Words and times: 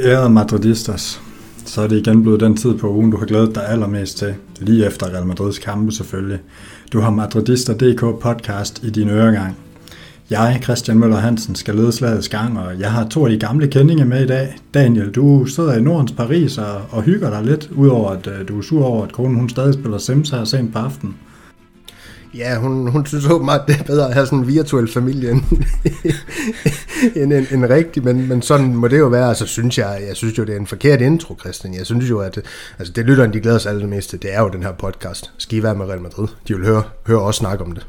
Ærede 0.00 0.30
madridistas, 0.30 1.20
så 1.64 1.82
er 1.82 1.86
det 1.86 1.96
igen 1.96 2.22
blevet 2.22 2.40
den 2.40 2.56
tid 2.56 2.74
på 2.74 2.90
ugen, 2.90 3.10
du 3.10 3.16
har 3.16 3.26
glædet 3.26 3.54
dig 3.54 3.68
allermest 3.68 4.18
til. 4.18 4.34
Lige 4.60 4.86
efter 4.86 5.06
Real 5.06 5.26
Madrids 5.26 5.58
kampe 5.58 5.92
selvfølgelig. 5.92 6.38
Du 6.92 7.00
har 7.00 7.10
Madridista.dk 7.10 8.00
podcast 8.00 8.84
i 8.84 8.90
din 8.90 9.08
øregang. 9.08 9.67
Jeg, 10.30 10.60
Christian 10.62 10.98
Møller 10.98 11.16
Hansen, 11.16 11.54
skal 11.54 11.74
lede 11.74 11.92
slagets 11.92 12.28
gang, 12.28 12.58
og 12.58 12.78
jeg 12.78 12.92
har 12.92 13.08
to 13.08 13.24
af 13.24 13.30
de 13.30 13.38
gamle 13.38 13.68
kendinge 13.68 14.04
med 14.04 14.24
i 14.24 14.26
dag. 14.26 14.56
Daniel, 14.74 15.10
du 15.10 15.46
sidder 15.46 15.74
i 15.76 15.80
Nordens 15.80 16.12
Paris 16.12 16.58
og, 16.58 16.82
og 16.90 17.02
hygger 17.02 17.30
dig 17.30 17.42
lidt, 17.44 17.70
udover 17.70 18.10
at 18.10 18.26
uh, 18.26 18.48
du 18.48 18.58
er 18.58 18.62
sur 18.62 18.84
over, 18.84 19.04
at 19.04 19.12
konen 19.12 19.36
hun 19.36 19.48
stadig 19.48 19.74
spiller 19.74 19.98
Sims 19.98 20.30
her 20.30 20.44
sent 20.44 20.72
på 20.72 20.78
aftenen. 20.78 21.16
Ja, 22.34 22.58
hun, 22.58 22.90
hun 22.90 23.06
synes 23.06 23.26
åbenbart, 23.26 23.60
det 23.68 23.76
er 23.80 23.84
bedre 23.84 24.08
at 24.08 24.14
have 24.14 24.26
sådan 24.26 24.38
en 24.38 24.48
virtuel 24.48 24.92
familie 24.92 25.30
end, 25.30 25.42
end 27.22 27.32
en, 27.32 27.46
en 27.52 27.70
rigtig, 27.70 28.04
men, 28.04 28.28
men 28.28 28.42
sådan 28.42 28.74
må 28.74 28.88
det 28.88 28.98
jo 28.98 29.06
være. 29.06 29.28
Altså, 29.28 29.46
synes 29.46 29.78
jeg, 29.78 30.02
jeg 30.08 30.16
synes 30.16 30.38
jo, 30.38 30.44
det 30.44 30.54
er 30.54 30.60
en 30.60 30.66
forkert 30.66 31.00
intro, 31.00 31.36
Christian. 31.40 31.74
Jeg 31.74 31.86
synes 31.86 32.10
jo, 32.10 32.18
at 32.18 32.38
altså, 32.78 32.92
det 32.92 33.04
lytteren, 33.04 33.32
de 33.32 33.40
glæder 33.40 33.58
sig 33.58 33.72
allermest 33.72 34.10
til, 34.10 34.22
det 34.22 34.34
er 34.34 34.40
jo 34.40 34.48
den 34.48 34.62
her 34.62 34.72
podcast. 34.72 35.30
Skal 35.38 35.58
I 35.58 35.62
være 35.62 35.74
med 35.74 35.86
Real 35.86 36.00
Madrid? 36.00 36.28
De 36.48 36.54
vil 36.54 36.66
høre, 36.66 36.82
høre 37.06 37.20
os 37.20 37.36
snakke 37.36 37.64
om 37.64 37.72
det. 37.72 37.86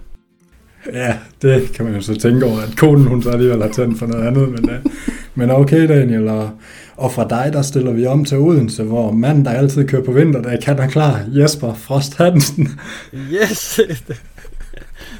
Ja, 0.93 1.17
det 1.41 1.73
kan 1.73 1.85
man 1.85 1.95
jo 1.95 2.01
så 2.01 2.15
tænke 2.15 2.45
over, 2.45 2.59
at 2.59 2.77
konen 2.77 3.07
hun 3.07 3.23
så 3.23 3.29
alligevel 3.29 3.61
har 3.61 3.69
tændt 3.69 3.99
for 3.99 4.05
noget 4.05 4.27
andet, 4.27 4.49
men, 4.49 4.69
uh, 4.69 4.91
men 5.35 5.51
okay 5.51 5.87
Daniel, 5.87 6.27
og, 6.27 6.49
og 6.97 7.11
fra 7.11 7.27
dig 7.29 7.49
der 7.53 7.61
stiller 7.61 7.91
vi 7.91 8.05
om 8.05 8.25
til 8.25 8.37
Odense, 8.37 8.83
hvor 8.83 9.11
manden 9.11 9.45
der 9.45 9.51
altid 9.51 9.87
kører 9.87 10.03
på 10.03 10.11
vinter, 10.11 10.41
der 10.41 10.57
kan 10.57 10.79
er 10.79 10.87
klar, 10.87 11.21
Jesper 11.27 11.73
Frost 11.73 12.17
Hansen. 12.17 12.79
Yes, 13.13 13.79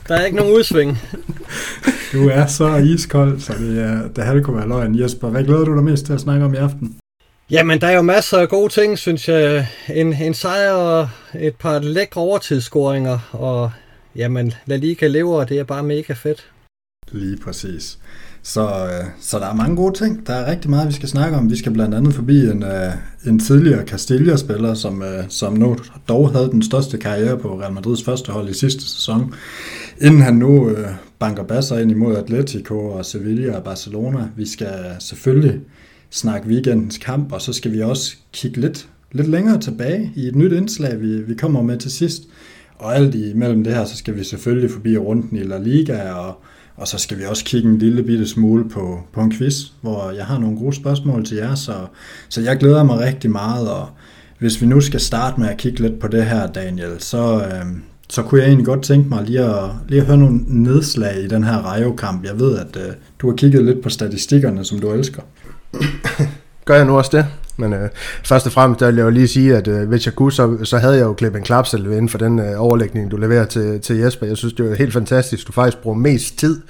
der 0.08 0.16
er 0.16 0.26
ikke 0.26 0.38
nogen 0.38 0.56
udsving. 0.56 0.98
Du 2.14 2.30
er 2.30 2.46
så 2.46 2.76
iskold, 2.76 3.40
så 3.40 3.54
det, 3.60 3.80
er, 3.84 4.08
det 4.16 4.24
her 4.24 4.42
kunne 4.42 4.58
være 4.58 4.68
løgn. 4.68 5.00
Jesper, 5.00 5.30
hvad 5.30 5.44
glæder 5.44 5.66
du 5.66 5.76
dig 5.76 5.84
mest 5.84 6.06
til 6.06 6.14
at 6.14 6.20
snakke 6.20 6.46
om 6.46 6.54
i 6.54 6.58
aften? 6.58 6.96
Jamen, 7.52 7.82
der 7.82 7.88
er 7.88 7.96
jo 7.96 8.02
masser 8.02 8.38
af 8.38 8.50
gode 8.50 8.74
ting, 8.74 8.98
synes 8.98 9.30
jeg. 9.30 9.68
En, 9.96 10.14
en 10.14 10.34
sejr 10.34 10.72
og 10.72 11.10
et 11.40 11.56
par 11.56 11.80
lækre 11.80 12.22
overtidsscoringer, 12.22 13.20
og 13.32 13.72
jamen, 14.16 14.54
La 14.66 14.76
Liga 14.76 15.08
lever, 15.08 15.40
og 15.40 15.50
det 15.50 15.60
er 15.60 15.64
bare 15.64 15.84
mega 15.84 16.14
fedt. 16.14 16.52
Lige 17.12 17.38
præcis. 17.38 18.00
Så, 18.44 18.62
øh, 18.62 19.06
så 19.20 19.40
der 19.40 19.46
er 19.46 19.56
mange 19.56 19.76
gode 19.76 19.98
ting. 19.98 20.28
Der 20.28 20.34
er 20.34 20.52
rigtig 20.52 20.70
meget, 20.70 20.88
vi 20.88 20.94
skal 20.94 21.10
snakke 21.10 21.38
om. 21.38 21.52
Vi 21.52 21.58
skal 21.58 21.72
blandt 21.72 21.96
andet 21.96 22.14
forbi 22.14 22.40
en, 22.40 22.64
øh, 22.64 22.92
en 23.28 23.40
tidligere 23.40 23.88
Castilla-spiller, 23.88 24.74
som, 24.74 25.02
øh, 25.02 25.24
som 25.30 25.54
nu 25.54 25.78
dog 26.08 26.32
havde 26.32 26.50
den 26.52 26.62
største 26.62 26.98
karriere 26.98 27.38
på 27.38 27.60
Real 27.60 27.74
Madrids 27.74 28.04
første 28.04 28.32
hold 28.32 28.50
i 28.50 28.54
sidste 28.54 28.82
sæson. 28.82 29.34
Inden 30.02 30.22
han 30.22 30.36
nu 30.36 30.76
banker 31.20 31.44
basser 31.44 31.78
ind 31.78 31.92
imod 31.92 32.16
Atletico 32.16 32.90
og 32.90 33.06
Sevilla 33.06 33.58
og 33.58 33.64
Barcelona. 33.64 34.28
Vi 34.36 34.48
skal 34.48 34.96
selvfølgelig 35.00 35.60
snakke 36.10 36.48
weekendens 36.48 36.98
kamp, 36.98 37.32
og 37.32 37.42
så 37.42 37.54
skal 37.54 37.72
vi 37.72 37.82
også 37.82 38.16
kigge 38.34 38.62
lidt, 38.62 38.88
lidt 39.12 39.28
længere 39.28 39.60
tilbage 39.60 40.12
i 40.16 40.28
et 40.28 40.36
nyt 40.36 40.52
indslag, 40.52 41.02
vi, 41.02 41.22
vi 41.22 41.34
kommer 41.34 41.62
med 41.62 41.78
til 41.78 41.92
sidst. 41.92 42.24
Og 42.80 42.96
alt 42.96 43.16
imellem 43.16 43.64
det 43.64 43.74
her, 43.74 43.86
så 43.86 43.98
skal 43.98 44.16
vi 44.16 44.24
selvfølgelig 44.24 44.72
forbi 44.72 44.98
runden 44.98 45.38
i 45.38 45.44
La 45.44 45.58
Liga, 45.58 46.12
og, 46.12 46.42
og 46.76 46.88
så 46.88 46.98
skal 46.98 47.18
vi 47.18 47.24
også 47.24 47.46
kigge 47.46 47.70
en 47.70 47.78
lille 47.78 48.04
bitte 48.04 48.28
smule 48.28 48.70
på, 48.70 49.00
på 49.14 49.22
en 49.22 49.32
quiz, 49.32 49.56
hvor 49.82 50.12
jeg 50.12 50.26
har 50.26 50.40
nogle 50.40 50.58
gode 50.58 50.76
spørgsmål 50.76 51.26
til 51.26 51.38
jer, 51.38 51.56
så, 51.56 51.74
så 52.30 52.42
jeg 52.42 52.58
glæder 52.58 52.84
mig 52.84 53.00
rigtig 53.00 53.32
meget, 53.32 53.70
og 53.70 53.88
hvis 54.40 54.62
vi 54.62 54.66
nu 54.66 54.82
skal 54.82 55.00
starte 55.00 55.40
med 55.40 55.50
at 55.50 55.58
kigge 55.58 55.80
lidt 55.80 56.00
på 56.00 56.08
det 56.08 56.26
her, 56.26 56.48
Daniel, 56.48 56.92
så, 57.00 57.44
øh, 57.46 57.66
så 58.10 58.24
kunne 58.24 58.42
jeg 58.42 58.48
egentlig 58.48 58.66
godt 58.66 58.84
tænke 58.84 59.10
mig 59.10 59.24
lige 59.26 59.44
at, 59.44 59.70
lige 59.88 60.02
at 60.02 60.08
høre 60.08 60.18
nogle 60.18 60.40
nedslag 60.48 61.24
i 61.24 61.28
den 61.28 61.44
her 61.44 61.58
Rayo-kamp. 61.58 62.26
Jeg 62.26 62.40
ved, 62.40 62.58
at 62.58 62.78
øh, 62.78 62.94
du 63.20 63.30
har 63.30 63.36
kigget 63.36 63.66
lidt 63.66 63.82
på 63.82 63.90
statistikkerne, 63.90 64.66
som 64.66 64.80
du 64.80 64.92
elsker. 64.92 65.22
Gør 66.66 66.76
jeg 66.76 66.86
nu 66.86 66.98
også 66.98 67.18
det? 67.18 67.26
Men 67.60 67.74
øh, 67.74 67.90
først 68.24 68.46
og 68.46 68.52
fremmest, 68.52 68.80
der 68.80 68.86
vil 68.86 68.96
jeg 68.96 69.04
jo 69.04 69.10
lige 69.10 69.28
sige, 69.28 69.56
at 69.56 69.68
øh, 69.68 69.88
hvis 69.88 70.06
jeg 70.06 70.16
kunne, 70.16 70.32
så, 70.32 70.58
så 70.64 70.78
havde 70.78 70.96
jeg 70.96 71.04
jo 71.04 71.14
klippet 71.14 71.40
en 71.40 71.46
klapsel 71.46 71.86
inden 71.86 72.10
for 72.10 72.18
den 72.18 72.40
øh, 72.40 72.62
overlægning, 72.62 73.12
du 73.12 73.18
leverer 73.18 73.46
til, 73.46 73.80
til 73.80 73.98
Jesper. 73.98 74.28
Jeg 74.28 74.38
synes, 74.38 74.54
det 74.54 74.72
er 74.72 74.76
helt 74.76 74.94
fantastisk. 74.94 75.48
Du 75.48 75.52
faktisk 75.52 75.78
bruger 75.78 75.98
mest 75.98 76.38
tid 76.38 76.62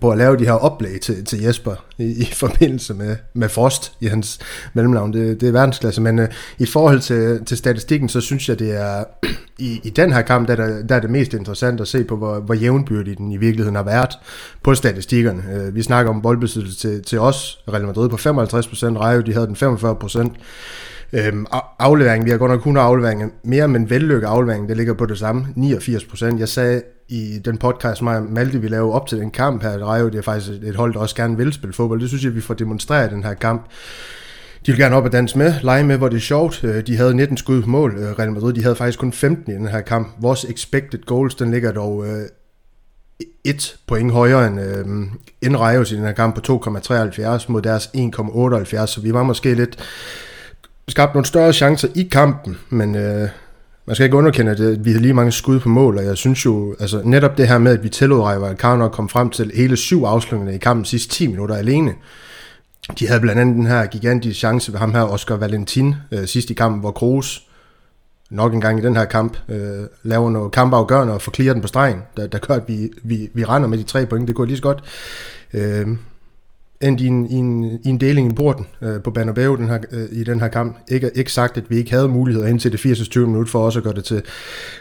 på 0.00 0.10
at 0.10 0.18
lave 0.18 0.36
de 0.36 0.44
her 0.44 0.52
oplæg 0.52 1.00
til, 1.00 1.24
til 1.24 1.40
Jesper 1.40 1.74
i, 1.98 2.04
i 2.04 2.24
forbindelse 2.44 2.94
med, 2.94 3.16
med 3.34 3.48
Frost 3.48 3.92
i 4.00 4.06
hans 4.06 4.38
mellemnavn. 4.74 5.12
Det, 5.12 5.40
det 5.40 5.48
er 5.48 5.52
verdensklasse. 5.52 6.00
Men 6.00 6.18
øh, 6.18 6.28
i 6.58 6.66
forhold 6.66 7.00
til, 7.00 7.44
til 7.46 7.56
statistikken, 7.56 8.08
så 8.08 8.20
synes 8.20 8.48
jeg, 8.48 8.58
det 8.58 8.76
er 8.76 9.04
i, 9.58 9.80
i 9.84 9.90
den 9.90 10.12
her 10.12 10.22
kamp, 10.22 10.48
der 10.48 10.56
der, 10.56 10.82
der 10.82 10.94
er 10.94 11.00
det 11.00 11.10
mest 11.10 11.34
interessant 11.34 11.80
at 11.80 11.88
se 11.88 12.04
på, 12.04 12.16
hvor, 12.16 12.40
hvor 12.40 12.54
jævnbyrdig 12.54 13.18
den 13.18 13.32
i 13.32 13.36
virkeligheden 13.36 13.76
har 13.76 13.82
været 13.82 14.10
på 14.62 14.74
statistikkerne. 14.74 15.42
Øh, 15.52 15.74
vi 15.74 15.82
snakker 15.82 16.12
om 16.12 16.22
boldbesiddelse 16.22 16.78
til, 16.78 17.02
til 17.02 17.20
os, 17.20 17.58
Real 17.72 17.86
Madrid 17.86 18.08
på 18.08 18.16
55%, 18.16 18.98
Rayo 18.98 19.20
de 19.20 19.32
havde 19.32 19.46
den 19.46 19.56
45%. 19.56 20.37
Øhm, 21.12 21.46
afleveringen, 21.78 22.24
vi 22.26 22.30
har 22.30 22.38
godt 22.38 22.50
nok 22.50 22.60
kun 22.60 22.76
afleveringer, 22.76 23.28
mere, 23.44 23.68
men 23.68 23.90
vellykket 23.90 24.26
aflevering, 24.26 24.68
det 24.68 24.76
ligger 24.76 24.94
på 24.94 25.06
det 25.06 25.18
samme, 25.18 25.46
89%. 25.56 26.38
Jeg 26.38 26.48
sagde 26.48 26.82
i 27.08 27.38
den 27.44 27.58
podcast, 27.58 28.02
mig 28.02 28.16
og 28.16 28.22
Malte, 28.22 28.60
vi 28.60 28.68
lavede 28.68 28.92
op 28.92 29.06
til 29.06 29.18
den 29.18 29.30
kamp 29.30 29.62
her, 29.62 29.78
Rayo, 29.78 30.08
det 30.08 30.18
er 30.18 30.22
faktisk 30.22 30.50
et 30.62 30.76
hold, 30.76 30.94
der 30.94 31.00
også 31.00 31.16
gerne 31.16 31.36
vil 31.36 31.52
spille 31.52 31.74
fodbold. 31.74 32.00
Det 32.00 32.08
synes 32.08 32.24
jeg, 32.24 32.34
vi 32.34 32.40
får 32.40 32.54
demonstreret 32.54 33.10
i 33.10 33.14
den 33.14 33.24
her 33.24 33.34
kamp. 33.34 33.66
De 34.66 34.72
vil 34.72 34.80
gerne 34.80 34.96
op 34.96 35.04
og 35.04 35.12
danse 35.12 35.38
med, 35.38 35.54
lege 35.62 35.84
med, 35.84 35.96
hvor 35.96 36.08
det 36.08 36.16
er 36.16 36.20
sjovt. 36.20 36.64
Øh, 36.64 36.86
de 36.86 36.96
havde 36.96 37.14
19 37.14 37.36
skud 37.36 37.62
på 37.62 37.68
mål, 37.68 37.94
øh, 37.98 38.18
Real 38.18 38.32
Madrid. 38.32 38.52
De 38.52 38.62
havde 38.62 38.76
faktisk 38.76 38.98
kun 38.98 39.12
15 39.12 39.52
i 39.52 39.54
den 39.54 39.68
her 39.68 39.80
kamp. 39.80 40.08
Vores 40.20 40.44
expected 40.44 41.04
goals, 41.06 41.34
den 41.34 41.50
ligger 41.50 41.72
dog 41.72 42.06
øh, 42.06 42.22
et 43.44 43.76
point 43.86 44.12
højere 44.12 44.46
end, 44.46 44.60
øh, 44.60 44.86
end 45.42 45.56
Rejos 45.56 45.92
i 45.92 45.96
den 45.96 46.04
her 46.04 46.12
kamp 46.12 46.34
på 46.34 46.40
2,73 46.64 47.44
mod 47.48 47.62
deres 47.62 47.86
1,78, 47.86 48.86
så 48.86 49.00
vi 49.02 49.12
var 49.12 49.22
måske 49.22 49.54
lidt 49.54 49.78
skabt 50.88 51.14
nogle 51.14 51.26
større 51.26 51.52
chancer 51.52 51.88
i 51.94 52.02
kampen, 52.02 52.58
men 52.70 52.94
øh, 52.94 53.28
man 53.86 53.94
skal 53.94 54.04
ikke 54.04 54.16
underkende, 54.16 54.52
at 54.52 54.60
øh, 54.60 54.84
vi 54.84 54.90
havde 54.90 55.02
lige 55.02 55.14
mange 55.14 55.32
skud 55.32 55.60
på 55.60 55.68
mål, 55.68 55.98
og 55.98 56.04
jeg 56.04 56.16
synes 56.16 56.44
jo, 56.44 56.76
altså 56.80 57.02
netop 57.04 57.38
det 57.38 57.48
her 57.48 57.58
med, 57.58 57.72
at 57.72 57.82
vi 57.82 57.88
tillod 57.88 58.20
Rayo 58.20 58.40
Vallecano 58.40 58.84
at 58.84 58.92
komme 58.92 59.08
frem 59.08 59.30
til 59.30 59.50
hele 59.54 59.76
syv 59.76 60.04
afslutninger 60.04 60.54
i 60.54 60.58
kampen 60.58 60.84
sidste 60.84 61.14
10 61.14 61.26
minutter 61.26 61.54
alene, 61.56 61.94
de 62.98 63.06
havde 63.08 63.20
blandt 63.20 63.40
andet 63.40 63.56
den 63.56 63.66
her 63.66 63.86
gigantiske 63.86 64.38
chance 64.38 64.72
ved 64.72 64.78
ham 64.78 64.94
her, 64.94 65.02
Oscar 65.02 65.36
Valentin, 65.36 65.94
øh, 66.12 66.26
sidst 66.26 66.50
i 66.50 66.54
kampen, 66.54 66.80
hvor 66.80 66.90
Kroos 66.90 67.42
nok 68.30 68.54
en 68.54 68.60
gang 68.60 68.78
i 68.78 68.82
den 68.82 68.96
her 68.96 69.04
kamp 69.04 69.36
øh, 69.48 69.86
laver 70.02 70.30
noget 70.30 70.52
kampafgørende 70.52 71.14
og 71.14 71.22
får 71.22 71.32
den 71.32 71.60
på 71.60 71.68
stregen, 71.68 72.02
der, 72.16 72.26
der 72.26 72.38
gør, 72.38 72.54
at 72.54 72.62
vi, 72.68 72.90
vi, 73.02 73.30
vi 73.34 73.44
render 73.44 73.68
med 73.68 73.78
de 73.78 73.82
tre 73.82 74.06
point. 74.06 74.28
Det 74.28 74.36
går 74.36 74.44
lige 74.44 74.56
så 74.56 74.62
godt. 74.62 74.84
Øh, 75.54 75.86
endte 76.80 77.04
i 77.04 77.06
en, 77.06 77.26
i, 77.26 77.34
en, 77.34 77.64
i 77.64 77.88
en 77.88 78.00
deling 78.00 78.32
i 78.32 78.34
porten 78.34 78.66
øh, 78.82 79.02
på 79.02 79.10
Banabeo 79.10 79.56
den 79.56 79.68
her, 79.68 79.78
øh, 79.92 80.08
i 80.12 80.24
den 80.24 80.40
her 80.40 80.48
kamp. 80.48 80.76
Ikke, 80.88 81.10
ikke 81.14 81.32
sagt, 81.32 81.56
at 81.56 81.64
vi 81.68 81.76
ikke 81.76 81.90
havde 81.90 82.08
muligheder 82.08 82.46
ind 82.46 82.60
til 82.60 82.72
det 82.72 82.80
80. 82.80 83.08
20 83.08 83.26
minutter 83.26 83.50
for 83.50 83.64
også 83.64 83.78
at 83.78 83.82
gøre 83.82 83.94
det 83.94 84.04
til, 84.04 84.22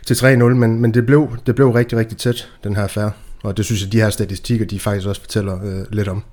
til 0.05 0.13
3-0, 0.13 0.25
men, 0.25 0.81
men 0.81 0.93
det, 0.93 1.05
blev, 1.05 1.29
det 1.45 1.55
blev 1.55 1.69
rigtig, 1.71 1.97
rigtig 1.97 2.17
tæt, 2.17 2.49
den 2.63 2.75
her 2.75 2.83
affære. 2.83 3.11
Og 3.43 3.57
det 3.57 3.65
synes 3.65 3.83
jeg, 3.83 3.91
de 3.91 4.01
her 4.01 4.09
statistikker, 4.09 4.65
de 4.65 4.79
faktisk 4.79 5.07
også 5.07 5.21
fortæller 5.21 5.63
øh, 5.63 5.85
lidt 5.91 6.07
om. 6.07 6.23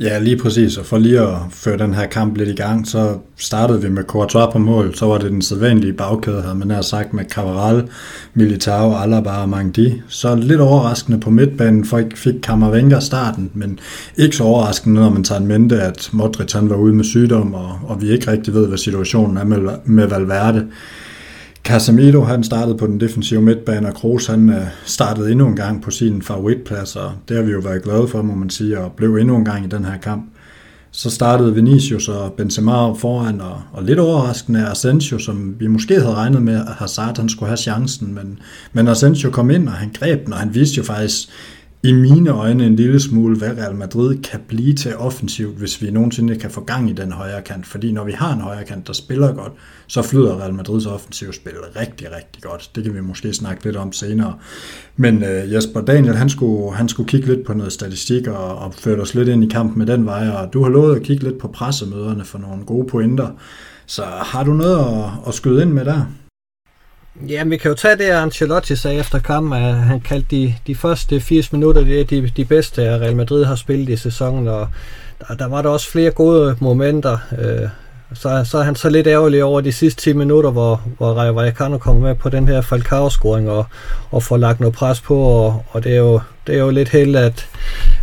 Ja, 0.00 0.18
lige 0.18 0.36
præcis. 0.36 0.76
Og 0.76 0.86
for 0.86 0.98
lige 0.98 1.20
at 1.20 1.36
føre 1.50 1.78
den 1.78 1.94
her 1.94 2.06
kamp 2.06 2.36
lidt 2.36 2.48
i 2.48 2.54
gang, 2.54 2.86
så 2.86 3.18
startede 3.36 3.82
vi 3.82 3.88
med 3.88 4.04
Courtois 4.04 4.52
på 4.52 4.58
mål. 4.58 4.94
Så 4.94 5.06
var 5.06 5.18
det 5.18 5.30
den 5.30 5.42
sædvanlige 5.42 5.92
bagkæde, 5.92 6.42
havde 6.42 6.54
man 6.54 6.68
nær 6.68 6.80
sagt, 6.80 7.14
med 7.14 7.24
Cavaral, 7.24 7.88
Militao, 8.34 8.94
Alaba 8.94 9.30
og 9.30 9.48
Mangdi. 9.48 10.02
Så 10.08 10.34
lidt 10.34 10.60
overraskende 10.60 11.20
på 11.20 11.30
midtbanen 11.30 11.84
fik, 11.84 12.16
fik 12.16 12.34
Kammervenga 12.42 13.00
starten, 13.00 13.50
men 13.54 13.78
ikke 14.16 14.36
så 14.36 14.44
overraskende, 14.44 15.00
når 15.00 15.10
man 15.10 15.24
tager 15.24 15.40
en 15.40 15.46
mente, 15.46 15.82
at 15.82 16.08
Modric 16.12 16.52
han 16.52 16.70
var 16.70 16.76
ude 16.76 16.94
med 16.94 17.04
sygdom, 17.04 17.54
og, 17.54 17.78
og 17.86 18.02
vi 18.02 18.10
ikke 18.10 18.30
rigtig 18.30 18.54
ved, 18.54 18.68
hvad 18.68 18.78
situationen 18.78 19.36
er 19.36 19.44
med, 19.44 19.58
med 19.84 20.06
Valverde. 20.06 20.66
Casemiro 21.68 22.24
han 22.24 22.44
startede 22.44 22.76
på 22.76 22.86
den 22.86 23.00
defensive 23.00 23.42
midtbane, 23.42 23.88
og 23.88 23.94
Kroos 23.94 24.26
han 24.26 24.50
øh, 24.50 24.66
startede 24.84 25.30
endnu 25.30 25.46
en 25.46 25.56
gang 25.56 25.82
på 25.82 25.90
sin 25.90 26.22
favoritplads, 26.22 26.96
og 26.96 27.12
det 27.28 27.36
har 27.36 27.44
vi 27.44 27.52
jo 27.52 27.58
været 27.58 27.82
glade 27.82 28.08
for, 28.08 28.22
må 28.22 28.34
man 28.34 28.50
sige, 28.50 28.80
og 28.80 28.92
blev 28.92 29.16
endnu 29.16 29.36
en 29.36 29.44
gang 29.44 29.64
i 29.64 29.68
den 29.68 29.84
her 29.84 29.96
kamp. 29.96 30.24
Så 30.90 31.10
startede 31.10 31.54
Vinicius 31.54 32.08
og 32.08 32.32
Benzema 32.32 32.92
foran, 32.92 33.40
og, 33.40 33.62
og 33.72 33.84
lidt 33.84 33.98
overraskende 33.98 34.68
Asensio, 34.68 35.18
som 35.18 35.54
vi 35.60 35.66
måske 35.66 35.94
havde 35.94 36.14
regnet 36.14 36.42
med, 36.42 36.54
at 36.54 36.74
Hazard 36.78 37.18
han 37.18 37.28
skulle 37.28 37.48
have 37.48 37.56
chancen, 37.56 38.14
men, 38.14 38.38
men 38.72 38.88
Asensio 38.88 39.30
kom 39.30 39.50
ind, 39.50 39.68
og 39.68 39.74
han 39.74 39.90
greb 39.98 40.24
den, 40.24 40.32
og 40.32 40.38
han 40.38 40.54
viste 40.54 40.76
jo 40.76 40.82
faktisk 40.82 41.28
i 41.82 41.92
mine 41.92 42.30
øjne 42.30 42.66
en 42.66 42.76
lille 42.76 43.00
smule, 43.00 43.36
hvad 43.36 43.50
Real 43.50 43.74
Madrid 43.74 44.22
kan 44.22 44.40
blive 44.48 44.74
til 44.74 44.96
offensivt, 44.96 45.58
hvis 45.58 45.82
vi 45.82 45.90
nogensinde 45.90 46.36
kan 46.36 46.50
få 46.50 46.60
gang 46.60 46.90
i 46.90 46.92
den 46.92 47.12
højre 47.12 47.42
kant. 47.42 47.66
Fordi 47.66 47.92
når 47.92 48.04
vi 48.04 48.12
har 48.12 48.32
en 48.32 48.40
højre 48.40 48.64
kant, 48.64 48.86
der 48.86 48.92
spiller 48.92 49.32
godt, 49.32 49.52
så 49.86 50.02
flyder 50.02 50.40
Real 50.40 50.54
Madrids 50.54 50.86
offensiv 50.86 51.32
spil 51.32 51.52
rigtig, 51.76 52.06
rigtig 52.16 52.42
godt. 52.42 52.70
Det 52.74 52.84
kan 52.84 52.94
vi 52.94 53.00
måske 53.00 53.32
snakke 53.32 53.64
lidt 53.64 53.76
om 53.76 53.92
senere. 53.92 54.34
Men 54.96 55.24
øh, 55.24 55.52
Jesper 55.52 55.80
Daniel, 55.80 56.14
han 56.14 56.28
skulle, 56.28 56.76
han 56.76 56.88
skulle 56.88 57.08
kigge 57.08 57.26
lidt 57.26 57.46
på 57.46 57.54
noget 57.54 57.72
statistik 57.72 58.26
og, 58.26 58.58
og 58.58 58.74
føre 58.74 59.00
os 59.00 59.14
lidt 59.14 59.28
ind 59.28 59.44
i 59.44 59.48
kampen 59.48 59.78
med 59.78 59.86
den 59.86 60.06
vej, 60.06 60.28
og 60.28 60.52
du 60.52 60.62
har 60.62 60.70
lovet 60.70 60.96
at 60.96 61.02
kigge 61.02 61.24
lidt 61.24 61.38
på 61.38 61.48
pressemøderne 61.48 62.24
for 62.24 62.38
nogle 62.38 62.64
gode 62.64 62.86
pointer. 62.86 63.28
Så 63.86 64.02
har 64.02 64.44
du 64.44 64.52
noget 64.52 64.78
at, 64.78 65.10
at 65.28 65.34
skyde 65.34 65.62
ind 65.62 65.70
med 65.70 65.84
der? 65.84 66.06
Ja, 67.26 67.44
vi 67.44 67.56
kan 67.56 67.68
jo 67.68 67.74
tage 67.74 67.96
det, 67.96 68.04
Ancelotti 68.04 68.76
sagde 68.76 68.98
efter 68.98 69.18
kampen, 69.18 69.62
at 69.62 69.74
han 69.74 70.00
kaldte 70.00 70.36
de, 70.36 70.54
de 70.66 70.74
første 70.74 71.20
80 71.20 71.52
minutter, 71.52 71.84
det 71.84 72.00
er 72.00 72.04
de, 72.04 72.32
de 72.36 72.44
bedste, 72.44 72.98
Real 73.00 73.16
Madrid 73.16 73.44
har 73.44 73.54
spillet 73.54 73.88
i 73.88 73.96
sæsonen, 73.96 74.48
og 74.48 74.68
der, 75.18 75.34
der 75.34 75.46
var 75.46 75.62
der 75.62 75.68
også 75.68 75.90
flere 75.90 76.10
gode 76.10 76.56
momenter. 76.60 77.18
Øh, 77.38 77.68
så, 78.14 78.44
så 78.44 78.58
er 78.58 78.62
han 78.62 78.76
så 78.76 78.90
lidt 78.90 79.06
ærgerlig 79.06 79.44
over 79.44 79.60
de 79.60 79.72
sidste 79.72 80.02
10 80.02 80.12
minutter, 80.12 80.50
hvor, 80.50 80.82
hvor 80.96 81.12
Rayo 81.12 81.32
Vallecano 81.32 81.78
kommer 81.78 82.02
med 82.02 82.14
på 82.14 82.28
den 82.28 82.48
her 82.48 82.62
Falcao-scoring 82.62 83.50
og, 83.50 83.64
og 84.10 84.22
får 84.22 84.36
lagt 84.36 84.60
noget 84.60 84.74
pres 84.74 85.00
på, 85.00 85.18
og, 85.18 85.64
og 85.70 85.84
det, 85.84 85.92
er 85.92 85.98
jo, 85.98 86.20
det 86.46 86.54
er 86.54 86.58
jo 86.58 86.70
lidt 86.70 86.88
held, 86.88 87.16
at, 87.16 87.48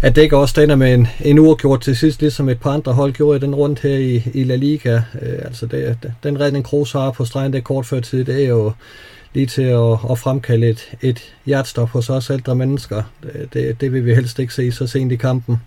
at 0.02 0.16
det 0.16 0.22
ikke 0.22 0.38
også 0.38 0.62
ender 0.62 0.75
med 0.75 0.94
en, 0.94 1.07
en 1.22 1.40
uafgjort 1.40 1.81
til 1.81 1.98
sidst, 1.98 2.22
ligesom 2.22 2.50
et 2.50 2.60
par 2.60 2.72
andre 2.72 2.94
hold 2.94 3.13
gjorde 3.13 3.38
i 3.38 3.40
den 3.40 3.56
rundt 3.56 3.80
her 3.80 3.98
i, 3.98 4.24
i 4.34 4.44
La 4.44 4.56
Liga. 4.56 4.96
Øh, 5.22 5.40
altså 5.46 5.66
det, 5.66 5.98
den 6.24 6.40
redning 6.40 6.66
Kroos 6.66 6.92
har 6.92 7.12
på 7.12 7.25
stregen, 7.25 7.54
det 7.54 7.60
er 7.60 7.63
kort 7.63 7.86
før 7.86 8.00
tid, 8.00 8.25
det 8.25 8.44
er 8.44 8.50
jo 8.50 8.72
lige 9.34 9.46
til 9.46 9.62
at, 9.62 9.98
at 10.12 10.19
fremkalde 10.19 10.69
et, 10.69 10.92
et 11.01 11.34
hjertestop 11.46 11.90
hos 11.90 12.10
os 12.10 12.30
ældre 12.30 12.56
mennesker. 12.56 13.04
Det, 13.24 13.54
det, 13.54 13.81
det 13.81 13.94
vil 13.94 14.06
vi 14.06 14.16
helst 14.16 14.40
ikke 14.40 14.54
se 14.54 14.72
så 14.72 14.88
sent 14.88 15.12
i 15.12 15.16
kampen. 15.16 15.58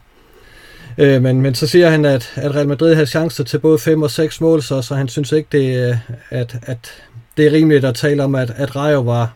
Øh, 0.98 1.22
men, 1.22 1.42
men 1.42 1.54
så 1.54 1.66
siger 1.66 1.90
han, 1.90 2.04
at, 2.04 2.32
at 2.36 2.54
Real 2.54 2.68
Madrid 2.68 2.94
havde 2.94 3.06
chancer 3.06 3.44
til 3.44 3.58
både 3.58 3.78
5 3.78 4.02
og 4.02 4.10
6 4.10 4.40
mål, 4.40 4.62
så, 4.62 4.82
så 4.82 4.94
han 4.94 5.08
synes 5.08 5.32
ikke, 5.32 5.48
det, 5.52 5.98
at, 6.30 6.56
at 6.62 6.90
det 7.36 7.46
er 7.46 7.52
rimeligt 7.52 7.84
at 7.84 7.94
tale 7.94 8.24
om, 8.24 8.34
at, 8.34 8.52
at 8.56 8.76
Rayo 8.76 9.00
var, 9.00 9.34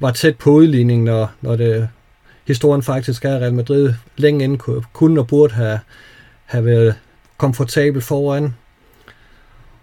var 0.00 0.10
tæt 0.10 0.36
på 0.36 0.50
udligningen, 0.50 1.04
når, 1.04 1.30
når 1.40 1.56
det, 1.56 1.88
historien 2.46 2.82
faktisk 2.82 3.24
er, 3.24 3.34
at 3.34 3.42
Real 3.42 3.54
Madrid 3.54 3.92
længe 4.16 4.44
inden 4.44 4.82
kunne 4.92 5.20
og 5.20 5.26
burde 5.26 5.54
have, 5.54 5.78
have 6.44 6.64
været 6.64 6.94
komfortabel 7.38 8.00
foran. 8.02 8.54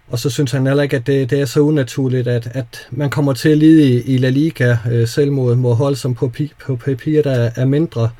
Og 0.08 0.18
så 0.18 0.30
synes 0.30 0.52
han 0.52 0.66
heller 0.66 0.82
ikke, 0.82 0.96
at 0.96 1.06
det, 1.06 1.30
det 1.30 1.40
er 1.40 1.44
så 1.44 1.60
unaturligt, 1.60 2.28
at, 2.28 2.50
at 2.54 2.88
man 2.90 3.10
kommer 3.10 3.32
til 3.32 3.48
at 3.48 3.58
lide 3.58 3.88
i, 3.88 4.14
i 4.14 4.18
La 4.18 4.28
Liga 4.28 4.76
øh, 4.90 5.08
selv 5.08 5.32
mod, 5.32 5.56
mod 5.56 5.74
hold, 5.74 5.96
som 5.96 6.14
på, 6.14 6.32
på 6.66 6.76
papir 6.76 7.22
der 7.22 7.50
er 7.56 7.64
mindre. 7.64 8.10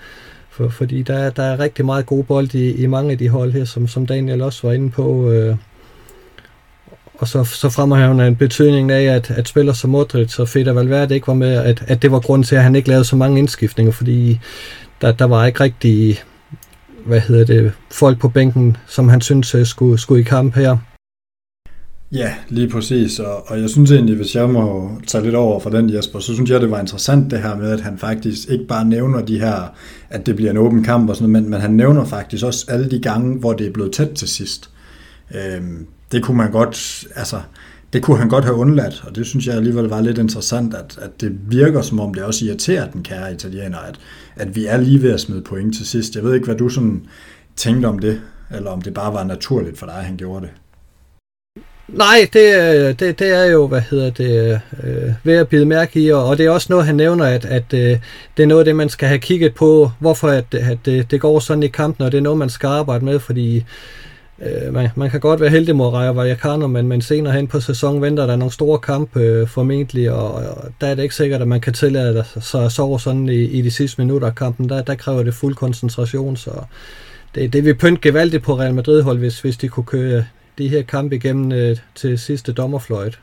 For, 0.53 0.69
fordi 0.69 1.03
der, 1.03 1.31
der 1.31 1.43
er 1.43 1.59
rigtig 1.59 1.85
meget 1.85 2.07
god 2.07 2.25
bold 2.25 2.55
i, 2.55 2.83
i 2.83 2.87
mange 2.87 3.13
af 3.13 3.19
de 3.19 3.29
hold 3.29 3.53
her, 3.53 3.65
som, 3.65 3.89
som 3.89 4.07
Daniel 4.07 4.43
også 4.43 4.67
var 4.67 4.75
inde 4.75 4.91
på. 4.91 5.31
Øh, 5.31 5.57
og 7.19 7.29
så, 7.29 7.45
så 7.45 7.69
fremhæver 7.69 8.09
han 8.09 8.21
en 8.21 8.37
betydning 8.37 8.91
af, 8.91 9.03
at, 9.03 9.31
at 9.31 9.49
spiller 9.49 9.73
som 9.73 9.91
Modric 9.91 10.39
og 10.39 10.49
Feder 10.49 10.73
Valverde 10.73 11.15
ikke 11.15 11.27
var 11.27 11.35
med, 11.35 11.55
at, 11.55 11.85
at 11.87 12.03
det 12.03 12.13
var 12.13 12.21
grund 12.21 12.45
til, 12.45 12.57
at 12.57 12.63
han 12.63 12.75
ikke 12.75 12.89
lavede 12.89 13.05
så 13.05 13.17
mange 13.17 13.39
indskiftninger, 13.39 13.93
fordi 13.93 14.41
der, 15.01 15.13
der 15.13 15.25
var 15.25 15.47
ikke 15.47 15.61
rigtig 15.61 16.23
hvad 17.07 17.21
hedder 17.21 17.45
det, 17.45 17.73
folk 17.91 18.19
på 18.19 18.29
bænken, 18.29 18.77
som 18.87 19.09
han 19.09 19.21
synes 19.21 19.55
øh, 19.55 19.67
skulle, 19.67 19.99
skulle 19.99 20.21
i 20.21 20.25
kamp 20.25 20.55
her. 20.55 20.77
Ja, 22.13 22.35
lige 22.49 22.69
præcis. 22.69 23.19
Og, 23.19 23.51
og 23.51 23.61
jeg 23.61 23.71
synes 23.71 23.91
egentlig, 23.91 24.17
hvis 24.17 24.35
jeg 24.35 24.51
må 24.51 24.91
tage 25.07 25.25
lidt 25.25 25.35
over 25.35 25.61
for 25.61 25.71
den, 25.71 25.95
Jesper, 25.95 26.19
så 26.19 26.35
synes 26.35 26.51
jeg, 26.51 26.61
det 26.61 26.71
var 26.71 26.81
interessant 26.81 27.31
det 27.31 27.43
her 27.43 27.57
med, 27.57 27.71
at 27.71 27.81
han 27.81 27.99
faktisk 27.99 28.49
ikke 28.49 28.67
bare 28.67 28.85
nævner 28.85 29.23
de 29.23 29.39
her, 29.39 29.75
at 30.11 30.27
det 30.27 30.37
bliver 30.37 30.51
en 30.51 30.57
åben 30.57 30.85
kamp 30.85 31.11
og 31.11 31.17
sådan 31.17 31.31
noget, 31.31 31.43
men, 31.43 31.51
men 31.51 31.61
han 31.61 31.71
nævner 31.71 32.05
faktisk 32.05 32.45
også 32.45 32.67
alle 32.69 32.91
de 32.91 33.01
gange, 33.01 33.39
hvor 33.39 33.53
det 33.53 33.67
er 33.67 33.73
blevet 33.73 33.93
tæt 33.93 34.09
til 34.09 34.29
sidst. 34.29 34.71
Øhm, 35.35 35.87
det 36.13 36.23
kunne 36.23 36.37
man 36.37 36.51
godt, 36.51 37.05
altså, 37.17 37.41
det 37.93 38.03
kunne 38.03 38.19
han 38.19 38.29
godt 38.29 38.45
have 38.45 38.57
undladt, 38.57 39.05
og 39.07 39.17
det 39.17 39.27
synes 39.27 39.47
jeg 39.47 39.55
alligevel 39.55 39.85
var 39.85 40.01
lidt 40.01 40.19
interessant, 40.19 40.75
at, 40.75 40.99
at 41.03 41.21
det 41.21 41.33
virker 41.49 41.83
som 41.83 42.01
om 42.01 42.15
det 42.15 42.23
også 42.23 42.45
irriterer 42.45 42.91
den 42.91 43.03
kære 43.03 43.35
italiener, 43.35 43.79
at, 43.79 43.99
at 44.37 44.57
vi 44.57 44.67
er 44.67 44.77
lige 44.77 45.03
ved 45.03 45.13
at 45.13 45.21
smide 45.21 45.43
point 45.43 45.77
til 45.77 45.87
sidst. 45.87 46.17
Jeg 46.17 46.25
ved 46.25 46.35
ikke, 46.35 46.47
hvad 46.47 46.57
du 46.57 46.69
sådan 46.69 47.07
tænkte 47.57 47.87
om 47.87 47.99
det, 47.99 48.21
eller 48.51 48.71
om 48.71 48.83
det 48.83 48.95
bare 48.95 49.15
var 49.15 49.25
naturligt 49.25 49.79
for 49.79 49.87
dig, 49.87 49.95
at 49.95 50.05
han 50.05 50.17
gjorde 50.17 50.41
det. 50.41 50.51
Nej, 51.89 52.29
det, 52.33 52.55
øh, 52.57 52.99
det, 52.99 53.19
det 53.19 53.29
er 53.29 53.45
jo, 53.45 53.67
hvad 53.67 53.81
hedder 53.81 54.11
det, 54.11 54.61
øh, 54.83 55.11
ved 55.25 55.35
at 55.35 55.49
bide 55.49 55.67
mærke 55.67 56.01
i, 56.01 56.09
og, 56.09 56.25
og 56.25 56.39
det 56.39 56.47
er 56.47 56.51
også 56.51 56.67
noget, 56.71 56.87
han 56.87 56.95
nævner, 56.95 57.25
at, 57.25 57.45
at 57.45 57.75
øh, 57.75 57.99
det 58.37 58.43
er 58.43 58.47
noget 58.47 58.61
af 58.61 58.65
det, 58.65 58.77
man 58.77 58.89
skal 58.89 59.09
have 59.09 59.19
kigget 59.19 59.55
på, 59.55 59.91
hvorfor 59.99 60.29
at, 60.29 60.55
at 60.55 60.79
det, 60.85 61.11
det 61.11 61.21
går 61.21 61.39
sådan 61.39 61.63
i 61.63 61.69
kampen, 61.69 62.05
og 62.05 62.13
det 62.13 62.19
er 62.19 62.23
noget, 62.23 62.39
man 62.39 62.51
skal 62.51 62.67
arbejde 62.67 63.05
med, 63.05 63.19
fordi 63.19 63.65
øh, 64.43 64.75
man, 64.75 64.89
man 64.97 65.11
kan 65.11 65.21
godt 65.21 65.41
være 65.41 65.51
heldig 65.51 65.77
mod 65.77 65.89
Raja 65.89 66.13
Vallecano, 66.13 66.67
men, 66.67 66.89
men 66.89 67.03
senere 67.03 67.33
hen 67.33 67.47
på 67.47 67.61
sæsonen 67.61 68.03
venter 68.03 68.27
der 68.27 68.37
nogle 68.37 68.53
store 68.53 68.79
kampe 68.79 69.21
øh, 69.21 69.49
formentlig, 69.49 70.11
og, 70.11 70.33
og 70.35 70.69
der 70.81 70.87
er 70.87 70.95
det 70.95 71.03
ikke 71.03 71.15
sikkert, 71.15 71.41
at 71.41 71.49
man 71.49 71.61
kan 71.61 71.73
tillade 71.73 72.25
sig 72.41 72.65
at 72.65 72.73
sove 72.73 73.01
sådan 73.01 73.29
i, 73.29 73.45
i 73.45 73.63
de 73.63 73.71
sidste 73.71 74.01
minutter 74.01 74.29
af 74.29 74.35
kampen. 74.35 74.69
Der, 74.69 74.83
der 74.83 74.95
kræver 74.95 75.23
det 75.23 75.35
fuld 75.35 75.55
koncentration, 75.55 76.37
så 76.37 76.51
det, 77.35 77.53
det 77.53 77.65
vil 77.65 77.75
pynte 77.75 78.01
gevaldigt 78.01 78.43
på 78.43 78.59
Real 78.59 78.75
Madrid-hold, 78.75 79.19
hvis, 79.19 79.41
hvis 79.41 79.57
de 79.57 79.69
kunne 79.69 79.87
køre 79.87 80.25
de 80.59 80.69
her 80.69 80.83
kampe 80.83 81.17
igennem 81.17 81.53
øh, 81.53 81.77
til 81.95 82.19
sidste 82.19 82.53
dommerfløjt. 82.53 83.19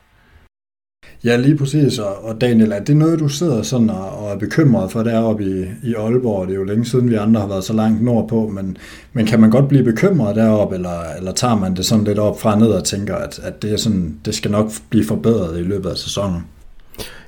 Ja, 1.24 1.36
lige 1.36 1.56
præcis. 1.56 1.98
Og 1.98 2.40
Daniel, 2.40 2.72
er 2.72 2.84
det 2.84 2.96
noget, 2.96 3.18
du 3.20 3.28
sidder 3.28 3.62
sådan 3.62 3.90
og, 3.90 4.10
og 4.10 4.32
er 4.32 4.38
bekymret 4.38 4.92
for 4.92 5.02
deroppe 5.02 5.44
i, 5.44 5.88
i 5.88 5.94
Aalborg? 5.94 6.48
Det 6.48 6.54
er 6.54 6.58
jo 6.58 6.64
længe 6.64 6.84
siden, 6.84 7.10
vi 7.10 7.14
andre 7.14 7.40
har 7.40 7.48
været 7.48 7.64
så 7.64 7.72
langt 7.72 8.02
nordpå, 8.02 8.48
men, 8.48 8.76
men 9.12 9.26
kan 9.26 9.40
man 9.40 9.50
godt 9.50 9.68
blive 9.68 9.84
bekymret 9.84 10.36
deroppe, 10.36 10.74
eller, 10.74 11.14
eller 11.18 11.32
tager 11.32 11.56
man 11.56 11.76
det 11.76 11.86
sådan 11.86 12.04
lidt 12.04 12.18
op 12.18 12.40
fra 12.40 12.58
ned 12.58 12.68
og 12.68 12.84
tænker, 12.84 13.14
at, 13.14 13.38
at 13.38 13.62
det, 13.62 13.72
er 13.72 13.76
sådan, 13.76 14.20
det 14.24 14.34
skal 14.34 14.50
nok 14.50 14.70
blive 14.90 15.04
forbedret 15.04 15.58
i 15.58 15.62
løbet 15.62 15.90
af 15.90 15.96
sæsonen? 15.96 16.44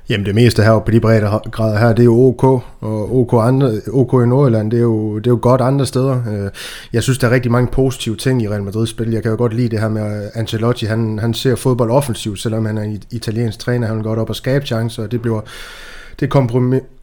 Jamen 0.09 0.25
det 0.25 0.35
meste 0.35 0.63
her 0.63 0.79
på 0.79 0.91
de 0.91 0.99
brede 0.99 1.39
grader 1.51 1.77
her, 1.79 1.93
det 1.93 1.99
er 1.99 2.03
jo 2.03 2.19
OK, 2.19 2.43
og 2.43 3.15
OK, 3.15 3.33
andre, 3.47 3.71
OK 3.91 4.13
i 4.13 4.27
Nordjylland, 4.27 4.71
det 4.71 4.77
er, 4.77 4.81
jo, 4.81 5.17
det 5.17 5.27
er 5.27 5.31
jo 5.31 5.39
godt 5.41 5.61
andre 5.61 5.85
steder. 5.85 6.23
Øh, 6.33 6.49
jeg 6.93 7.03
synes, 7.03 7.17
der 7.17 7.27
er 7.27 7.31
rigtig 7.31 7.51
mange 7.51 7.71
positive 7.71 8.15
ting 8.15 8.41
i 8.41 8.49
Real 8.49 8.63
Madrid-spil. 8.63 9.11
Jeg 9.11 9.21
kan 9.21 9.31
jo 9.31 9.37
godt 9.37 9.53
lide 9.53 9.69
det 9.69 9.79
her 9.79 9.89
med 9.89 10.01
at 10.01 10.31
Ancelotti, 10.33 10.85
han, 10.85 11.19
han 11.19 11.33
ser 11.33 11.55
fodbold 11.55 11.91
offensivt, 11.91 12.39
selvom 12.39 12.65
han 12.65 12.77
er 12.77 12.97
italiensk 13.11 13.59
træner, 13.59 13.87
han 13.87 13.95
vil 13.95 14.03
godt 14.03 14.19
op 14.19 14.29
og 14.29 14.35
skabe 14.35 14.65
chancer, 14.65 15.03
og 15.03 15.11
det 15.11 15.21
bliver, 15.21 15.41
det 16.19 16.29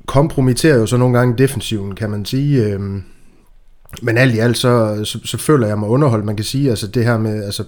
kompromitterer 0.06 0.76
jo 0.76 0.87
så 0.87 0.97
nogle 0.97 1.19
gange 1.19 1.38
defensiven, 1.38 1.94
kan 1.94 2.11
man 2.11 2.25
sige. 2.25 2.64
Øh, 2.64 2.81
men 4.02 4.19
alt 4.19 4.35
i 4.35 4.38
alt, 4.38 4.58
så, 4.58 5.00
så, 5.05 5.19
så 5.25 5.38
føler 5.38 5.67
jeg 5.67 5.79
mig 5.79 5.88
underholdt. 5.88 6.25
Man 6.25 6.37
kan 6.37 6.44
sige, 6.44 6.70
altså 6.70 6.87
det 6.87 7.05
her 7.05 7.19
med, 7.19 7.44
altså, 7.44 7.64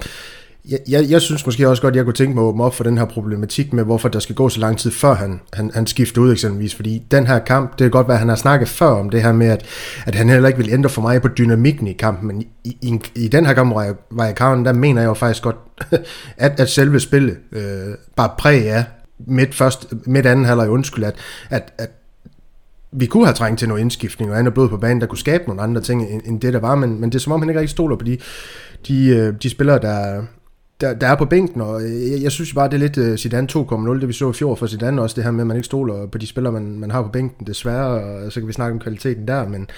jeg, 0.69 0.79
jeg, 0.89 1.11
jeg 1.11 1.21
synes 1.21 1.47
måske 1.47 1.69
også 1.69 1.83
godt, 1.83 1.93
at 1.93 1.97
jeg 1.97 2.05
kunne 2.05 2.15
tænke 2.15 2.35
mig 2.35 2.43
at 2.43 2.47
åbne 2.47 2.65
op 2.65 2.75
for 2.75 2.85
den 2.85 2.99
her 2.99 3.05
problematik 3.05 3.73
med, 3.73 3.85
hvorfor 3.85 4.09
der 4.09 4.19
skal 4.19 4.35
gå 4.35 4.49
så 4.49 4.61
lang 4.61 4.79
tid, 4.79 4.91
før 4.91 5.15
han, 5.15 5.41
han, 5.53 5.71
han 5.75 5.87
skifter 5.87 6.21
ud 6.23 6.33
eksempelvis. 6.33 6.75
Fordi 6.75 7.03
den 7.11 7.27
her 7.27 7.39
kamp, 7.39 7.71
det 7.71 7.79
kan 7.79 7.91
godt 7.91 8.09
være, 8.09 8.15
at 8.15 8.19
han 8.19 8.29
har 8.29 8.37
snakket 8.37 8.69
før 8.69 8.87
om 8.87 9.11
det 9.11 9.23
her 9.23 9.33
med, 9.33 9.47
at, 9.47 9.67
at 10.07 10.15
han 10.15 10.29
heller 10.29 10.49
ikke 10.49 10.59
vil 10.59 10.73
ændre 10.73 10.91
for 10.91 11.03
mig 11.03 11.23
på 11.23 11.29
dynamikken 11.29 11.87
i 11.87 11.93
kampen. 11.93 12.29
Men 12.29 12.43
i, 12.65 12.77
i, 12.83 13.01
i 13.15 13.29
den 13.29 13.47
her 13.47 13.55
kamp, 13.55 13.73
hvor 13.73 13.83
jeg 13.83 13.95
var 14.11 14.27
i 14.27 14.33
kampen, 14.33 14.65
der 14.65 14.73
mener 14.73 15.01
jeg 15.01 15.09
jo 15.09 15.15
faktisk 15.15 15.43
godt, 15.43 15.57
at, 16.37 16.61
at 16.61 16.69
selve 16.69 17.01
spillet 17.01 17.37
øh, 17.53 17.95
bare 18.17 18.31
præg 18.39 18.71
af 18.71 18.85
midt, 19.27 19.55
først, 19.55 19.93
midt 20.07 20.27
anden 20.27 20.45
halvleg, 20.45 20.71
undskyld, 20.71 21.05
at, 21.05 21.15
at, 21.51 21.73
at 21.79 21.91
vi 22.93 23.07
kunne 23.07 23.27
have 23.27 23.35
trængt 23.35 23.59
til 23.59 23.69
noget 23.69 23.81
indskiftning 23.81 24.31
og 24.31 24.39
andet 24.39 24.55
blod 24.55 24.69
på 24.69 24.77
banen, 24.77 25.01
der 25.01 25.07
kunne 25.07 25.19
skabe 25.19 25.45
nogle 25.47 25.63
andre 25.63 25.81
ting 25.81 26.11
end, 26.11 26.23
end 26.25 26.41
det, 26.41 26.53
der 26.53 26.61
var, 26.61 26.75
men, 26.75 27.01
men 27.01 27.11
det 27.11 27.15
er 27.15 27.21
som 27.21 27.33
om, 27.33 27.41
han 27.41 27.49
ikke 27.49 27.61
rigtig 27.61 27.71
stoler 27.71 27.97
på 27.97 28.05
de, 28.05 28.19
de, 28.89 29.07
øh, 29.07 29.35
de 29.43 29.51
spillere, 29.51 29.79
der, 29.79 30.23
der, 30.83 30.95
der 30.95 31.07
er 31.07 31.15
på 31.15 31.25
bænken, 31.25 31.61
og 31.61 31.83
jeg, 31.83 32.23
jeg 32.23 32.33
synes 32.33 32.55
bare, 32.55 32.69
det 32.69 32.75
er 32.75 32.79
lidt 32.79 32.99
uh, 32.99 33.17
Zidane 33.17 33.49
2.0, 33.53 34.01
det 34.01 34.09
vi 34.09 34.13
så 34.13 34.31
i 34.31 34.33
fjor 34.33 34.55
for 34.55 34.67
Zidane 34.67 35.03
også, 35.03 35.17
det 35.17 35.25
her 35.25 35.31
med, 35.31 35.41
at 35.41 35.47
man 35.47 35.57
ikke 35.57 35.67
stoler 35.67 36.07
på 36.07 36.19
de 36.19 36.27
spillere, 36.27 36.53
man, 36.53 36.79
man 36.79 36.91
har 36.91 37.03
på 37.03 37.09
bænken, 37.09 37.47
desværre, 37.47 37.87
og 37.87 38.33
så 38.33 38.41
kan 38.41 38.49
vi 38.49 38.53
snakke 38.53 38.75
om 38.75 38.81
kvaliteten 38.81 39.29
der, 39.29 39.49
men, 39.49 39.69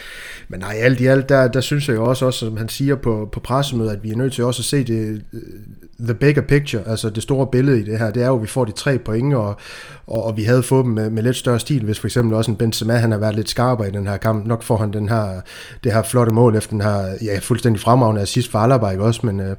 men 0.48 0.60
nej, 0.60 0.74
alt 0.80 1.00
i 1.00 1.06
alt, 1.06 1.28
der, 1.28 1.48
der 1.48 1.60
synes 1.60 1.88
jeg 1.88 1.96
jo 1.96 2.04
også, 2.04 2.26
også, 2.26 2.38
som 2.38 2.56
han 2.56 2.68
siger 2.68 2.96
på, 2.96 3.28
på 3.32 3.40
pressemødet, 3.40 3.92
at 3.92 4.02
vi 4.02 4.10
er 4.10 4.16
nødt 4.16 4.32
til 4.32 4.44
også 4.44 4.60
at 4.60 4.64
se 4.64 4.84
det, 4.84 5.22
øh, 5.32 5.40
the 6.00 6.14
bigger 6.14 6.42
picture, 6.42 6.82
altså 6.88 7.10
det 7.10 7.22
store 7.22 7.46
billede 7.46 7.80
i 7.80 7.84
det 7.84 7.98
her, 7.98 8.10
det 8.10 8.22
er 8.22 8.26
jo, 8.26 8.36
at 8.36 8.42
vi 8.42 8.46
får 8.46 8.64
de 8.64 8.72
tre 8.72 8.98
point, 8.98 9.34
og, 9.34 9.56
og, 10.06 10.24
og 10.24 10.36
vi 10.36 10.42
havde 10.42 10.62
fået 10.62 10.84
dem 10.84 10.92
med, 10.92 11.10
med 11.10 11.22
lidt 11.22 11.36
større 11.36 11.60
stil, 11.60 11.84
hvis 11.84 12.00
for 12.00 12.06
eksempel 12.06 12.34
også 12.34 12.50
en 12.50 12.56
Benzema, 12.56 12.94
han 12.94 13.10
har 13.10 13.18
været 13.18 13.36
lidt 13.36 13.48
skarpere 13.48 13.88
i 13.88 13.90
den 13.90 14.06
her 14.06 14.16
kamp, 14.16 14.46
nok 14.46 14.62
får 14.62 14.76
han 14.76 14.92
den 14.92 15.08
her, 15.08 15.40
det 15.84 15.92
her 15.92 16.02
flotte 16.02 16.32
mål 16.32 16.56
efter 16.56 16.70
den 16.70 16.80
her, 16.80 17.06
ja, 17.22 17.38
fuldstændig 17.38 17.80
fremragende 17.80 18.22
assist 18.22 18.50
for 18.50 18.58
Alaba, 18.58 18.90
ikke 18.90 19.04
også, 19.04 19.26
men 19.26 19.40
øh, 19.40 19.56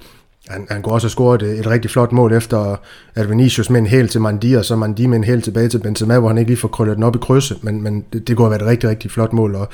han, 0.50 0.68
han 0.70 0.82
kunne 0.82 0.94
også 0.94 1.06
have 1.06 1.12
scoret 1.12 1.42
et, 1.42 1.60
et 1.60 1.68
rigtig 1.68 1.92
flot 1.92 2.12
mål 2.12 2.34
efter, 2.34 2.76
at 3.16 3.30
Vinicius 3.30 3.70
med 3.70 3.80
en 3.80 3.86
hel 3.86 4.08
til 4.08 4.22
Mandi, 4.22 4.54
og 4.54 4.66
så 4.66 4.76
Mandi 4.76 5.08
med 5.08 5.18
en 5.18 5.24
hel 5.24 5.42
tilbage 5.42 5.70
til 5.70 5.80
Benzema, 5.80 6.20
hvor 6.20 6.28
han 6.28 6.38
ikke 6.38 6.52
lige 6.52 6.60
får 6.60 6.68
krøllet 6.68 6.96
den 6.96 7.04
op 7.04 7.16
i 7.16 7.20
krydset, 7.20 7.64
men, 7.64 7.82
men 7.82 8.04
det, 8.14 8.28
det 8.28 8.38
kunne 8.38 8.46
have 8.46 8.52
været 8.52 8.62
et 8.62 8.68
rigtig, 8.68 8.90
rigtig 8.90 9.12
flot 9.12 9.34
mål, 9.34 9.56
og, 9.56 9.70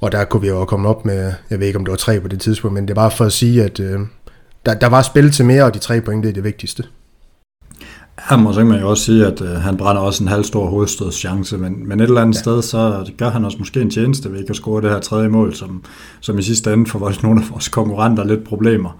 og 0.00 0.12
der 0.12 0.24
kunne 0.24 0.40
vi 0.42 0.48
jo 0.48 0.64
komme 0.64 0.88
op 0.88 1.04
med, 1.04 1.32
jeg 1.50 1.60
ved 1.60 1.66
ikke 1.66 1.78
om 1.78 1.84
det 1.84 1.90
var 1.90 1.96
tre 1.96 2.20
på 2.20 2.28
det 2.28 2.40
tidspunkt, 2.40 2.74
men 2.74 2.88
det 2.88 2.96
var 2.96 3.08
for 3.08 3.24
at 3.24 3.32
sige, 3.32 3.64
at 3.64 3.80
øh, 3.80 4.00
der, 4.66 4.74
der 4.74 4.86
var 4.86 5.02
spil 5.02 5.30
til 5.30 5.44
mere, 5.44 5.64
og 5.64 5.74
de 5.74 5.78
tre 5.78 6.00
point, 6.00 6.22
det 6.22 6.28
er 6.28 6.34
det 6.34 6.44
vigtigste. 6.44 6.84
Ja, 8.30 8.36
må 8.36 8.52
så 8.52 8.64
man 8.64 8.80
jo 8.80 8.90
også 8.90 9.04
sige, 9.04 9.26
at 9.26 9.40
øh, 9.40 9.48
han 9.48 9.76
brænder 9.76 10.02
også 10.02 10.24
en 10.24 10.28
halv 10.28 10.44
stor 10.44 10.66
hovedstødschance, 10.66 11.58
men, 11.58 11.88
men 11.88 12.00
et 12.00 12.04
eller 12.04 12.20
andet 12.20 12.34
ja. 12.34 12.40
sted, 12.40 12.62
så 12.62 13.10
gør 13.18 13.30
han 13.30 13.44
også 13.44 13.58
måske 13.58 13.80
en 13.80 13.90
tjeneste 13.90 14.32
ved 14.32 14.38
ikke 14.38 14.50
at 14.50 14.56
score 14.56 14.82
det 14.82 14.90
her 14.90 15.00
tredje 15.00 15.28
mål, 15.28 15.54
som, 15.54 15.84
som 16.20 16.38
i 16.38 16.42
sidste 16.42 16.72
ende 16.72 16.90
får 16.90 17.22
nogle 17.22 17.42
af 17.42 17.50
vores 17.50 17.68
konkurrenter 17.68 18.24
lidt 18.24 18.44
problemer. 18.44 18.90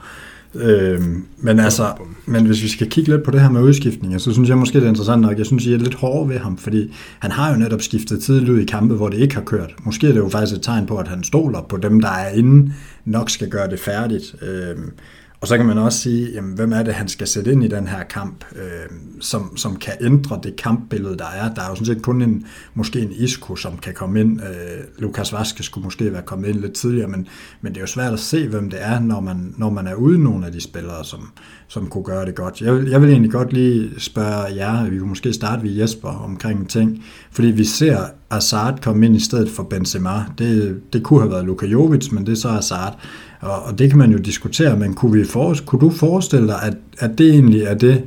Øh, 0.54 1.02
men 1.38 1.60
altså, 1.60 1.92
men 2.26 2.46
hvis 2.46 2.62
vi 2.62 2.68
skal 2.68 2.90
kigge 2.90 3.10
lidt 3.10 3.22
på 3.22 3.30
det 3.30 3.40
her 3.40 3.50
med 3.50 3.60
udskiftninger, 3.60 4.18
så 4.18 4.32
synes 4.32 4.48
jeg 4.48 4.58
måske, 4.58 4.78
det 4.78 4.84
er 4.84 4.88
interessant 4.88 5.22
nok. 5.22 5.38
Jeg 5.38 5.46
synes, 5.46 5.66
I 5.66 5.72
er 5.72 5.78
lidt 5.78 5.94
hårde 5.94 6.28
ved 6.28 6.38
ham, 6.38 6.56
fordi 6.56 6.94
han 7.18 7.30
har 7.30 7.52
jo 7.52 7.58
netop 7.58 7.82
skiftet 7.82 8.22
tidligt 8.22 8.50
ud 8.50 8.60
i 8.60 8.64
kampe, 8.64 8.94
hvor 8.94 9.08
det 9.08 9.18
ikke 9.18 9.34
har 9.34 9.42
kørt. 9.42 9.74
Måske 9.84 10.08
er 10.08 10.12
det 10.12 10.18
jo 10.18 10.28
faktisk 10.28 10.56
et 10.56 10.62
tegn 10.62 10.86
på, 10.86 10.96
at 10.96 11.08
han 11.08 11.24
stoler 11.24 11.62
på 11.62 11.76
dem, 11.76 12.00
der 12.00 12.08
er 12.08 12.28
inde, 12.28 12.72
nok 13.04 13.30
skal 13.30 13.48
gøre 13.48 13.70
det 13.70 13.80
færdigt. 13.80 14.34
Øh, 14.42 14.76
og 15.40 15.48
så 15.48 15.56
kan 15.56 15.66
man 15.66 15.78
også 15.78 15.98
sige, 15.98 16.32
jamen, 16.32 16.54
hvem 16.54 16.72
er 16.72 16.82
det, 16.82 16.94
han 16.94 17.08
skal 17.08 17.26
sætte 17.26 17.52
ind 17.52 17.64
i 17.64 17.68
den 17.68 17.86
her 17.86 18.04
kamp, 18.04 18.44
øh, 18.56 18.98
som, 19.20 19.56
som 19.56 19.76
kan 19.76 19.92
ændre 20.00 20.40
det 20.42 20.56
kampbillede, 20.56 21.16
der 21.16 21.26
er. 21.26 21.54
Der 21.54 21.62
er 21.62 21.68
jo 21.68 21.74
sådan 21.74 21.86
set 21.86 22.02
kun 22.02 22.22
en, 22.22 22.46
måske 22.74 23.00
en 23.00 23.12
Isco, 23.12 23.56
som 23.56 23.76
kan 23.76 23.94
komme 23.94 24.20
ind. 24.20 24.40
Øh, 24.40 24.84
Lukas 24.98 25.32
Vaske 25.32 25.62
skulle 25.62 25.84
måske 25.84 26.12
være 26.12 26.22
kommet 26.22 26.48
ind 26.48 26.60
lidt 26.60 26.72
tidligere, 26.72 27.08
men, 27.08 27.26
men 27.60 27.72
det 27.72 27.78
er 27.78 27.80
jo 27.80 27.86
svært 27.86 28.12
at 28.12 28.20
se, 28.20 28.48
hvem 28.48 28.70
det 28.70 28.78
er, 28.82 29.00
når 29.00 29.20
man, 29.20 29.54
når 29.56 29.70
man 29.70 29.86
er 29.86 29.94
ude 29.94 30.24
nogle 30.24 30.46
af 30.46 30.52
de 30.52 30.60
spillere, 30.60 31.04
som, 31.04 31.30
som 31.68 31.86
kunne 31.86 32.04
gøre 32.04 32.26
det 32.26 32.34
godt. 32.34 32.60
Jeg 32.60 32.74
vil, 32.74 32.88
jeg 32.88 33.02
vil 33.02 33.10
egentlig 33.10 33.32
godt 33.32 33.52
lige 33.52 34.00
spørge 34.00 34.54
jer, 34.56 34.90
vi 34.90 34.98
kunne 34.98 35.08
måske 35.08 35.32
starte 35.32 35.62
ved 35.62 35.70
Jesper 35.70 36.08
omkring 36.08 36.60
en 36.60 36.66
ting, 36.66 37.04
fordi 37.30 37.48
vi 37.48 37.64
ser 37.64 37.98
Azard 38.30 38.80
komme 38.82 39.06
ind 39.06 39.16
i 39.16 39.20
stedet 39.20 39.50
for 39.50 39.62
Benzema. 39.62 40.24
Det, 40.38 40.80
det 40.92 41.02
kunne 41.02 41.20
have 41.20 41.30
været 41.30 41.44
Luka 41.44 41.66
Jovic, 41.66 42.12
men 42.12 42.26
det 42.26 42.32
er 42.32 42.36
så 42.36 42.48
Azard. 42.48 42.98
Og, 43.40 43.62
og 43.62 43.78
det 43.78 43.90
kan 43.90 43.98
man 43.98 44.12
jo 44.12 44.18
diskutere, 44.18 44.76
men 44.76 44.94
kunne, 44.94 45.12
vi 45.12 45.24
for, 45.24 45.56
kunne 45.66 45.80
du 45.80 45.90
forestille 45.90 46.46
dig, 46.46 46.62
at, 46.62 46.76
at 46.98 47.18
det 47.18 47.30
egentlig 47.30 47.62
er 47.62 47.74
det, 47.74 48.04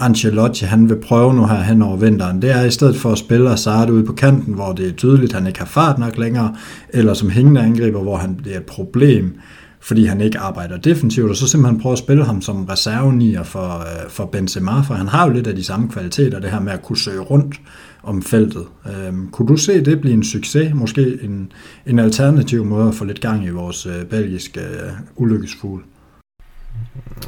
Ancelotti 0.00 0.64
han 0.64 0.88
vil 0.88 0.96
prøve 0.96 1.34
nu 1.34 1.46
her 1.46 1.62
hen 1.62 1.82
over 1.82 1.96
vinteren, 1.96 2.42
det 2.42 2.50
er 2.50 2.64
i 2.64 2.70
stedet 2.70 2.96
for 2.96 3.12
at 3.12 3.18
spille 3.18 3.48
Hazard 3.48 3.90
ude 3.90 4.04
på 4.04 4.12
kanten, 4.12 4.54
hvor 4.54 4.72
det 4.72 4.88
er 4.88 4.92
tydeligt, 4.92 5.32
at 5.32 5.38
han 5.38 5.46
ikke 5.46 5.58
har 5.58 5.66
fart 5.66 5.98
nok 5.98 6.18
længere, 6.18 6.54
eller 6.88 7.14
som 7.14 7.30
hængende 7.30 7.60
angriber, 7.60 8.02
hvor 8.02 8.16
han 8.16 8.34
bliver 8.34 8.56
et 8.56 8.64
problem, 8.64 9.34
fordi 9.80 10.04
han 10.04 10.20
ikke 10.20 10.38
arbejder 10.38 10.76
defensivt, 10.76 11.30
og 11.30 11.36
så 11.36 11.48
simpelthen 11.48 11.80
prøve 11.80 11.92
at 11.92 11.98
spille 11.98 12.24
ham 12.24 12.42
som 12.42 12.64
reservenier 12.64 13.42
for, 13.42 13.78
øh, 13.78 14.10
for 14.10 14.24
Benzema, 14.24 14.80
for 14.80 14.94
han 14.94 15.08
har 15.08 15.26
jo 15.26 15.32
lidt 15.32 15.46
af 15.46 15.56
de 15.56 15.64
samme 15.64 15.88
kvaliteter, 15.88 16.40
det 16.40 16.50
her 16.50 16.60
med 16.60 16.72
at 16.72 16.82
kunne 16.82 16.98
søge 16.98 17.20
rundt 17.20 17.54
om 18.02 18.22
feltet. 18.22 18.64
Øhm, 18.86 19.30
kunne 19.30 19.48
du 19.48 19.56
se 19.56 19.84
det 19.84 20.00
blive 20.00 20.14
en 20.14 20.24
succes, 20.24 20.74
måske 20.74 21.18
en, 21.22 21.52
en 21.86 21.98
alternativ 21.98 22.64
måde 22.64 22.88
at 22.88 22.94
få 22.94 23.04
lidt 23.04 23.20
gang 23.20 23.44
i 23.44 23.50
vores 23.50 23.86
øh, 23.86 24.04
belgiske 24.04 24.60
øh, 24.60 24.92
ulykkesfugl? 25.16 25.82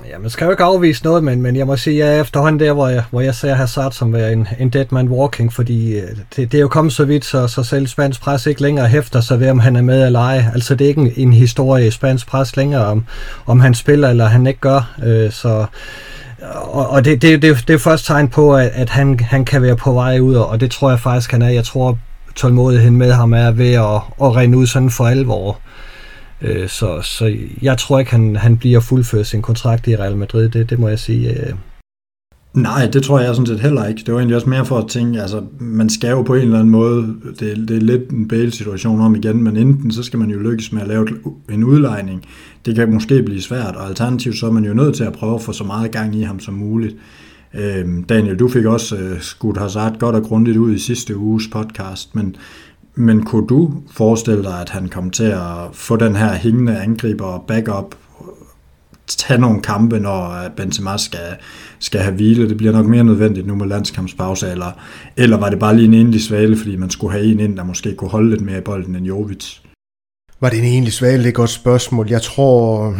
Ja, 0.09 0.19
man 0.19 0.31
skal 0.31 0.45
jo 0.45 0.51
ikke 0.51 0.63
afvise 0.65 1.05
noget, 1.05 1.25
men, 1.25 1.43
men 1.43 1.57
jeg 1.57 1.67
må 1.67 1.77
sige, 1.77 2.05
at 2.05 2.09
jeg 2.09 2.17
er 2.17 2.21
efterhånden 2.21 2.61
der, 2.61 2.73
hvor 2.73 2.89
jeg, 2.89 3.05
hvor 3.11 3.21
jeg 3.21 3.35
ser 3.35 3.55
Hazard 3.55 3.93
som 3.93 4.13
være 4.13 4.33
en, 4.33 4.49
en 4.59 4.71
dead 4.71 4.87
man 4.91 5.09
walking, 5.09 5.53
fordi 5.53 5.99
øh, 5.99 6.09
det, 6.37 6.53
det 6.53 6.55
er 6.55 6.61
jo 6.61 6.69
kommet 6.69 6.93
så 6.93 7.05
vidt, 7.05 7.25
så, 7.25 7.47
så 7.47 7.63
selv 7.63 7.87
spansk 7.87 8.21
pres 8.21 8.47
ikke 8.47 8.63
længere 8.63 8.89
hæfter 8.89 9.21
sig 9.21 9.41
ved, 9.41 9.51
om 9.51 9.59
han 9.59 9.77
er 9.77 9.83
med 9.83 10.07
eller 10.07 10.21
ej. 10.21 10.45
Altså 10.55 10.75
det 10.75 10.85
er 10.85 10.89
ikke 10.89 11.01
en, 11.01 11.13
en 11.17 11.33
historie 11.33 11.87
i 11.87 11.91
spansk 11.91 12.27
pres 12.27 12.57
længere, 12.57 12.85
om, 12.85 13.05
om 13.47 13.61
han 13.61 13.75
spiller 13.75 14.09
eller 14.09 14.27
han 14.27 14.47
ikke 14.47 14.61
gør. 14.61 14.95
Øh, 15.05 15.31
så 15.31 15.67
og, 16.51 16.89
og 16.89 17.05
det, 17.05 17.23
det, 17.23 17.43
det, 17.43 17.65
det 17.69 17.75
er 17.75 17.79
først 17.79 18.07
tegn 18.07 18.29
på, 18.29 18.57
at, 18.57 18.71
at 18.75 18.91
han, 18.91 19.21
han 19.21 19.45
kan 19.45 19.63
være 19.63 19.77
på 19.77 19.93
vej 19.93 20.21
ud, 20.21 20.35
og 20.35 20.61
det 20.61 20.71
tror 20.71 20.91
jeg 20.91 21.01
faktisk, 21.01 21.31
han 21.31 21.43
er. 21.43 21.49
Jeg 21.49 21.65
tror, 21.65 21.99
tålmodigheden 22.35 22.97
med 22.97 23.13
ham 23.13 23.33
er 23.33 23.51
ved 23.51 23.73
at, 23.73 24.01
at 24.23 24.37
rende 24.37 24.59
ud 24.59 24.67
sådan 24.67 24.91
for 24.91 25.07
alvor. 25.07 25.61
Øh, 26.43 26.69
så, 26.69 27.03
så 27.03 27.37
jeg 27.63 27.79
tror 27.79 27.99
ikke, 27.99 28.11
han, 28.11 28.37
han 28.37 28.57
bliver 28.57 28.81
fuldført 28.81 29.27
sin 29.27 29.43
kontrakt 29.43 29.87
i 29.87 29.97
Real 29.97 30.17
Madrid, 30.17 30.49
det, 30.49 30.71
det 30.71 30.79
må 30.79 30.89
jeg 30.89 30.99
sige. 30.99 31.31
Øh. 31.31 31.53
Nej, 32.55 32.87
det 32.87 33.03
tror 33.03 33.21
jeg 33.21 33.35
sådan 33.35 33.47
set 33.47 33.61
heller 33.61 33.87
ikke. 33.87 34.03
Det 34.07 34.15
var 34.15 34.21
egentlig 34.21 34.37
også 34.37 34.49
mere 34.49 34.65
for 34.65 34.79
at 34.79 34.89
tænke, 34.89 35.23
altså 35.23 35.43
man 35.59 35.91
skal 35.91 36.11
jo 36.11 36.23
på 36.23 36.35
en 36.35 36.43
eller 36.43 36.59
anden 36.59 36.71
måde, 36.71 37.17
det, 37.41 37.69
det 37.69 37.77
er 37.77 37.81
lidt 37.81 38.11
en 38.11 38.29
Bale-situation 38.29 39.01
om 39.01 39.15
igen, 39.15 39.43
men 39.43 39.57
enten 39.57 39.93
så 39.93 40.03
skal 40.03 40.19
man 40.19 40.31
jo 40.31 40.39
lykkes 40.39 40.73
med 40.73 40.83
at 40.83 40.89
lave 40.89 41.09
en 41.51 41.65
udlejning. 41.65 42.25
Det 42.65 42.75
kan 42.75 42.93
måske 42.93 43.23
blive 43.23 43.43
svært, 43.43 43.77
og 43.77 43.87
alternativt 43.87 44.39
så 44.39 44.47
er 44.47 44.51
man 44.51 44.65
jo 44.65 44.75
nødt 44.75 44.97
til 44.97 45.05
at 45.05 45.13
prøve 45.13 45.35
at 45.35 45.43
få 45.43 45.53
så 45.53 45.65
meget 45.65 45.91
gang 45.91 46.17
i 46.17 46.23
ham 46.23 46.41
som 46.41 46.55
muligt. 46.55 46.97
Øh, 47.55 47.85
Daniel, 48.09 48.39
du 48.39 48.49
fik 48.49 48.65
også 48.65 48.97
øh, 48.97 49.21
skudt 49.21 49.59
Hazard 49.59 49.99
godt 49.99 50.17
og 50.17 50.23
grundigt 50.23 50.57
ud 50.57 50.75
i 50.75 50.79
sidste 50.79 51.17
uges 51.17 51.49
podcast, 51.53 52.15
men, 52.15 52.37
men 52.95 53.25
kunne 53.25 53.47
du 53.47 53.73
forestille 53.91 54.43
dig, 54.43 54.61
at 54.61 54.71
han 54.71 54.89
kom 54.89 55.11
til 55.11 55.25
at 55.25 55.69
få 55.73 55.97
den 55.97 56.17
her 56.17 56.35
hængende 56.35 56.79
angriber 56.79 57.25
og 57.25 57.45
backup, 57.49 57.95
tage 59.07 59.41
nogle 59.41 59.63
kampe, 59.63 59.99
når 59.99 60.45
øh, 60.45 60.51
Benzema 60.57 60.97
skal, 60.97 61.37
skal 61.79 62.01
have 62.01 62.15
hvile? 62.15 62.49
Det 62.49 62.57
bliver 62.57 62.73
nok 62.73 62.87
mere 62.87 63.05
nødvendigt 63.05 63.47
nu 63.47 63.55
med 63.55 63.67
landskampspause, 63.67 64.51
eller, 64.51 64.73
eller 65.17 65.37
var 65.37 65.51
det 65.51 65.59
bare 65.59 65.77
lige 65.77 65.87
en 65.87 65.95
enlig 65.95 66.23
svale, 66.23 66.57
fordi 66.57 66.77
man 66.77 66.91
skulle 66.91 67.13
have 67.13 67.25
en 67.25 67.41
ind, 67.41 67.57
der 67.57 67.65
måske 67.65 67.95
kunne 67.95 68.11
holde 68.11 68.31
lidt 68.31 68.41
mere 68.43 68.59
i 68.59 68.61
bolden 68.61 68.97
end 68.97 69.07
Jovic? 69.07 69.59
Var 70.43 70.51
det 70.51 70.59
en 70.59 70.65
enlig? 70.65 70.93
Det 71.01 71.15
er 71.15 71.29
et 71.29 71.35
godt 71.35 71.51
spørgsmål. 71.51 72.11
Jeg 72.11 72.23
tror, 72.23 72.95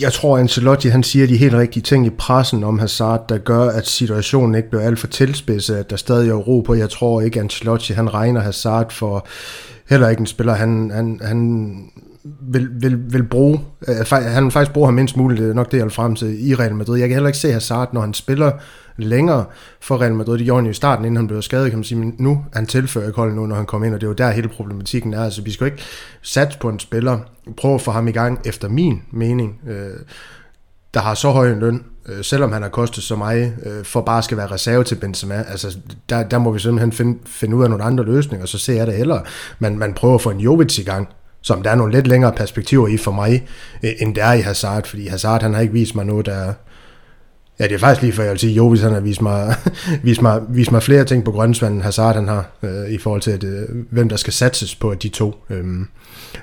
jeg 0.00 0.12
tror, 0.12 0.38
Ancelotti 0.38 0.88
han 0.88 1.02
siger 1.02 1.26
de 1.26 1.36
helt 1.36 1.54
rigtige 1.54 1.82
ting 1.82 2.06
i 2.06 2.10
pressen 2.10 2.64
om 2.64 2.78
Hazard, 2.78 3.28
der 3.28 3.38
gør, 3.38 3.70
at 3.70 3.86
situationen 3.86 4.54
ikke 4.54 4.70
bliver 4.70 4.84
alt 4.84 4.98
for 4.98 5.06
tilspidset, 5.06 5.76
at 5.76 5.90
der 5.90 5.96
stadig 5.96 6.30
er 6.30 6.34
ro 6.34 6.60
på. 6.60 6.74
Jeg 6.74 6.90
tror 6.90 7.20
ikke, 7.20 7.40
Ancelotti 7.40 7.92
han 7.92 8.14
regner 8.14 8.40
Hazard 8.40 8.92
for 8.92 9.26
heller 9.88 10.08
ikke 10.08 10.20
en 10.20 10.26
spiller. 10.26 10.54
Han, 10.54 10.90
han, 10.94 11.20
han 11.22 11.90
vil, 12.40 12.68
vil, 12.80 13.12
vil 13.12 13.22
bruge, 13.22 13.60
øh, 13.88 13.96
han 14.10 14.44
vil 14.44 14.52
faktisk 14.52 14.72
bruge 14.72 14.86
ham 14.86 14.94
mindst 14.94 15.16
muligt, 15.16 15.40
det 15.40 15.50
er 15.50 15.54
nok 15.54 15.72
det, 15.72 15.78
jeg 15.78 15.84
vil 15.84 15.92
frem 15.92 16.14
til, 16.14 16.48
i 16.48 16.54
Real 16.54 16.74
Madrid. 16.74 16.98
Jeg 16.98 17.08
kan 17.08 17.14
heller 17.14 17.28
ikke 17.28 17.38
se 17.38 17.52
Hazard, 17.52 17.94
når 17.94 18.00
han 18.00 18.14
spiller 18.14 18.52
længere 18.96 19.44
for 19.80 20.00
Real 20.00 20.14
Madrid. 20.14 20.38
Det 20.38 20.44
gjorde 20.44 20.60
han 20.60 20.66
jo 20.66 20.70
i 20.70 20.74
starten, 20.74 21.04
inden 21.04 21.16
han 21.16 21.26
blev 21.26 21.42
skadet, 21.42 21.70
kan 21.70 21.78
man 21.78 21.84
sige, 21.84 21.98
men 21.98 22.14
nu 22.18 22.44
han 22.52 22.66
tilfører 22.66 23.06
ikke 23.06 23.16
holdet 23.16 23.36
nu, 23.36 23.46
når 23.46 23.56
han 23.56 23.66
kommer 23.66 23.86
ind, 23.86 23.94
og 23.94 24.00
det 24.00 24.06
er 24.06 24.10
jo 24.10 24.14
der 24.14 24.30
hele 24.30 24.48
problematikken 24.48 25.14
er. 25.14 25.24
Altså, 25.24 25.42
vi 25.42 25.50
skal 25.50 25.64
jo 25.64 25.72
ikke 25.72 25.82
satse 26.22 26.58
på 26.58 26.68
en 26.68 26.78
spiller, 26.78 27.18
prøve 27.56 27.74
at 27.74 27.80
få 27.80 27.90
ham 27.90 28.08
i 28.08 28.12
gang, 28.12 28.40
efter 28.44 28.68
min 28.68 29.02
mening, 29.12 29.60
øh, 29.68 29.90
der 30.94 31.00
har 31.00 31.14
så 31.14 31.30
høj 31.30 31.52
en 31.52 31.58
løn, 31.58 31.84
øh, 32.08 32.24
selvom 32.24 32.52
han 32.52 32.62
har 32.62 32.68
kostet 32.68 33.02
så 33.02 33.16
meget, 33.16 33.54
øh, 33.66 33.84
for 33.84 34.00
bare 34.00 34.22
skal 34.22 34.36
være 34.36 34.46
reserve 34.46 34.84
til 34.84 34.94
Benzema. 34.94 35.34
Altså, 35.34 35.78
der, 36.08 36.22
der 36.22 36.38
må 36.38 36.50
vi 36.50 36.58
simpelthen 36.58 36.92
finde, 36.92 37.18
finde 37.26 37.56
ud 37.56 37.64
af 37.64 37.70
nogle 37.70 37.84
andre 37.84 38.04
løsninger, 38.04 38.46
så 38.46 38.58
ser 38.58 38.74
jeg 38.74 38.86
det 38.86 38.94
heller. 38.94 39.20
Man, 39.58 39.78
man 39.78 39.94
prøver 39.94 40.14
at 40.14 40.20
få 40.20 40.30
en 40.30 40.40
Jovic 40.40 40.78
i 40.78 40.82
gang, 40.82 41.08
som 41.46 41.62
der 41.62 41.70
er 41.70 41.74
nogle 41.74 41.92
lidt 41.92 42.06
længere 42.06 42.32
perspektiver 42.32 42.88
i 42.88 42.96
for 42.96 43.12
mig, 43.12 43.46
øh, 43.82 43.90
end 43.98 44.14
der 44.14 44.24
er 44.24 44.32
i 44.32 44.40
Hazard, 44.40 44.86
fordi 44.86 45.06
Hazard 45.06 45.42
han 45.42 45.54
har 45.54 45.60
ikke 45.60 45.72
vist 45.72 45.94
mig 45.94 46.04
noget, 46.04 46.26
der, 46.26 46.52
Ja, 47.58 47.64
det 47.64 47.72
er 47.72 47.78
faktisk 47.78 48.02
lige 48.02 48.12
før 48.12 48.22
jeg 48.22 48.32
vil 48.32 48.40
sige, 48.40 48.52
Jovis 48.52 48.80
han 48.80 48.92
har 48.92 49.00
vist 49.00 49.22
mig, 49.22 49.54
vist 50.02 50.22
mig, 50.22 50.42
vist 50.48 50.72
mig 50.72 50.82
flere 50.82 51.04
ting 51.04 51.24
på 51.24 51.32
grønnsvanden, 51.32 51.82
Hazard 51.82 52.14
han 52.14 52.28
har, 52.28 52.50
øh, 52.62 52.90
i 52.90 52.98
forhold 52.98 53.20
til, 53.20 53.30
at, 53.30 53.44
øh, 53.44 53.68
hvem 53.90 54.08
der 54.08 54.16
skal 54.16 54.32
satses 54.32 54.74
på 54.74 54.94
de 54.94 55.08
to. 55.08 55.34
Øhm. 55.50 55.88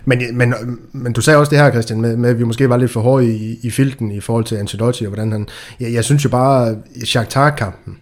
Men, 0.05 0.37
men, 0.37 0.53
men 0.91 1.13
du 1.13 1.21
sagde 1.21 1.39
også 1.39 1.49
det 1.49 1.59
her, 1.59 1.71
Christian, 1.71 2.01
med, 2.01 2.17
med 2.17 2.29
at 2.29 2.39
vi 2.39 2.43
måske 2.43 2.69
var 2.69 2.77
lidt 2.77 2.91
for 2.91 3.01
hårde 3.01 3.35
i, 3.35 3.59
i 3.63 3.69
filten 3.69 4.11
i 4.11 4.19
forhold 4.19 4.45
til 4.45 4.55
Ancelotti, 4.55 5.05
og 5.05 5.09
hvordan 5.09 5.31
han... 5.31 5.47
Jeg, 5.79 5.93
jeg 5.93 6.03
synes 6.03 6.25
jo 6.25 6.29
bare, 6.29 6.77
Shakhtar-kampen, 7.05 7.97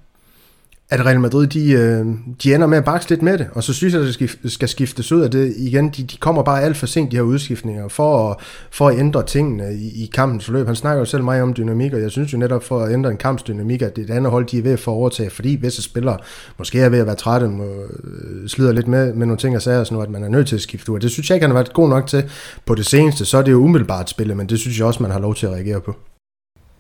at 0.92 1.06
Real 1.06 1.20
Madrid, 1.20 1.48
de, 1.48 1.72
øh, 1.72 2.06
de 2.44 2.56
ender 2.56 2.68
med 2.68 2.78
at 2.78 2.84
bakse 2.84 3.10
lidt 3.10 3.22
med 3.22 3.38
det, 3.38 3.48
og 3.54 3.64
så 3.64 3.74
synes 3.74 3.94
jeg, 3.94 4.02
at 4.02 4.20
det 4.44 4.52
skal 4.52 4.70
skiftes 4.70 5.12
ud 5.12 5.22
af 5.22 5.32
det 5.32 5.54
igen. 5.58 5.90
De, 5.90 6.04
de 6.04 6.18
kommer 6.18 6.44
bare 6.44 6.62
alt 6.62 6.78
for 6.78 6.86
sent, 6.86 7.12
de 7.12 7.16
her 7.16 7.24
udskiftninger, 7.24 7.88
for 7.88 8.30
at, 8.30 8.38
for 8.72 8.90
at 8.90 9.00
ændre 9.00 9.26
tingene 9.26 9.74
i, 9.74 10.04
i 10.04 10.10
kampens 10.14 10.46
forløb. 10.46 10.66
Han 10.66 10.76
snakker 10.76 11.00
jo 11.00 11.06
selv 11.06 11.24
meget 11.24 11.44
om 11.44 11.54
dynamik, 11.54 11.94
og 11.94 12.02
jeg 12.02 12.12
synes 12.12 12.34
jo 12.34 12.38
netop 12.38 12.64
for 12.64 12.80
at 12.80 12.94
ændre 12.94 13.12
en 13.12 13.18
kamps 13.18 13.44
dynamik, 13.44 13.82
at 13.82 13.96
det 13.96 14.10
andet 14.10 14.32
hold, 14.32 14.46
de 14.46 14.58
er 14.58 14.62
ved 14.62 14.72
at 14.72 14.80
få 14.80 14.92
overtage, 14.92 15.30
fordi 15.30 15.50
visse 15.62 15.82
spillere 15.82 16.18
måske 16.58 16.80
er 16.80 16.90
ved 16.90 17.00
at 17.00 17.06
være 17.06 17.16
trætte, 17.16 17.48
må, 17.48 17.64
øh, 17.64 18.48
slider 18.48 18.72
lidt 18.72 18.88
med, 18.88 19.14
med 19.14 19.26
nogle 19.26 19.38
ting 19.38 19.56
og 19.56 19.62
sager, 19.62 19.84
sådan 19.84 20.04
at 20.04 20.10
man 20.10 20.24
er 20.24 20.30
nødt 20.30 20.48
til 20.48 20.56
at 20.56 20.62
skifte 20.62 20.92
ud. 20.92 21.00
Det 21.00 21.12
synes 21.12 21.30
jeg 21.30 21.36
ikke, 21.36 21.44
han 21.44 21.52
har 21.52 21.58
været 21.58 21.74
god 21.74 21.90
nok 21.90 22.08
til 22.08 22.24
på 22.66 22.76
det 22.76 22.86
seneste. 22.86 23.26
Så 23.26 23.38
er 23.38 23.42
det 23.42 23.52
jo 23.52 23.58
umiddelbart 23.58 24.10
spillet, 24.10 24.38
men 24.38 24.50
det 24.50 24.60
synes 24.60 24.80
jeg 24.80 24.88
også, 24.88 25.04
man 25.04 25.12
har 25.12 25.20
lov 25.20 25.36
til 25.36 25.46
at 25.46 25.52
reagere 25.52 25.82
på. 25.82 25.96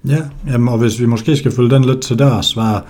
Ja, 0.08 0.18
jamen, 0.48 0.68
og 0.68 0.78
hvis 0.78 1.00
vi 1.00 1.06
måske 1.06 1.38
skal 1.38 1.52
følge 1.52 1.70
den 1.70 1.86
lidt 1.86 2.02
til 2.02 2.20
dørs, 2.20 2.56
var 2.56 2.86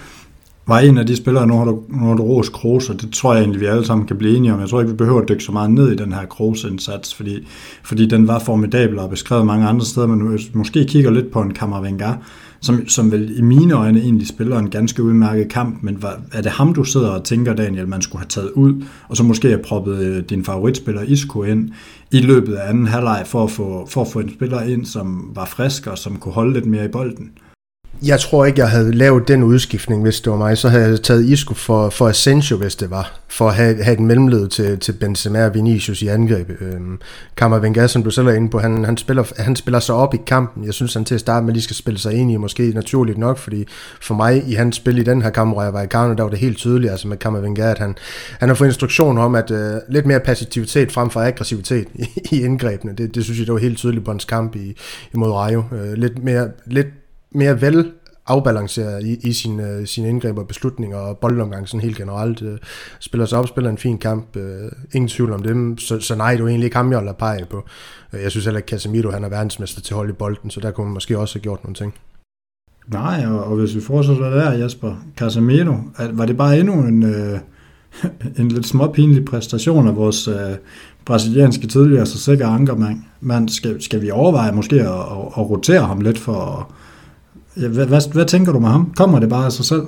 var 0.68 0.80
en 0.80 0.98
af 0.98 1.06
de 1.06 1.15
spillere, 1.15 1.48
nu 1.48 1.58
har 1.58 1.65
du, 1.65 1.84
nu 1.89 2.06
har 2.06 2.13
du 2.13 2.24
Ros 2.24 2.50
Kroos, 2.50 2.89
og 2.89 3.01
det 3.01 3.13
tror 3.13 3.34
jeg 3.34 3.41
egentlig, 3.41 3.62
vi 3.62 3.65
alle 3.65 3.86
sammen 3.86 4.08
kan 4.08 4.18
blive 4.18 4.38
enige 4.38 4.53
om. 4.53 4.60
Jeg 4.60 4.70
tror 4.70 4.80
ikke, 4.82 4.91
vi 4.91 4.98
behøver 4.98 5.22
at 5.22 5.30
dykke 5.30 5.44
så 5.44 5.51
meget 5.51 5.72
ned 5.72 5.91
i 5.91 5.96
den 5.96 6.13
her 6.13 6.25
Kroos-indsats, 6.25 7.13
fordi, 7.13 7.48
fordi 7.84 8.06
den 8.06 8.27
var 8.27 8.39
formidabel 8.39 9.00
og 9.00 9.10
beskrevet 9.10 9.46
mange 9.46 9.68
andre 9.68 9.86
steder, 9.86 10.08
men 10.08 10.39
måske 10.53 10.86
kigger 10.86 11.12
lidt 11.12 11.32
på 11.32 11.41
en 11.41 11.53
Kammervenga, 11.53 12.13
som, 12.62 12.88
som 12.88 13.12
vel 13.12 13.38
i 13.38 13.41
mine 13.41 13.74
øjne 13.74 14.00
egentlig 14.00 14.27
spiller 14.27 14.60
en 14.60 14.70
ganske 14.70 15.03
udmærket 15.03 15.50
kamp, 15.50 15.84
men 15.84 16.03
var, 16.03 16.20
er 16.32 16.41
det 16.41 16.51
ham, 16.51 16.74
du 16.74 16.84
sidder 16.84 17.10
og 17.10 17.24
tænker, 17.24 17.53
Daniel, 17.53 17.88
man 17.88 18.01
skulle 18.01 18.20
have 18.20 18.30
taget 18.30 18.51
ud, 18.51 18.84
og 19.10 19.18
så 19.18 19.24
måske 19.24 19.48
have 19.48 19.63
proppet 19.63 19.98
øh, 19.98 20.24
din 20.24 20.46
favoritspiller 20.46 21.01
Isco 21.01 21.44
ind 21.44 21.70
i 22.12 22.22
løbet 22.22 22.53
af 22.53 22.70
anden 22.70 22.88
halvleg 22.88 23.24
for 23.25 23.44
at 23.44 23.51
få, 23.51 23.88
for 23.89 24.01
at 24.01 24.08
få 24.08 24.20
en 24.20 24.34
spiller 24.34 24.62
ind, 24.62 24.86
som 24.86 25.32
var 25.36 25.46
frisk 25.46 25.88
og 25.88 25.98
som 25.98 26.15
kunne 26.15 26.34
holde 26.34 26.53
lidt 26.53 26.65
mere 26.65 26.86
i 26.86 26.91
bolden? 26.91 27.32
Jeg 28.03 28.20
tror 28.20 28.46
ikke, 28.46 28.60
jeg 28.60 28.70
havde 28.70 28.91
lavet 28.91 29.27
den 29.27 29.43
udskiftning, 29.43 30.01
hvis 30.01 30.22
det 30.22 30.31
var 30.31 30.38
mig. 30.38 30.58
Så 30.58 30.70
havde 30.70 30.89
jeg 30.89 31.01
taget 31.01 31.25
Isco 31.25 31.53
for, 31.53 31.89
for 31.89 32.08
Asensio, 32.08 32.58
hvis 32.58 32.75
det 32.75 32.89
var. 32.89 33.20
For 33.27 33.48
at 33.48 33.55
have, 33.55 33.84
have 33.84 33.93
et 33.93 34.00
mellemled 34.00 34.48
til, 34.48 34.79
til 34.79 34.91
Benzema 34.91 35.46
og 35.46 35.53
Vinicius 35.53 36.01
i 36.01 36.08
angreb. 36.08 36.50
Øhm, 36.62 37.00
Kammervenga, 37.38 37.88
som 37.88 38.03
du 38.03 38.12
selv 38.12 38.27
er 38.27 38.34
inde 38.34 38.50
på, 38.50 38.60
han, 38.60 38.86
han, 38.86 38.98
spiller, 38.98 39.24
han 39.38 39.55
spiller 39.55 39.79
sig 39.79 39.96
op 39.96 40.13
i 40.13 40.17
kampen. 40.27 40.65
Jeg 40.65 40.74
synes, 40.74 40.93
han 40.93 41.05
til 41.05 41.15
at 41.15 41.20
starte 41.20 41.46
med 41.46 41.53
lige 41.53 41.63
skal 41.63 41.75
spille 41.75 42.00
sig 42.00 42.13
ind 42.13 42.31
i, 42.31 42.38
måske 42.38 42.72
naturligt 42.75 43.17
nok, 43.17 43.38
fordi 43.38 43.65
for 44.01 44.15
mig 44.15 44.43
i 44.48 44.53
hans 44.53 44.75
spil 44.75 44.98
i 44.98 45.03
den 45.03 45.22
her 45.22 45.29
kamp, 45.29 45.53
hvor 45.53 45.63
jeg 45.63 45.74
var 45.74 45.81
i 45.81 45.88
kampen, 45.88 46.17
der 46.17 46.24
var 46.24 46.29
det 46.29 46.39
helt 46.39 46.58
tydeligt, 46.58 46.91
altså 46.91 47.08
med 47.08 47.17
Kammervenga, 47.17 47.72
at 47.72 47.77
han, 47.77 47.96
han 48.39 48.50
har 48.50 48.55
fået 48.55 48.67
instruktion 48.67 49.17
om, 49.17 49.36
at 49.36 49.51
øh, 49.51 49.74
lidt 49.89 50.05
mere 50.05 50.20
passivitet 50.20 50.91
frem 50.91 51.10
for 51.10 51.20
aggressivitet 51.20 51.88
i, 51.96 52.05
i 52.31 52.41
indgrebene. 52.43 52.93
Det, 52.98 53.15
det 53.15 53.24
synes 53.24 53.39
jeg, 53.39 53.48
det 53.48 53.53
var 53.53 53.60
helt 53.60 53.77
tydeligt 53.77 54.05
på 54.05 54.12
hans 54.12 54.25
kamp 54.25 54.55
i, 54.55 54.77
imod 55.13 55.31
Rayo. 55.31 55.63
Øh, 55.72 55.93
lidt 55.93 56.24
mere, 56.24 56.50
lidt 56.65 56.88
mere 57.32 57.62
vel 57.62 57.92
afbalanceret 58.28 59.04
i, 59.06 59.30
i 59.30 59.34
sine, 59.34 59.70
øh, 59.70 59.88
sine 59.88 60.10
indgreb 60.10 60.38
og 60.38 60.48
beslutninger 60.48 60.98
og 60.98 61.18
boldomgang 61.18 61.68
sådan 61.68 61.82
helt 61.82 61.98
generelt. 61.98 62.42
Øh, 62.42 62.58
spiller 63.00 63.26
sig 63.26 63.40
op, 63.40 63.48
spiller 63.48 63.70
en 63.70 63.78
fin 63.78 63.98
kamp, 63.98 64.36
øh, 64.36 64.72
ingen 64.94 65.10
tvivl 65.10 65.34
om 65.34 65.44
dem, 65.44 65.78
så, 65.78 66.00
så 66.00 66.16
nej, 66.16 66.32
det 66.32 66.42
er 66.42 66.48
egentlig 66.48 66.66
ikke 66.66 66.78
ham, 66.78 66.92
jeg 66.92 66.98
holder 66.98 67.14
pege 67.14 67.46
på. 67.46 67.64
Øh, 68.14 68.22
jeg 68.22 68.32
synes 68.32 68.46
heller 68.46 68.60
ikke, 68.60 68.70
Casemiro 68.70 69.12
han 69.12 69.24
er 69.24 69.30
verdensmester 69.30 69.82
til 69.82 69.96
hold 69.96 70.10
i 70.10 70.14
bolden, 70.14 70.50
så 70.50 70.60
der 70.60 70.72
kunne 70.72 70.86
man 70.86 70.94
måske 70.94 71.20
også 71.20 71.36
have 71.36 71.42
gjort 71.42 71.64
nogle 71.64 71.76
ting. 71.76 71.94
Nej, 72.88 73.26
og, 73.28 73.44
og 73.44 73.56
hvis 73.56 73.76
vi 73.76 73.82
fortsætter 73.82 74.30
der, 74.30 74.52
Jesper, 74.52 75.06
Casemiro, 75.18 75.76
var 76.12 76.26
det 76.26 76.38
bare 76.38 76.60
endnu 76.60 76.74
en, 76.74 77.04
øh, 77.04 77.40
en 78.40 78.48
lidt 78.48 78.68
småpinlig 78.68 79.26
præstation 79.26 79.88
af 79.88 79.96
vores 79.96 80.28
øh, 80.28 80.56
brasilianske 81.06 81.68
tidligere 81.68 82.06
så 82.06 82.20
sikker 82.20 82.48
ankermand. 82.48 83.00
Man 83.22 83.48
skal, 83.48 83.82
skal 83.82 84.02
vi 84.02 84.12
overveje 84.12 84.52
måske 84.52 84.76
at, 84.76 84.88
at, 84.88 85.26
at 85.38 85.50
rotere 85.50 85.82
ham 85.82 86.02
lidt 86.02 86.18
for... 86.18 86.46
at 86.60 86.76
hvad, 87.55 87.86
hvad, 87.88 88.13
hvad 88.13 88.25
tænker 88.25 88.51
du 88.51 88.60
med 88.60 88.70
ham? 88.70 88.93
Kommer 88.98 89.20
det 89.20 89.29
bare 89.29 89.46
af 89.46 89.51
sig 89.51 89.65
selv? 89.65 89.84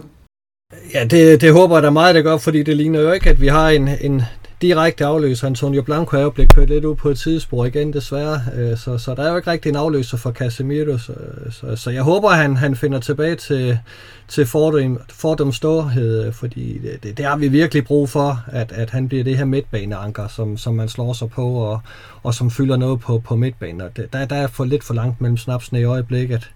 Ja, 0.94 1.04
det, 1.04 1.42
det 1.42 1.54
håber 1.54 1.76
jeg 1.76 1.84
da 1.84 1.90
meget, 1.90 2.16
det 2.16 2.24
gør, 2.24 2.38
fordi 2.38 2.64
det 2.64 2.78
ligner 2.78 3.00
jo 3.00 3.12
ikke, 3.12 3.30
at 3.30 3.42
vi 3.42 3.48
har 3.48 3.70
en, 3.70 3.90
en 4.02 4.22
direkte 4.62 5.06
afløser. 5.06 5.48
Antonio 5.48 5.82
Blanco 5.82 6.18
er 6.18 6.22
jo 6.22 6.30
blevet 6.30 6.56
kørt 6.56 6.70
lidt 6.70 6.86
ud 6.86 6.96
på 6.96 7.10
et 7.10 7.18
tidsspor 7.18 7.66
igen, 7.66 7.94
desværre. 7.94 8.42
Øh, 8.56 8.78
så, 8.78 8.98
så 8.98 9.16
der 9.16 9.24
er 9.24 9.30
jo 9.30 9.36
ikke 9.36 9.52
rigtig 9.52 9.70
en 9.70 9.76
afløser 9.76 10.18
for 10.18 10.32
Casemiro. 10.32 10.98
Så, 10.98 11.14
så, 11.52 11.76
så 11.76 11.90
jeg 11.90 12.04
håber, 12.04 12.30
at 12.30 12.38
han, 12.38 12.58
han 12.58 12.76
finder 12.76 13.00
tilbage 13.00 13.36
til, 13.36 13.80
til 14.28 14.46
fordom, 14.46 15.00
fordom 15.10 15.52
storhed, 15.52 16.32
fordi 16.32 16.82
det, 17.04 17.18
det 17.18 17.26
har 17.26 17.38
vi 17.38 17.48
virkelig 17.48 17.86
brug 17.86 18.10
for, 18.10 18.44
at, 18.48 18.72
at 18.72 18.90
han 18.90 19.08
bliver 19.08 19.24
det 19.24 19.38
her 19.38 19.46
midtbaneanker, 19.46 20.28
som, 20.28 20.58
som 20.58 20.74
man 20.74 20.90
slår 20.90 21.14
sig 21.14 21.30
på, 21.30 21.54
og, 21.54 21.80
og 22.24 22.34
som 22.34 22.52
fylder 22.52 22.78
noget 22.78 23.00
på, 23.00 23.20
på 23.20 23.36
midtbanen. 23.36 23.82
Der, 24.14 24.26
der 24.26 24.36
er 24.36 24.48
for 24.48 24.66
lidt 24.66 24.84
for 24.84 24.94
langt 24.94 25.22
mellem 25.22 25.38
snapsene 25.38 25.80
i 25.80 25.84
øjeblikket. 25.84 26.52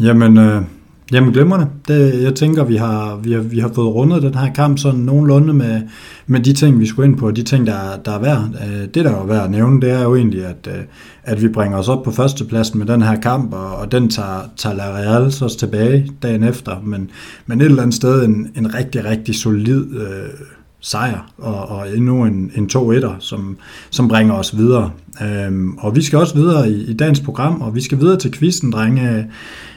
Jamen, 0.00 0.38
øh, 0.38 0.62
Jamen 1.12 1.32
glimrende. 1.32 1.68
Det, 1.88 2.22
jeg 2.22 2.34
tænker, 2.34 2.64
vi 2.64 2.76
har, 2.76 3.16
vi, 3.16 3.32
har, 3.32 3.40
vi 3.40 3.58
har 3.58 3.70
fået 3.74 3.94
rundet 3.94 4.22
den 4.22 4.34
her 4.34 4.52
kamp 4.52 4.78
sådan 4.78 5.00
nogenlunde 5.00 5.54
med, 5.54 5.82
med 6.26 6.40
de 6.40 6.52
ting, 6.52 6.80
vi 6.80 6.86
skulle 6.86 7.08
ind 7.08 7.18
på, 7.18 7.26
og 7.26 7.36
de 7.36 7.42
ting, 7.42 7.66
der, 7.66 7.96
der 8.04 8.12
er 8.12 8.20
værd. 8.20 8.48
Øh, 8.66 8.88
det, 8.94 9.04
der 9.04 9.10
er 9.10 9.26
værd 9.26 9.44
at 9.44 9.50
nævne, 9.50 9.80
det 9.80 9.90
er 9.90 10.02
jo 10.02 10.16
egentlig, 10.16 10.44
at, 10.44 10.68
øh, 10.68 10.84
at 11.24 11.42
vi 11.42 11.48
bringer 11.48 11.78
os 11.78 11.88
op 11.88 12.02
på 12.02 12.10
førstepladsen 12.10 12.78
med 12.78 12.86
den 12.86 13.02
her 13.02 13.20
kamp, 13.20 13.54
og, 13.54 13.76
og 13.76 13.92
den 13.92 14.10
tager, 14.10 14.50
tager 14.56 14.76
La 14.76 14.84
Real 14.84 15.32
så 15.32 15.58
tilbage 15.58 16.10
dagen 16.22 16.42
efter. 16.42 16.80
Men, 16.84 17.10
men 17.46 17.60
et 17.60 17.64
eller 17.64 17.82
andet 17.82 17.96
sted 17.96 18.24
en, 18.24 18.48
en 18.56 18.74
rigtig, 18.74 19.04
rigtig 19.04 19.34
solid 19.34 19.94
øh, 20.00 20.30
sejr, 20.80 21.32
og, 21.38 21.68
og 21.68 21.96
endnu 21.96 22.24
en, 22.24 22.50
en 22.56 22.70
2-1'er, 22.72 23.12
som, 23.18 23.56
som 23.90 24.08
bringer 24.08 24.34
os 24.34 24.56
videre. 24.56 24.90
Øhm, 25.22 25.76
og 25.78 25.96
vi 25.96 26.02
skal 26.02 26.18
også 26.18 26.34
videre 26.34 26.70
i, 26.70 26.90
i 26.90 26.92
dagens 26.92 27.20
program, 27.20 27.60
og 27.60 27.74
vi 27.74 27.80
skal 27.80 27.98
videre 27.98 28.18
til 28.18 28.32
quizzen, 28.32 28.72
drenge. 28.72 29.26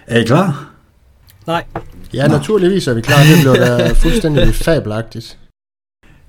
Er 0.10 0.20
I 0.20 0.24
klar? 0.24 0.72
Nej. 1.48 1.66
Ja, 2.14 2.28
Nå. 2.28 2.34
naturligvis 2.34 2.88
er 2.88 2.94
vi 2.94 3.02
klar. 3.02 3.18
Det 3.18 3.42
blev 3.42 3.56
da 3.56 3.94
fuldstændig 4.04 4.56
fabelagtigt. 4.56 5.40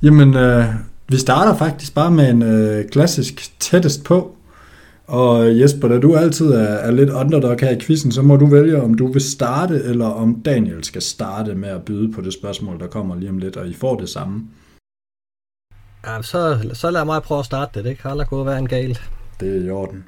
Jamen, 0.02 0.36
øh, 0.36 0.64
vi 1.08 1.16
starter 1.16 1.56
faktisk 1.56 1.94
bare 1.94 2.10
med 2.10 2.30
en 2.30 2.42
øh, 2.42 2.88
klassisk 2.88 3.60
tættest 3.60 4.04
på. 4.04 4.36
Og 5.06 5.60
Jesper, 5.60 5.88
da 5.88 5.98
du 5.98 6.16
altid 6.16 6.52
er, 6.52 6.62
er 6.62 6.90
lidt 6.90 7.10
underdog 7.10 7.56
her 7.60 7.70
i 7.70 7.80
quizzen, 7.80 8.12
så 8.12 8.22
må 8.22 8.36
du 8.36 8.46
vælge, 8.46 8.82
om 8.82 8.94
du 8.94 9.12
vil 9.12 9.22
starte, 9.22 9.74
eller 9.74 10.06
om 10.06 10.42
Daniel 10.42 10.84
skal 10.84 11.02
starte 11.02 11.54
med 11.54 11.68
at 11.68 11.82
byde 11.82 12.12
på 12.12 12.20
det 12.20 12.32
spørgsmål, 12.32 12.80
der 12.80 12.86
kommer 12.86 13.16
lige 13.16 13.30
om 13.30 13.38
lidt, 13.38 13.56
og 13.56 13.68
I 13.68 13.74
får 13.74 13.96
det 13.96 14.08
samme. 14.08 14.42
Ja, 16.06 16.22
så, 16.22 16.58
så 16.72 16.90
lad 16.90 17.04
mig 17.04 17.22
prøve 17.22 17.38
at 17.38 17.46
starte 17.46 17.70
det. 17.74 17.84
Det 17.84 17.98
kan 17.98 18.10
aldrig 18.10 18.28
gå 18.28 18.44
være 18.44 18.58
en 18.58 18.68
galt. 18.68 19.02
Det 19.40 19.56
er 19.56 19.66
i 19.66 19.70
orden. 19.70 20.04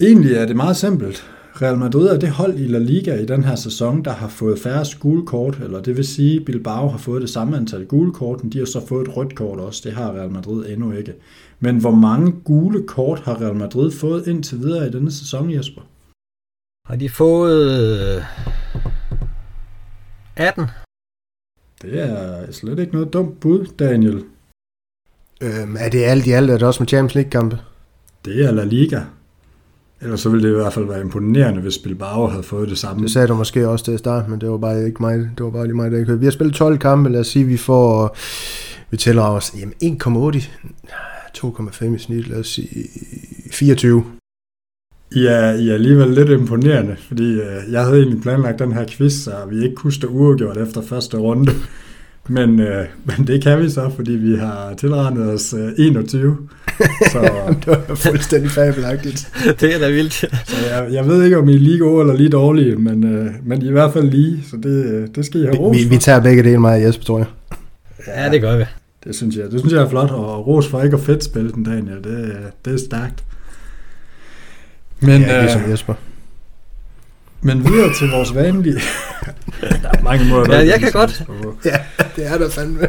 Egentlig 0.00 0.32
er 0.36 0.46
det 0.46 0.56
meget 0.56 0.76
simpelt. 0.76 1.24
Real 1.62 1.78
Madrid 1.78 2.08
er 2.08 2.18
det 2.18 2.30
hold 2.30 2.58
i 2.58 2.66
La 2.66 2.78
Liga 2.78 3.14
i 3.14 3.26
den 3.26 3.44
her 3.44 3.54
sæson, 3.54 4.04
der 4.04 4.10
har 4.10 4.28
fået 4.28 4.58
færre 4.58 4.84
gule 5.00 5.26
kort, 5.26 5.58
eller 5.58 5.82
det 5.82 5.96
vil 5.96 6.06
sige, 6.06 6.44
Bilbao 6.44 6.88
har 6.88 6.98
fået 6.98 7.22
det 7.22 7.30
samme 7.30 7.56
antal 7.56 7.86
gule 7.86 8.12
kort, 8.12 8.42
men 8.42 8.52
de 8.52 8.58
har 8.58 8.64
så 8.64 8.86
fået 8.86 9.08
et 9.08 9.16
rødt 9.16 9.34
kort 9.34 9.58
også. 9.58 9.82
Det 9.84 9.92
har 9.92 10.12
Real 10.12 10.30
Madrid 10.30 10.66
endnu 10.68 10.92
ikke. 10.92 11.14
Men 11.60 11.80
hvor 11.80 11.90
mange 11.90 12.32
gule 12.44 12.86
kort 12.86 13.20
har 13.20 13.40
Real 13.40 13.54
Madrid 13.54 13.90
fået 13.90 14.26
indtil 14.26 14.58
videre 14.58 14.86
i 14.86 14.90
denne 14.90 15.12
sæson, 15.12 15.50
Jesper? 15.50 15.82
Har 16.86 16.96
de 16.96 17.08
fået 17.08 18.24
18? 20.36 20.66
Det 21.82 22.00
er 22.02 22.52
slet 22.52 22.78
ikke 22.78 22.92
noget 22.92 23.12
dumt 23.12 23.40
bud, 23.40 23.66
Daniel. 23.78 24.24
Øhm, 25.42 25.76
er 25.76 25.88
det 25.88 26.04
alt 26.04 26.26
i 26.26 26.30
alt, 26.30 26.50
er 26.50 26.58
det 26.58 26.66
også 26.66 26.82
med 26.82 26.88
Champions 26.88 27.14
League-kampe? 27.14 27.58
Det 28.24 28.44
er 28.44 28.50
La 28.50 28.64
Liga. 28.64 29.00
Ellers 30.02 30.20
så 30.20 30.28
ville 30.28 30.48
det 30.48 30.54
i 30.54 30.56
hvert 30.56 30.72
fald 30.72 30.86
være 30.86 31.00
imponerende, 31.00 31.60
hvis 31.60 31.78
Bilbao 31.78 32.26
havde 32.26 32.42
fået 32.42 32.68
det 32.68 32.78
samme. 32.78 33.02
Det 33.02 33.10
sagde 33.10 33.28
du 33.28 33.34
måske 33.34 33.68
også 33.68 33.84
til 33.84 33.92
at 33.92 33.98
starte, 33.98 34.30
men 34.30 34.40
det 34.40 34.50
var 34.50 34.56
bare 34.56 34.86
ikke 34.86 35.02
mig. 35.02 35.18
Det 35.18 35.44
var 35.44 35.50
bare 35.50 35.66
lige 35.66 35.76
mig, 35.76 35.90
der 35.90 35.98
ikke 35.98 36.18
Vi 36.18 36.26
har 36.26 36.30
spillet 36.30 36.54
12 36.54 36.78
kampe, 36.78 37.10
lad 37.10 37.20
os 37.20 37.26
sige, 37.26 37.44
vi 37.44 37.56
får... 37.56 38.16
Vi 38.90 38.96
tæller 38.96 39.22
os 39.22 39.54
jamen 39.60 39.74
1,8, 40.34 40.38
2,5 41.38 41.94
i 41.94 41.98
snit, 41.98 42.28
lad 42.28 42.38
os 42.38 42.46
sige 42.46 42.68
24. 43.52 44.04
I 45.12 45.26
er, 45.26 45.52
I 45.52 45.68
er 45.68 45.74
alligevel 45.74 46.08
lidt 46.08 46.28
imponerende, 46.28 46.96
fordi 47.08 47.32
øh, 47.32 47.72
jeg 47.72 47.84
havde 47.84 47.98
egentlig 47.98 48.22
planlagt 48.22 48.58
den 48.58 48.72
her 48.72 48.84
quiz, 48.88 49.12
så 49.12 49.30
vi 49.50 49.62
ikke 49.62 49.74
kunne 49.74 49.92
stå 49.92 50.08
uafgjort 50.08 50.56
efter 50.56 50.82
første 50.82 51.16
runde. 51.16 51.52
Men, 52.28 52.60
øh, 52.60 52.86
men 53.16 53.26
det 53.26 53.42
kan 53.42 53.62
vi 53.62 53.70
så, 53.70 53.90
fordi 53.96 54.12
vi 54.12 54.36
har 54.36 54.74
tilregnet 54.74 55.32
os 55.32 55.54
øh, 55.54 55.72
21. 55.78 56.48
Så, 57.12 57.20
det 57.64 57.66
var 57.88 57.94
fuldstændig 57.94 58.50
fabelagtigt. 58.50 59.28
det 59.60 59.74
er 59.74 59.78
da 59.78 59.90
vildt. 59.90 60.14
så 60.44 60.56
jeg, 60.70 60.86
jeg 60.92 61.06
ved 61.06 61.24
ikke, 61.24 61.38
om 61.38 61.48
I 61.48 61.54
er 61.54 61.58
lige 61.58 61.78
gode 61.78 62.00
eller 62.00 62.14
lige 62.14 62.28
dårlige, 62.28 62.76
men, 62.76 63.04
øh, 63.14 63.30
men 63.44 63.62
I 63.62 63.64
er 63.64 63.68
i 63.68 63.72
hvert 63.72 63.92
fald 63.92 64.10
lige, 64.10 64.44
så 64.50 64.56
det, 64.56 64.84
øh, 64.84 65.08
det 65.14 65.26
skal 65.26 65.40
I 65.40 65.44
have 65.44 65.56
ros 65.56 65.76
vi, 65.76 65.82
vi, 65.82 65.88
vi 65.88 65.98
tager 65.98 66.20
begge 66.20 66.42
dele 66.42 66.58
meget 66.58 66.86
Jesper, 66.86 67.04
tror 67.04 67.18
jeg. 67.18 67.26
Ja, 68.06 68.30
det 68.30 68.40
gør 68.40 68.56
vi. 68.56 68.64
Det 69.04 69.14
synes 69.14 69.36
jeg. 69.36 69.50
Det 69.50 69.60
synes 69.60 69.72
jeg 69.72 69.82
er 69.82 69.88
flot, 69.88 70.10
og 70.10 70.46
ros 70.46 70.68
for 70.68 70.82
ikke 70.82 70.96
at 70.96 71.02
fedt 71.02 71.24
spille 71.24 71.52
den, 71.52 71.64
Daniel. 71.64 72.04
Det, 72.04 72.36
det 72.64 72.74
er 72.74 72.78
stærkt. 72.78 73.24
Men, 75.00 75.22
ja, 75.22 75.40
ligesom 75.42 75.62
øh, 75.62 75.70
Jesper. 75.70 75.94
Men 77.42 77.64
videre 77.64 77.94
til 77.94 78.10
vores 78.10 78.34
vanlige... 78.34 78.80
der 79.60 79.88
er 79.92 80.02
mange 80.02 80.24
måder. 80.24 80.54
Ja, 80.54 80.66
jeg 80.66 80.80
kan 80.80 80.92
godt. 80.92 81.22
Ja, 81.64 81.76
det 82.16 82.26
er 82.26 82.38
der 82.38 82.50
fandme 82.50 82.86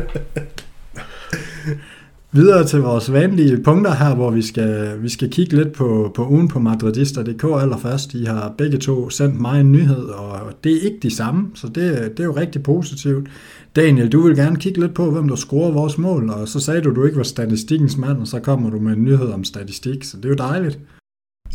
videre 2.32 2.66
til 2.66 2.80
vores 2.80 3.12
vanlige 3.12 3.64
punkter 3.64 3.92
her, 3.92 4.16
hvor 4.16 4.32
vi 4.32 4.42
skal, 4.42 5.02
vi 5.02 5.10
skal 5.10 5.30
kigge 5.30 5.56
lidt 5.56 5.74
på, 5.74 6.12
på 6.16 6.28
ugen 6.28 6.48
på 6.48 6.60
madridister.dk 6.60 7.44
allerførst. 7.44 8.14
I 8.14 8.26
har 8.26 8.54
begge 8.58 8.78
to 8.78 9.10
sendt 9.10 9.42
mig 9.42 9.62
en 9.62 9.72
nyhed, 9.72 10.04
og 10.04 10.54
det 10.64 10.72
er 10.72 10.82
ikke 10.82 11.00
de 11.02 11.16
samme, 11.16 11.48
så 11.56 11.68
det, 11.68 12.12
det 12.18 12.20
er 12.20 12.24
jo 12.24 12.36
rigtig 12.36 12.64
positivt. 12.64 13.28
Daniel, 13.76 14.12
du 14.12 14.22
vil 14.22 14.36
gerne 14.36 14.56
kigge 14.56 14.82
lidt 14.82 14.94
på, 14.94 15.12
hvem 15.12 15.28
der 15.28 15.36
scorer 15.36 15.72
vores 15.72 15.98
mål, 15.98 16.30
og 16.30 16.48
så 16.48 16.60
sagde 16.60 16.82
du, 16.82 16.90
at 16.90 16.96
du 16.96 17.06
ikke 17.06 17.18
var 17.18 17.24
statistikkens 17.24 17.98
mand, 17.98 18.18
og 18.18 18.28
så 18.28 18.40
kommer 18.40 18.70
du 18.70 18.80
med 18.80 18.94
en 18.94 19.04
nyhed 19.04 19.32
om 19.32 19.44
statistik, 19.44 20.04
så 20.04 20.18
det 20.18 20.26
er 20.26 20.30
jo 20.30 20.36
dejligt. 20.36 20.80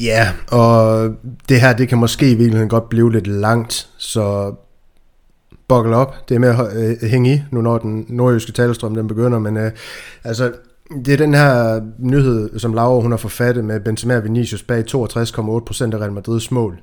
Ja, 0.01 0.29
og 0.51 1.11
det 1.49 1.61
her, 1.61 1.77
det 1.77 1.89
kan 1.89 1.99
måske 1.99 2.27
i 2.27 2.35
virkeligheden 2.35 2.69
godt 2.69 2.89
blive 2.89 3.13
lidt 3.13 3.27
langt, 3.27 3.89
så 3.99 4.55
buckle 5.69 5.97
op. 5.97 6.29
Det 6.29 6.35
er 6.35 6.39
med 6.39 6.49
at 6.49 7.01
øh, 7.03 7.11
hænge 7.11 7.35
i, 7.35 7.43
nu 7.51 7.63
når 7.63 7.79
den 7.79 8.07
nordjyske 8.09 8.53
talestrøm 8.53 8.95
den 8.95 9.09
begynder, 9.09 9.39
men 9.39 9.57
øh, 9.57 9.71
altså, 10.25 10.53
det 10.91 11.13
er 11.13 11.17
den 11.17 11.35
her 11.35 11.81
nyhed, 11.99 12.59
som 12.59 12.75
Laura 12.75 13.03
hun 13.03 13.11
har 13.11 13.19
forfattet 13.19 13.65
med 13.65 13.81
Benzema 13.81 14.17
og 14.17 14.25
Vinicius 14.25 14.63
bag 14.63 14.85
62,8% 14.95 14.95
af 14.95 15.99
Real 15.99 16.13
Madrids 16.13 16.51
mål. 16.51 16.79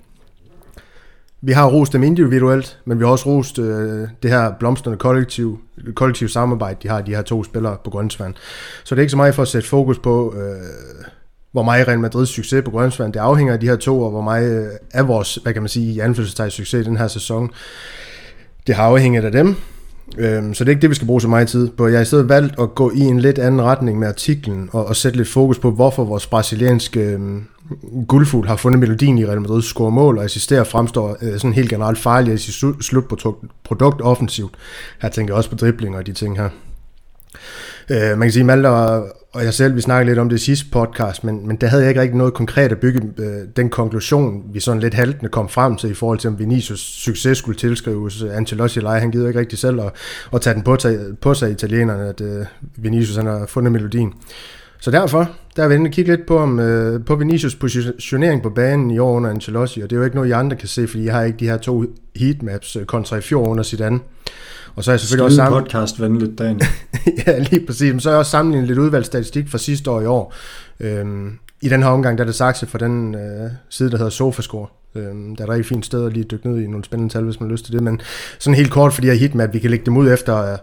Vi 1.41 1.51
har 1.51 1.69
rost 1.69 1.93
dem 1.93 2.03
individuelt, 2.03 2.79
men 2.85 2.99
vi 2.99 3.03
har 3.03 3.11
også 3.11 3.29
rost 3.29 3.59
øh, 3.59 4.07
det 4.23 4.31
her 4.31 4.51
blomstrende 4.59 4.97
kollektiv, 4.97 5.59
kollektiv 5.95 6.27
samarbejde, 6.27 6.77
de 6.83 6.87
har, 6.87 7.01
de 7.01 7.15
her 7.15 7.21
to 7.21 7.43
spillere 7.43 7.77
på 7.83 7.89
Grønsvand. 7.89 8.33
Så 8.83 8.95
det 8.95 8.99
er 8.99 9.03
ikke 9.03 9.11
så 9.11 9.17
meget 9.17 9.35
for 9.35 9.41
at 9.41 9.47
sætte 9.47 9.67
fokus 9.67 9.99
på, 9.99 10.35
øh, 10.37 11.05
hvor 11.51 11.63
meget 11.63 11.87
Real 11.87 11.99
Madrids 11.99 12.29
succes 12.29 12.63
på 12.65 12.71
Grønsvand, 12.71 13.13
det 13.13 13.19
afhænger 13.19 13.53
af 13.53 13.59
de 13.59 13.67
her 13.67 13.75
to, 13.75 14.01
og 14.01 14.11
hvor 14.11 14.21
meget 14.21 14.65
øh, 14.65 14.71
af 14.91 15.07
vores, 15.07 15.35
hvad 15.35 15.53
kan 15.53 15.61
man 15.61 15.69
sige, 15.69 15.93
i 15.93 15.99
anfølgelsestegn 15.99 16.51
succes 16.51 16.87
i 16.87 16.89
den 16.89 16.97
her 16.97 17.07
sæson, 17.07 17.51
det 18.67 18.75
har 18.75 18.83
afhængigt 18.83 19.25
af 19.25 19.31
dem. 19.31 19.55
Øhm, 20.17 20.53
så 20.53 20.63
det 20.63 20.69
er 20.69 20.71
ikke 20.71 20.81
det, 20.81 20.89
vi 20.89 20.95
skal 20.95 21.07
bruge 21.07 21.21
så 21.21 21.27
meget 21.27 21.47
tid 21.47 21.69
på. 21.69 21.87
Jeg 21.87 21.97
har 21.97 22.01
i 22.01 22.05
stedet 22.05 22.29
valgt 22.29 22.59
at 22.59 22.75
gå 22.75 22.91
i 22.91 22.99
en 22.99 23.19
lidt 23.19 23.39
anden 23.39 23.61
retning 23.61 23.99
med 23.99 24.07
artiklen, 24.07 24.69
og, 24.71 24.85
og 24.85 24.95
sætte 24.95 25.17
lidt 25.17 25.27
fokus 25.27 25.59
på, 25.59 25.71
hvorfor 25.71 26.03
vores 26.03 26.27
brasilianske 26.27 26.99
øhm, 26.99 27.43
guldfugl 28.07 28.47
har 28.47 28.55
fundet 28.55 28.79
melodien 28.79 29.17
i 29.17 29.25
Real 29.25 29.41
Madrids 29.41 29.65
score 29.65 29.91
mål, 29.91 30.17
og 30.17 30.23
assisterer 30.23 30.63
fremstår 30.63 31.17
øh, 31.21 31.33
sådan 31.33 31.53
helt 31.53 31.69
generelt 31.69 31.97
farlig 31.97 32.33
i 32.33 32.37
sit 32.37 32.55
slutprodukt 32.81 34.01
offensivt. 34.01 34.55
Her 35.01 35.09
tænker 35.09 35.33
jeg 35.33 35.37
også 35.37 35.49
på 35.49 35.55
driblinger 35.55 35.99
og 35.99 36.07
de 36.07 36.13
ting 36.13 36.37
her. 36.37 36.49
Øh, 37.89 38.17
man 38.17 38.21
kan 38.21 38.31
sige, 38.31 38.43
Malte 38.43 38.69
og, 38.69 39.07
og 39.33 39.43
jeg 39.43 39.53
selv, 39.53 39.75
vi 39.75 39.81
snakkede 39.81 40.09
lidt 40.09 40.19
om 40.19 40.29
det 40.29 40.35
i 40.35 40.43
sidste 40.43 40.65
podcast, 40.71 41.23
men, 41.23 41.47
men 41.47 41.55
der 41.55 41.67
havde 41.67 41.83
jeg 41.83 41.89
ikke 41.89 42.01
rigtig 42.01 42.17
noget 42.17 42.33
konkret 42.33 42.71
at 42.71 42.79
bygge 42.79 43.01
øh, 43.17 43.47
den 43.55 43.69
konklusion, 43.69 44.43
vi 44.53 44.59
sådan 44.59 44.81
lidt 44.81 44.93
haltende 44.93 45.29
kom 45.29 45.49
frem 45.49 45.75
til 45.75 45.91
i 45.91 45.93
forhold 45.93 46.19
til, 46.19 46.27
om 46.27 46.39
Vinicius 46.39 46.79
succes 46.79 47.37
skulle 47.37 47.57
tilskrives 47.57 48.21
øh, 48.21 48.37
Ancelotti 48.37 48.79
eller. 48.79 48.91
Han 48.91 49.11
gider 49.11 49.27
ikke 49.27 49.39
rigtig 49.39 49.59
selv 49.59 49.81
at, 49.81 49.91
at 50.33 50.41
tage 50.41 50.53
den 50.53 50.63
på, 50.63 50.75
tage, 50.75 50.99
på 51.21 51.33
sig 51.33 51.51
italienerne, 51.51 52.03
at 52.03 52.21
øh, 52.21 52.45
Vinicius 52.77 53.15
han 53.15 53.25
har 53.25 53.45
fundet 53.45 53.71
melodien. 53.71 54.13
Så 54.79 54.91
derfor, 54.91 55.29
der 55.55 55.63
er 55.63 55.67
vi 55.67 55.75
inde 55.75 55.87
og 55.87 55.91
kigge 55.91 56.11
lidt 56.11 56.25
på, 56.25 56.37
om, 56.37 56.59
øh, 56.59 57.05
på 57.05 57.15
Vinicius 57.15 57.55
positionering 57.55 58.43
på 58.43 58.49
banen 58.49 58.91
i 58.91 58.99
år 58.99 59.11
under 59.11 59.29
Ancelotti, 59.29 59.81
og 59.81 59.89
det 59.89 59.95
er 59.95 59.99
jo 59.99 60.03
ikke 60.03 60.15
noget, 60.15 60.29
I 60.29 60.31
andre 60.31 60.55
kan 60.55 60.67
se, 60.67 60.87
fordi 60.87 61.05
jeg 61.05 61.13
har 61.13 61.23
ikke 61.23 61.39
de 61.39 61.49
her 61.49 61.57
to 61.57 61.83
heatmaps 62.15 62.75
øh, 62.75 62.85
kontra 62.85 63.17
i 63.17 63.21
fjor 63.21 63.47
under 63.47 63.63
Zidane. 63.63 63.99
Og 64.75 64.83
så 64.83 64.91
er 64.91 64.93
jeg 64.93 64.99
selvfølgelig 64.99 65.31
Skide 65.31 65.43
også 65.43 65.51
sammen... 65.51 65.63
podcast 65.63 66.01
venligt, 66.01 66.39
dagen. 66.39 66.61
ja, 67.27 67.39
lige 67.39 67.65
præcis. 67.65 67.91
Men 67.91 67.99
så 67.99 68.09
er 68.09 68.13
jeg 68.13 68.19
også 68.19 68.31
sammenlignet 68.31 68.67
lidt 68.67 68.79
udvalgsstatistik 68.79 69.49
fra 69.49 69.57
sidste 69.57 69.91
år 69.91 70.01
i 70.01 70.05
år. 70.05 70.33
Øhm, 70.79 71.39
I 71.61 71.69
den 71.69 71.83
her 71.83 71.89
omgang, 71.89 72.17
der 72.17 72.23
er 72.23 72.25
det 72.25 72.35
sagt 72.35 72.63
for 72.67 72.77
den 72.77 73.15
øh, 73.15 73.51
side, 73.69 73.91
der 73.91 73.97
hedder 73.97 74.09
Sofascore. 74.09 74.67
Øhm, 74.95 75.35
der 75.35 75.43
er 75.43 75.47
et 75.47 75.53
rigtig 75.53 75.65
fint 75.65 75.85
sted 75.85 76.05
at 76.05 76.13
lige 76.13 76.23
dykke 76.23 76.49
ned 76.49 76.61
i 76.61 76.67
nogle 76.67 76.83
spændende 76.83 77.13
tal, 77.13 77.23
hvis 77.23 77.39
man 77.39 77.49
har 77.49 77.51
lyst 77.51 77.65
til 77.65 77.73
det. 77.73 77.83
Men 77.83 78.01
sådan 78.39 78.55
helt 78.55 78.71
kort, 78.71 78.93
fordi 78.93 79.07
jeg 79.07 79.19
hit 79.19 79.35
med, 79.35 79.45
at 79.45 79.53
vi 79.53 79.59
kan 79.59 79.69
lægge 79.69 79.85
dem 79.85 79.97
ud 79.97 80.11
efter 80.11 80.51
øh, 80.51 80.57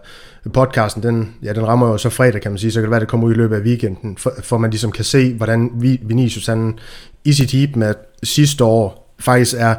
podcasten. 0.53 1.03
Den, 1.03 1.35
ja, 1.43 1.53
den 1.53 1.67
rammer 1.67 1.87
jo 1.87 1.97
så 1.97 2.09
fredag, 2.09 2.41
kan 2.41 2.51
man 2.51 2.57
sige. 2.57 2.71
Så 2.71 2.79
kan 2.79 2.83
det 2.83 2.91
være, 2.91 2.97
at 2.97 3.01
det 3.01 3.09
kommer 3.09 3.27
ud 3.27 3.33
i 3.33 3.37
løbet 3.37 3.55
af 3.55 3.61
weekenden, 3.61 4.17
for, 4.17 4.33
for 4.43 4.57
man 4.57 4.69
ligesom 4.69 4.91
kan 4.91 5.05
se, 5.05 5.33
hvordan 5.33 5.71
Vinicius 6.01 6.45
han, 6.45 6.79
i 7.23 7.33
sit 7.33 7.51
heat 7.51 7.75
med 7.75 7.93
sidste 8.23 8.63
år 8.63 9.15
faktisk 9.19 9.55
er 9.57 9.75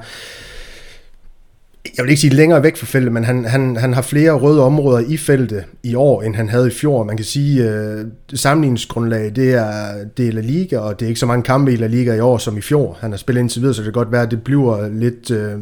jeg 1.97 2.05
vil 2.05 2.11
ikke 2.11 2.21
sige 2.21 2.35
længere 2.35 2.63
væk 2.63 2.77
fra 2.77 2.87
feltet, 2.87 3.13
men 3.13 3.25
han, 3.25 3.45
han, 3.45 3.77
han 3.77 3.93
har 3.95 4.03
flere 4.03 4.33
røde 4.33 4.63
områder 4.63 4.99
i 5.09 5.17
feltet 5.17 5.65
i 5.83 5.95
år, 5.95 6.23
end 6.23 6.35
han 6.35 6.49
havde 6.49 6.67
i 6.67 6.71
fjor. 6.71 7.05
Man 7.05 7.17
kan 7.17 7.27
sige, 7.27 7.69
at 7.69 7.99
øh, 7.99 8.07
sammenligningsgrundlag, 8.35 9.33
det 9.37 9.55
er, 9.55 10.05
det 10.17 10.29
er 10.29 10.33
La 10.33 10.41
Liga, 10.41 10.79
og 10.79 11.01
det 11.01 11.07
er 11.07 11.09
ikke 11.09 11.21
så 11.21 11.27
mange 11.27 11.43
kampe 11.43 11.73
i 11.73 11.77
La 11.77 11.87
Liga 11.87 12.15
i 12.15 12.21
år 12.21 12.39
som 12.39 12.59
i 12.59 12.61
fjor. 12.61 12.99
Han 13.01 13.11
har 13.11 13.19
spillet 13.19 13.41
indtil 13.41 13.61
videre, 13.61 13.75
så 13.75 13.83
det 13.83 13.87
kan 13.87 13.93
godt 13.93 14.13
være, 14.13 14.23
at 14.23 14.31
det 14.31 14.43
bliver 14.43 14.89
lidt, 14.89 15.31
øh, 15.31 15.59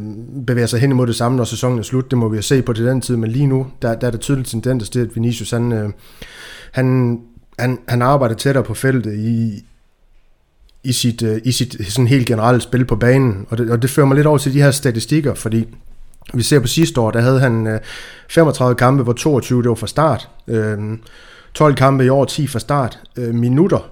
bevæger 0.47 0.67
sig 0.67 0.79
hen 0.79 0.91
imod 0.91 1.07
det 1.07 1.15
samme, 1.15 1.37
når 1.37 1.43
sæsonen 1.43 1.79
er 1.79 1.83
slut. 1.83 2.11
Det 2.11 2.17
må 2.17 2.29
vi 2.29 2.35
jo 2.35 2.41
se 2.41 2.61
på 2.61 2.73
til 2.73 2.85
den 2.85 3.01
tid, 3.01 3.15
men 3.15 3.31
lige 3.31 3.47
nu, 3.47 3.67
der, 3.81 3.95
der 3.95 4.07
er 4.07 4.11
der 4.11 4.17
tydeligt 4.17 4.49
tendens 4.49 4.89
til, 4.89 4.99
at 4.99 5.15
Vinicius, 5.15 5.51
han, 5.51 5.71
øh, 5.71 5.89
han, 6.71 7.19
han, 7.59 7.77
han 7.87 8.01
arbejder 8.01 8.35
tættere 8.35 8.63
på 8.63 8.73
feltet 8.73 9.13
i, 9.13 9.65
i 10.83 10.91
sit, 10.91 11.23
øh, 11.23 11.41
i 11.43 11.51
sit 11.51 11.77
sådan 11.89 12.07
helt 12.07 12.27
generelle 12.27 12.61
spil 12.61 12.85
på 12.85 12.95
banen, 12.95 13.45
og 13.49 13.57
det, 13.57 13.69
og 13.69 13.81
det 13.81 13.89
fører 13.89 14.07
mig 14.07 14.15
lidt 14.15 14.27
over 14.27 14.37
til 14.37 14.53
de 14.53 14.61
her 14.61 14.71
statistikker, 14.71 15.33
fordi 15.33 15.67
vi 16.33 16.43
ser 16.43 16.59
på 16.59 16.67
sidste 16.67 17.01
år, 17.01 17.11
der 17.11 17.21
havde 17.21 17.39
han 17.39 17.67
øh, 17.67 17.79
35 18.29 18.75
kampe, 18.75 19.03
hvor 19.03 19.13
22 19.13 19.61
det 19.61 19.69
var 19.69 19.75
fra 19.75 19.87
start. 19.87 20.29
Øhm, 20.47 21.01
12 21.53 21.75
kampe 21.75 22.05
i 22.05 22.09
år, 22.09 22.25
10 22.25 22.47
fra 22.47 22.59
start. 22.59 22.99
Øh, 23.17 23.35
minutter 23.35 23.89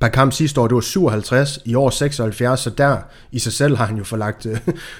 per 0.00 0.08
kamp 0.08 0.32
sidste 0.32 0.60
år, 0.60 0.68
det 0.68 0.74
var 0.74 0.80
57, 0.80 1.58
i 1.64 1.74
år 1.74 1.90
76, 1.90 2.60
så 2.60 2.70
der 2.70 2.96
i 3.32 3.38
sig 3.38 3.52
selv 3.52 3.76
har 3.76 3.86
han 3.86 3.96
jo 3.96 4.04
forlagt 4.04 4.46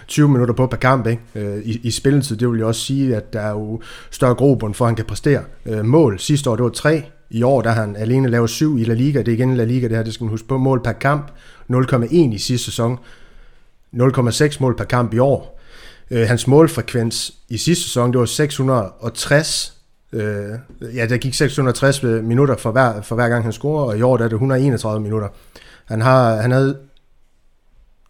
20 0.08 0.24
øh, 0.24 0.30
minutter 0.32 0.54
på 0.54 0.66
per 0.66 0.76
kamp 0.76 1.06
ikke? 1.06 1.22
Øh, 1.34 1.58
I, 1.64 1.80
i 1.82 1.90
spilletid. 1.90 2.36
Det 2.36 2.48
vil 2.50 2.60
jo 2.60 2.68
også 2.68 2.80
sige, 2.80 3.16
at 3.16 3.32
der 3.32 3.40
er 3.40 3.50
jo 3.50 3.80
større 4.10 4.34
grobund 4.34 4.74
for, 4.74 4.84
at 4.84 4.88
han 4.88 4.96
kan 4.96 5.04
præstere. 5.04 5.42
Mål 5.84 6.18
sidste 6.18 6.50
år, 6.50 6.56
det 6.56 6.64
var 6.64 6.70
3. 6.70 7.04
I 7.30 7.42
år, 7.42 7.62
der 7.62 7.70
har 7.70 7.80
han 7.80 7.96
alene 7.96 8.28
lavet 8.28 8.50
7 8.50 8.78
i 8.78 8.84
La 8.84 8.94
Liga. 8.94 9.18
Det 9.18 9.28
er 9.28 9.32
igen 9.32 9.56
La 9.56 9.64
Liga, 9.64 9.88
det 9.88 9.96
her, 9.96 10.04
det 10.04 10.14
skal 10.14 10.24
man 10.24 10.30
huske 10.30 10.48
på. 10.48 10.58
Mål 10.58 10.82
per 10.82 10.92
kamp, 10.92 11.30
0,1 11.72 12.14
i 12.14 12.38
sidste 12.38 12.64
sæson. 12.64 12.98
0,6 13.94 14.56
mål 14.60 14.76
per 14.76 14.84
kamp 14.84 15.14
i 15.14 15.18
år. 15.18 15.55
Øh, 16.10 16.28
hans 16.28 16.46
målfrekvens 16.46 17.34
i 17.48 17.56
sidste 17.56 17.84
sæson, 17.84 18.12
det 18.12 18.18
var 18.18 18.26
660. 18.26 19.76
Øh, 20.12 20.58
ja, 20.94 21.06
der 21.06 21.16
gik 21.16 21.34
660 21.34 22.04
øh, 22.04 22.24
minutter 22.24 22.56
for 22.56 22.72
hver, 22.72 23.02
for 23.02 23.14
hver 23.14 23.28
gang 23.28 23.42
han 23.44 23.52
scorer, 23.52 23.84
og 23.84 23.98
i 23.98 24.02
år 24.02 24.16
der 24.16 24.24
er 24.24 24.28
det 24.28 24.34
131 24.34 25.02
minutter. 25.02 25.28
Han, 25.84 26.00
har, 26.00 26.36
han 26.36 26.50
havde 26.50 26.78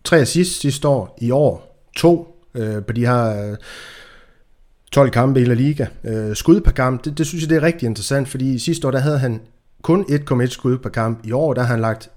tre 0.04 0.18
assist 0.18 0.60
sidste 0.60 0.88
år, 0.88 1.18
i 1.20 1.30
år 1.30 1.82
to 1.96 2.42
øh, 2.54 2.84
på 2.84 2.92
de 2.92 3.06
her 3.06 3.50
øh, 3.50 3.56
12 4.92 5.10
kampe 5.10 5.40
i 5.40 5.44
La 5.44 5.54
Liga. 5.54 5.86
Øh, 6.04 6.36
skud 6.36 6.60
per 6.60 6.72
kamp, 6.72 7.04
det, 7.04 7.18
det 7.18 7.26
synes 7.26 7.42
jeg 7.42 7.50
det 7.50 7.56
er 7.56 7.62
rigtig 7.62 7.86
interessant, 7.86 8.28
fordi 8.28 8.58
sidste 8.58 8.86
år 8.86 8.90
der 8.90 8.98
havde 8.98 9.18
han 9.18 9.40
kun 9.82 10.04
1,1 10.08 10.46
skud 10.46 10.78
per 10.78 10.90
kamp. 10.90 11.20
I 11.24 11.32
år 11.32 11.54
der 11.54 11.62
har 11.62 11.68
han 11.68 11.80
lagt 11.80 12.10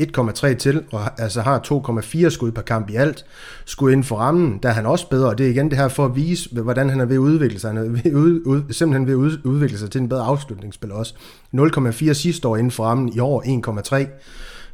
1,3 0.00 0.54
til, 0.54 0.84
og 0.92 1.20
altså 1.20 1.40
har 1.40 1.82
2,4 2.24 2.28
skud 2.28 2.52
per 2.52 2.62
kamp 2.62 2.90
i 2.90 2.94
alt. 2.94 3.24
Skud 3.64 3.90
inden 3.90 4.04
for 4.04 4.16
rammen, 4.16 4.58
der 4.62 4.68
er 4.68 4.72
han 4.72 4.86
også 4.86 5.08
bedre, 5.08 5.28
og 5.28 5.38
det 5.38 5.46
er 5.46 5.50
igen 5.50 5.70
det 5.70 5.78
her 5.78 5.88
for 5.88 6.04
at 6.04 6.16
vise, 6.16 6.48
hvordan 6.62 6.90
han 6.90 7.00
er 7.00 7.04
ved 7.04 7.16
at 7.16 7.18
udvikle 7.18 7.58
sig. 7.58 7.70
Han 7.70 7.78
er 7.78 7.88
ved, 7.88 8.14
ud, 8.14 8.40
ud, 8.46 8.72
simpelthen 8.72 9.06
ved 9.06 9.12
at 9.12 9.40
udvikle 9.44 9.78
sig 9.78 9.90
til 9.90 10.00
en 10.00 10.08
bedre 10.08 10.24
afslutningsspil 10.24 10.92
også. 10.92 11.14
0,4 11.54 12.12
sidste 12.12 12.48
år 12.48 12.56
inden 12.56 12.70
for 12.70 12.84
rammen, 12.84 13.12
i 13.12 13.18
år 13.18 13.42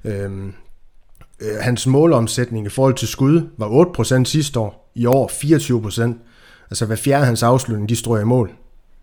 1,3. 0.05 0.11
Øhm, 0.11 0.53
øh, 1.41 1.57
hans 1.61 1.87
målomsætning 1.87 2.67
i 2.67 2.69
forhold 2.69 2.95
til 2.95 3.09
skud 3.09 3.49
var 3.59 4.21
8% 4.21 4.25
sidste 4.25 4.61
år, 4.61 4.93
i 4.95 5.07
år 5.07 5.29
24%. 5.29 6.25
Altså 6.71 6.87
hver 6.87 6.97
fjerde 6.97 7.27
hans 7.27 7.43
afslutning, 7.43 7.89
de 7.89 7.97
strøger 7.97 8.23
i 8.23 8.27
mål 8.27 8.53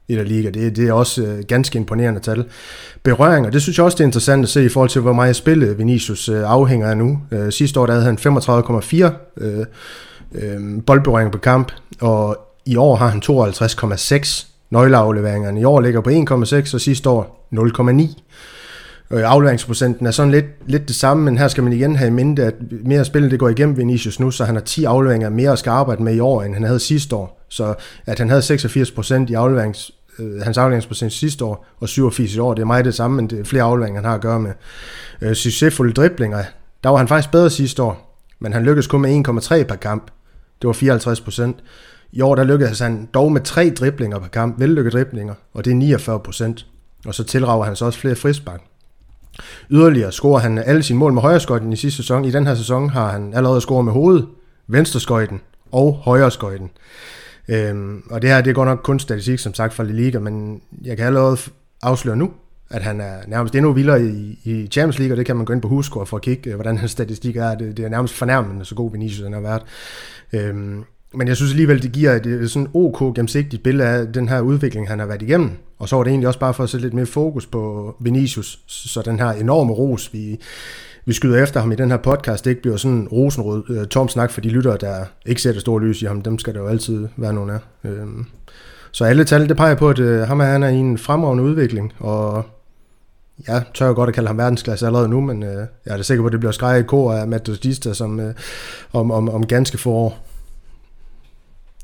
i 0.08 0.16
La 0.16 0.24
Liga. 0.24 0.50
Det, 0.50 0.76
det 0.76 0.88
er 0.88 0.94
også 0.94 1.22
øh, 1.24 1.44
ganske 1.48 1.78
imponerende 1.78 2.20
tal. 2.20 2.46
Berøringer, 3.04 3.50
det 3.50 3.62
synes 3.62 3.78
jeg 3.78 3.86
også 3.86 3.96
det 3.96 4.04
er 4.04 4.08
interessant 4.08 4.44
at 4.44 4.50
se 4.50 4.66
i 4.66 4.70
forhold 4.70 4.90
til, 4.90 5.02
hvor 5.02 5.14
meget 5.14 5.36
spillet 5.36 5.68
øh, 5.68 5.80
Vinicius 5.80 6.30
øh, 6.30 6.44
afhænger 6.46 6.88
af 6.88 6.98
nu. 6.98 7.20
Øh, 7.32 7.52
sidste 7.52 7.80
år 7.80 7.86
der 7.86 7.94
havde 7.94 8.06
han 8.06 8.18
35,4 8.18 9.12
øh, 9.38 9.66
øh, 10.36 10.84
boldberøringer 10.86 11.32
på 11.32 11.38
kamp, 11.38 11.72
og 12.02 12.38
i 12.66 12.76
år 12.76 12.96
har 12.96 13.08
han 13.08 13.22
52,6 13.26 14.46
nøgleafleveringer. 14.70 15.58
I 15.58 15.64
år 15.64 15.82
ligger 15.82 16.02
på 16.02 16.10
1,6, 16.10 16.74
og 16.74 16.82
sidste 16.82 17.10
år 17.10 17.48
0,9. 17.54 18.22
Øh, 19.16 19.22
afleveringsprocenten 19.32 20.06
er 20.06 20.12
sådan 20.12 20.32
lidt, 20.32 20.46
lidt 20.66 20.88
det 20.88 20.96
samme, 20.96 21.24
men 21.24 21.38
her 21.38 21.48
skal 21.48 21.64
man 21.64 21.74
igen 21.74 21.96
have 21.96 22.08
i 22.08 22.12
mente, 22.12 22.44
at 22.44 22.56
mere 22.86 23.06
spillet 23.06 23.32
det 23.32 23.40
går 23.40 23.50
igennem 23.50 23.78
Vinicius 23.78 24.20
nu, 24.20 24.32
så 24.32 24.46
han 24.46 24.56
har 24.56 24.62
10 24.62 24.84
afleveringer 24.84 25.30
mere 25.30 25.52
at 25.52 25.60
skal 25.60 25.70
arbejde 25.70 26.04
med 26.04 26.16
i 26.16 26.20
år, 26.20 26.44
end 26.44 26.54
han 26.54 26.64
havde 26.64 26.80
sidste 26.80 27.16
år. 27.16 27.46
Så 27.50 27.74
at 28.06 28.20
han 28.20 28.30
havde 28.30 28.42
86% 28.42 29.32
i 29.32 29.34
afleverings, 29.34 29.92
øh, 30.20 30.42
hans 30.42 30.58
afleveringsprocent 30.58 31.14
sidste 31.14 31.46
år, 31.46 31.66
og 31.80 31.90
87 31.90 32.36
i 32.36 32.40
år, 32.40 32.54
det 32.54 32.62
er 32.62 32.66
meget 32.66 32.86
det 32.86 32.94
samme, 32.94 33.16
men 33.16 33.30
det 33.30 33.40
er 33.40 33.44
flere 33.44 33.64
afleveringer, 33.64 34.02
han 34.02 34.10
har 34.10 34.16
at 34.16 34.22
gøre 34.22 34.40
med. 34.40 34.52
Øh, 35.22 35.34
succesfulde 35.34 35.94
driblinger, 35.94 36.44
der 36.84 36.90
var 36.90 36.98
han 36.98 37.08
faktisk 37.08 37.32
bedre 37.32 37.50
sidste 37.50 37.84
år, 37.84 38.22
men 38.40 38.54
han 38.54 38.64
lykkedes 38.64 38.88
kun 38.88 39.02
med 39.02 39.28
1,3 39.28 39.64
per 39.64 39.76
kamp. 39.76 40.12
Det 40.62 40.68
var 40.68 40.74
54% 40.74 41.62
I 42.12 42.22
år 42.22 42.36
der 42.36 42.44
lykkedes 42.44 42.80
han 42.80 43.10
dog 43.14 43.32
med 43.32 43.42
tre 43.42 43.70
driblinger 43.70 44.20
per 44.20 44.28
kamp, 44.28 44.60
vellykkede 44.60 44.98
driblinger, 44.98 45.34
og 45.54 45.66
det 45.66 45.72
er 45.72 45.98
49% 45.98 46.66
Og 47.06 47.16
så 47.16 47.24
tilrager 47.24 47.64
han 47.64 47.76
så 47.76 47.86
også 47.86 48.00
flere 48.00 48.16
frispark. 48.16 48.62
Yderligere 49.70 50.12
scorer 50.12 50.40
han 50.40 50.58
alle 50.58 50.84
sine 50.84 51.00
mål 51.00 51.14
med 51.14 51.22
højreskøjten 51.22 51.74
i 51.74 51.76
sidste 51.76 51.98
sæson. 51.98 52.26
I 52.26 52.32
den 52.32 52.48
her 52.48 52.56
sæson 52.56 52.90
har 52.90 53.12
han 53.12 53.34
allerede 53.34 53.62
scoret 53.62 53.86
med 53.86 53.94
hovedet, 53.94 54.28
venstreskøjten 54.68 55.42
og 55.72 55.94
højreskøjten. 55.94 56.70
Øhm, 57.48 58.04
og 58.12 58.22
det 58.22 58.30
her, 58.30 58.42
det 58.42 58.56
går 58.56 58.66
nok 58.66 58.80
kun 58.84 59.00
statistik, 59.00 59.40
som 59.40 59.54
sagt, 59.54 59.74
fra 59.74 59.84
La 59.84 59.92
Liga, 59.92 60.20
men 60.20 60.62
jeg 60.86 60.98
kan 60.98 61.06
allerede 61.06 61.38
afsløre 61.82 62.16
nu, 62.16 62.32
at 62.70 62.84
han 62.84 63.02
er 63.02 63.16
nærmest 63.28 63.56
endnu 63.56 63.74
vildere 63.74 64.04
i, 64.04 64.40
i 64.44 64.68
Champions 64.68 65.00
League, 65.00 65.14
og 65.14 65.18
det 65.18 65.26
kan 65.26 65.36
man 65.36 65.46
gå 65.46 65.54
ind 65.54 65.62
på 65.62 65.68
Huskor 65.68 66.06
for 66.06 66.18
at 66.18 66.24
kigge, 66.24 66.50
øh, 66.50 66.56
hvordan 66.56 66.78
hans 66.78 66.92
statistik 66.92 67.36
er. 67.36 67.56
Det, 67.56 67.78
det 67.78 67.86
er 67.86 67.90
nærmest 67.90 68.14
fornærmende, 68.14 68.66
så 68.66 68.76
god 68.76 68.92
Vinicius 68.92 69.24
han 69.24 69.34
har 69.34 69.42
været. 69.42 69.62
Øhm, 70.34 70.84
men 71.18 71.28
jeg 71.28 71.36
synes 71.36 71.52
alligevel, 71.52 71.82
det 71.82 71.92
giver 71.92 72.12
et, 72.12 72.52
sådan 72.52 72.68
ok 72.74 73.16
gennemsigtigt 73.16 73.64
billede 73.64 73.90
af 73.90 74.14
den 74.14 74.30
her 74.30 74.40
udvikling, 74.42 74.88
han 74.88 75.00
har 75.00 75.06
været 75.06 75.22
igennem. 75.22 75.52
Og 75.80 75.90
så 75.90 75.96
var 75.96 76.04
det 76.04 76.12
egentlig 76.12 76.28
også 76.28 76.40
bare 76.40 76.54
for 76.54 76.64
at 76.64 76.70
sætte 76.70 76.86
lidt 76.86 76.94
mere 76.94 77.06
fokus 77.06 77.46
på 77.46 77.96
Vinicius, 78.00 78.60
så 78.68 79.02
den 79.02 79.20
her 79.20 79.30
enorme 79.30 79.74
ros, 79.74 80.14
vi, 80.14 80.40
vi 81.06 81.14
skyder 81.14 81.44
efter 81.44 81.60
ham 81.60 81.72
i 81.72 81.76
den 81.76 81.92
her 81.92 81.98
podcast, 81.98 82.46
det 82.46 82.52
ikke 82.52 82.62
bliver 82.62 82.78
sådan 82.78 83.08
rosenrød 83.08 83.64
øh, 83.70 83.88
tom 83.88 84.10
snak 84.10 84.32
for 84.32 84.42
de 84.42 84.50
lyttere, 84.50 84.78
der 84.82 85.06
ikke 85.26 85.42
ser 85.42 85.52
det 85.52 85.62
store 85.62 85.82
lys 85.82 86.02
i 86.02 86.06
ham. 86.06 86.22
Dem 86.22 86.40
skal 86.40 86.54
der 86.54 86.60
jo 86.60 86.68
altid 86.68 87.08
være 87.18 87.34
nogen 87.34 87.50
af. 87.50 87.60
Øhm, 87.84 88.26
så 88.92 89.06
alle 89.06 89.24
tal, 89.24 89.50
det 89.50 89.58
peger 89.58 89.76
på, 89.76 89.90
at 89.90 90.00
øh, 90.00 90.22
ham 90.22 90.40
han 90.40 90.64
er 90.64 90.70
i 90.70 90.76
en 90.76 90.98
fremragende 90.98 91.44
udvikling, 91.44 91.94
og 92.00 92.46
ja, 93.48 93.62
tør 93.74 93.86
jeg 93.86 93.96
godt 93.96 94.08
at 94.08 94.16
kalde 94.16 94.28
ham 94.28 94.38
verdensklasse 94.38 94.86
allerede 94.86 95.10
nu, 95.10 95.22
men 95.22 95.44
øh, 95.44 95.68
jeg 95.86 95.94
er 95.94 95.98
da 95.98 96.04
sikker 96.04 96.22
på, 96.24 96.28
at 96.28 96.32
det 96.32 96.40
bliver 96.40 96.52
skrevet 96.52 96.80
i 96.80 96.84
kor 96.84 97.14
af 97.14 97.28
Matt 97.28 97.64
Dista 97.64 97.94
som, 97.94 98.20
øh, 98.20 98.34
om, 98.94 99.12
om, 99.12 99.30
om 99.30 99.46
ganske 99.46 99.78
få 99.78 99.92
år. 99.92 100.26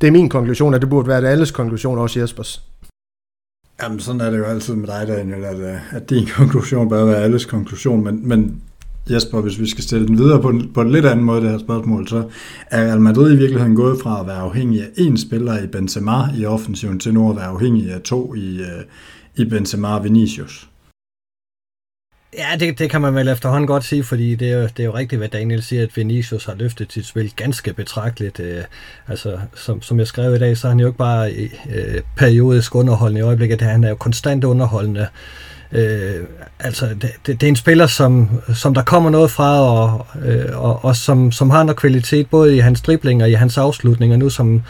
Det 0.01 0.07
er 0.07 0.11
min 0.11 0.29
konklusion, 0.29 0.73
at 0.73 0.81
det 0.81 0.89
burde 0.89 1.07
være 1.07 1.29
alles 1.29 1.51
konklusion, 1.51 1.97
også 1.97 2.19
Jespers. 2.19 2.61
Jamen, 3.83 3.99
sådan 3.99 4.21
er 4.21 4.29
det 4.29 4.37
jo 4.37 4.43
altid 4.43 4.75
med 4.75 4.87
dig, 4.87 5.07
Daniel, 5.07 5.45
at, 5.45 5.59
øh, 5.59 5.95
at 5.95 6.09
din 6.09 6.25
konklusion 6.37 6.89
bør 6.89 7.05
være 7.05 7.23
alles 7.23 7.45
konklusion, 7.45 8.03
men, 8.03 8.27
men 8.27 8.61
Jesper, 9.09 9.41
hvis 9.41 9.59
vi 9.59 9.69
skal 9.69 9.83
stille 9.83 10.07
den 10.07 10.17
videre 10.17 10.41
på 10.41 10.49
en, 10.49 10.71
på 10.73 10.81
en 10.81 10.91
lidt 10.91 11.05
anden 11.05 11.25
måde, 11.25 11.41
det 11.41 11.49
her 11.49 11.57
spørgsmål, 11.57 12.07
så 12.07 12.23
er 12.71 12.83
Real 12.87 13.01
Madrid 13.01 13.33
i 13.33 13.37
virkeligheden 13.37 13.75
gået 13.75 14.01
fra 14.01 14.21
at 14.21 14.27
være 14.27 14.37
afhængig 14.37 14.81
af 14.81 14.87
én 14.97 15.17
spiller 15.17 15.63
i 15.63 15.67
Benzema 15.67 16.37
i 16.37 16.45
offensiven, 16.45 16.99
til 16.99 17.13
nu 17.13 17.29
at 17.29 17.35
være 17.35 17.45
afhængig 17.45 17.91
af 17.91 18.01
to 18.01 18.35
i, 18.35 18.59
øh, 18.59 18.83
i 19.35 19.49
Benzema 19.49 19.95
og 19.95 20.03
Vinicius. 20.03 20.70
Ja, 22.37 22.55
det, 22.59 22.79
det 22.79 22.89
kan 22.89 23.01
man 23.01 23.15
vel 23.15 23.27
efterhånden 23.27 23.67
godt 23.67 23.83
sige, 23.83 24.03
fordi 24.03 24.35
det 24.35 24.51
er, 24.51 24.57
jo, 24.57 24.61
det 24.61 24.79
er 24.79 24.83
jo 24.83 24.95
rigtigt, 24.95 25.19
hvad 25.19 25.29
Daniel 25.29 25.63
siger, 25.63 25.83
at 25.83 25.97
Vinicius 25.97 26.45
har 26.45 26.55
løftet 26.55 26.93
sit 26.93 27.05
spil 27.05 27.33
ganske 27.35 27.73
betragteligt. 27.73 28.39
Øh, 28.39 28.63
altså, 29.07 29.39
som, 29.55 29.81
som 29.81 29.99
jeg 29.99 30.07
skrev 30.07 30.35
i 30.35 30.39
dag, 30.39 30.57
så 30.57 30.67
er 30.67 30.69
han 30.69 30.79
jo 30.79 30.87
ikke 30.87 30.97
bare 30.97 31.31
øh, 31.31 32.01
periodisk 32.15 32.75
underholdende 32.75 33.19
i 33.19 33.23
øjeblikket, 33.23 33.61
han 33.61 33.83
er 33.83 33.89
jo 33.89 33.95
konstant 33.95 34.43
underholdende. 34.43 35.07
Øh, 35.71 36.25
altså, 36.59 36.85
det, 36.85 37.11
det, 37.25 37.41
det 37.41 37.43
er 37.43 37.47
en 37.47 37.55
spiller, 37.55 37.87
som, 37.87 38.29
som 38.55 38.73
der 38.73 38.83
kommer 38.83 39.09
noget 39.09 39.31
fra, 39.31 39.59
og, 39.59 40.05
øh, 40.25 40.63
og, 40.63 40.85
og 40.85 40.95
som, 40.95 41.31
som 41.31 41.49
har 41.49 41.63
noget 41.63 41.77
kvalitet, 41.77 42.29
både 42.29 42.55
i 42.55 42.59
hans 42.59 42.81
dribling 42.81 43.23
og 43.23 43.29
i 43.29 43.33
hans 43.33 43.57
afslutninger 43.57 44.17
nu, 44.17 44.29
som 44.29 44.63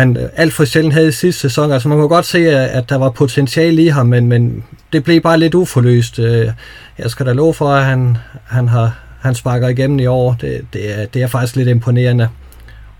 han 0.00 0.16
alt 0.36 0.52
for 0.52 0.64
sjældent 0.64 0.94
havde 0.94 1.08
i 1.08 1.12
sidste 1.12 1.40
sæson. 1.40 1.72
Altså, 1.72 1.88
man 1.88 1.98
kan 1.98 2.08
godt 2.08 2.26
se, 2.26 2.38
at, 2.50 2.88
der 2.88 2.96
var 2.96 3.10
potentiale 3.10 3.82
i 3.82 3.88
ham, 3.88 4.06
men, 4.06 4.26
men 4.26 4.64
det 4.92 5.04
blev 5.04 5.20
bare 5.20 5.38
lidt 5.38 5.54
uforløst. 5.54 6.18
Øh, 6.18 6.50
jeg 6.98 7.10
skal 7.10 7.26
da 7.26 7.32
love 7.32 7.54
for, 7.54 7.68
at 7.68 7.84
han, 7.84 8.16
han, 8.46 8.68
har, 8.68 8.98
han 9.20 9.34
sparker 9.34 9.68
igennem 9.68 9.98
i 9.98 10.06
år. 10.06 10.36
Det, 10.40 10.60
det, 10.72 11.00
er, 11.00 11.06
det 11.06 11.22
er 11.22 11.26
faktisk 11.26 11.56
lidt 11.56 11.68
imponerende. 11.68 12.28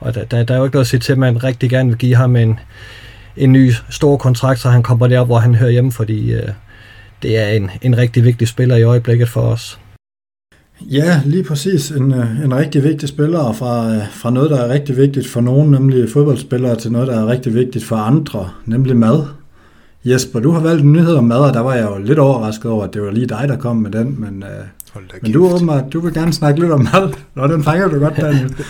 Og 0.01 0.15
der, 0.15 0.25
der, 0.25 0.43
der 0.43 0.55
er 0.55 0.59
jo 0.59 0.65
ikke 0.65 0.75
noget 0.75 0.85
at 0.85 0.89
sige 0.89 1.01
til, 1.01 1.13
at 1.13 1.19
man 1.19 1.45
rigtig 1.45 1.71
gerne 1.71 1.89
vil 1.89 1.99
give 1.99 2.17
ham 2.17 2.37
en, 2.37 2.61
en 3.37 3.53
ny 3.53 3.73
stor 3.91 4.17
kontrakt, 4.17 4.61
så 4.61 4.69
han 4.69 4.83
kommer 4.83 5.07
der, 5.07 5.25
hvor 5.25 5.39
han 5.39 5.55
hører 5.55 5.71
hjemme, 5.71 5.93
fordi 5.93 6.33
øh, 6.33 6.49
det 7.23 7.39
er 7.39 7.49
en, 7.49 7.71
en 7.83 7.99
rigtig 7.99 8.25
vigtig 8.25 8.49
spiller 8.49 8.77
i 8.77 8.83
øjeblikket 8.83 9.29
for 9.29 9.41
os. 9.41 9.79
Ja, 10.81 11.21
lige 11.25 11.45
præcis. 11.45 11.91
En, 11.91 12.15
øh, 12.15 12.45
en 12.45 12.55
rigtig 12.55 12.85
vigtig 12.85 13.09
spiller 13.09 13.53
fra, 13.53 13.95
øh, 13.95 14.03
fra 14.13 14.31
noget, 14.31 14.51
der 14.51 14.57
er 14.57 14.69
rigtig 14.69 14.97
vigtigt 14.97 15.29
for 15.29 15.41
nogen, 15.41 15.71
nemlig 15.71 16.11
fodboldspillere, 16.11 16.77
til 16.77 16.93
noget, 16.93 17.09
der 17.09 17.21
er 17.21 17.27
rigtig 17.27 17.55
vigtigt 17.55 17.85
for 17.85 17.97
andre, 17.97 18.51
nemlig 18.67 18.97
mad. 18.97 19.25
Jesper, 20.05 20.41
du 20.41 20.51
har 20.51 20.61
valgt 20.61 20.83
en 20.83 20.93
nyhed 20.93 21.15
om 21.15 21.25
mad, 21.25 21.39
og 21.39 21.55
der 21.55 21.61
var 21.61 21.75
jeg 21.75 21.85
jo 21.85 21.99
lidt 21.99 22.19
overrasket 22.19 22.71
over, 22.71 22.85
at 22.85 22.95
det 22.95 23.03
var 23.03 23.11
lige 23.11 23.27
dig, 23.27 23.45
der 23.49 23.57
kom 23.57 23.77
med 23.77 23.91
den, 23.91 24.21
men, 24.21 24.43
øh, 24.43 25.01
men 25.23 25.33
du, 25.33 25.55
åbenbart, 25.55 25.85
du 25.93 26.01
vil 26.01 26.15
gerne 26.15 26.33
snakke 26.33 26.61
lidt 26.61 26.73
om 26.73 26.89
mad. 26.93 27.13
Nå, 27.35 27.47
den 27.47 27.65
fanger 27.65 27.89
du 27.89 27.99
godt, 27.99 28.17
Daniel. 28.17 28.55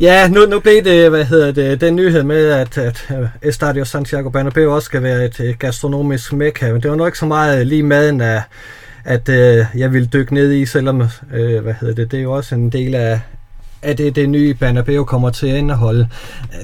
Ja, 0.00 0.28
nu, 0.28 0.46
nu 0.46 0.60
blev 0.60 0.84
det, 0.84 1.10
hvad 1.10 1.24
hedder 1.24 1.52
det, 1.52 1.80
den 1.80 1.96
nyhed 1.96 2.22
med, 2.22 2.46
at, 2.46 2.78
at 2.78 3.06
Estadio 3.42 3.84
Santiago 3.84 4.28
Bernabeu 4.28 4.74
også 4.74 4.86
skal 4.86 5.02
være 5.02 5.24
et 5.24 5.56
gastronomisk 5.58 6.32
mekka, 6.32 6.72
men 6.72 6.82
det 6.82 6.90
var 6.90 6.96
nok 6.96 7.08
ikke 7.08 7.18
så 7.18 7.26
meget 7.26 7.66
lige 7.66 7.82
maden 7.82 8.20
af, 8.20 8.42
at 9.04 9.28
øh, 9.28 9.66
jeg 9.74 9.92
ville 9.92 10.08
dykke 10.12 10.34
ned 10.34 10.52
i, 10.52 10.66
selvom 10.66 11.02
øh, 11.32 11.62
hvad 11.62 11.74
hedder 11.80 11.94
det, 11.94 12.10
det 12.10 12.18
er 12.18 12.22
jo 12.22 12.32
også 12.32 12.54
en 12.54 12.70
del 12.70 12.94
af, 12.94 13.20
af 13.82 13.96
det, 13.96 14.16
det 14.16 14.28
nye 14.28 14.54
Bernabeu 14.54 15.04
kommer 15.04 15.30
til 15.30 15.46
at 15.46 15.56
indeholde. 15.56 16.08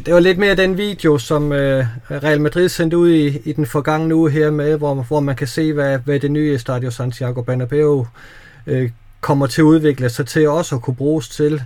Det 0.07 0.15
var 0.15 0.21
lidt 0.21 0.39
mere 0.39 0.55
den 0.55 0.77
video, 0.77 1.19
som 1.19 1.53
øh, 1.53 1.87
Real 2.11 2.41
Madrid 2.41 2.69
sendte 2.69 2.97
ud 2.97 3.11
i, 3.11 3.39
i 3.45 3.53
den 3.53 3.67
forgangne 3.67 4.15
uge 4.15 4.31
her 4.31 4.51
med, 4.51 4.77
hvor, 4.77 4.95
hvor 4.95 5.21
man 5.21 5.37
kan 5.37 5.47
se, 5.47 5.73
hvad, 5.73 5.99
hvad 5.99 6.21
det 6.21 6.31
nye 6.31 6.59
Stadio 6.59 6.91
Santiago 6.91 7.43
Bernabeu 7.43 8.07
øh, 8.67 8.91
kommer 9.21 9.47
til 9.47 9.61
at 9.61 9.65
udvikle 9.65 10.09
sig 10.09 10.27
til 10.27 10.49
også 10.49 10.75
at 10.75 10.83
kunne 10.83 10.97
bruges 10.97 11.29
til. 11.29 11.63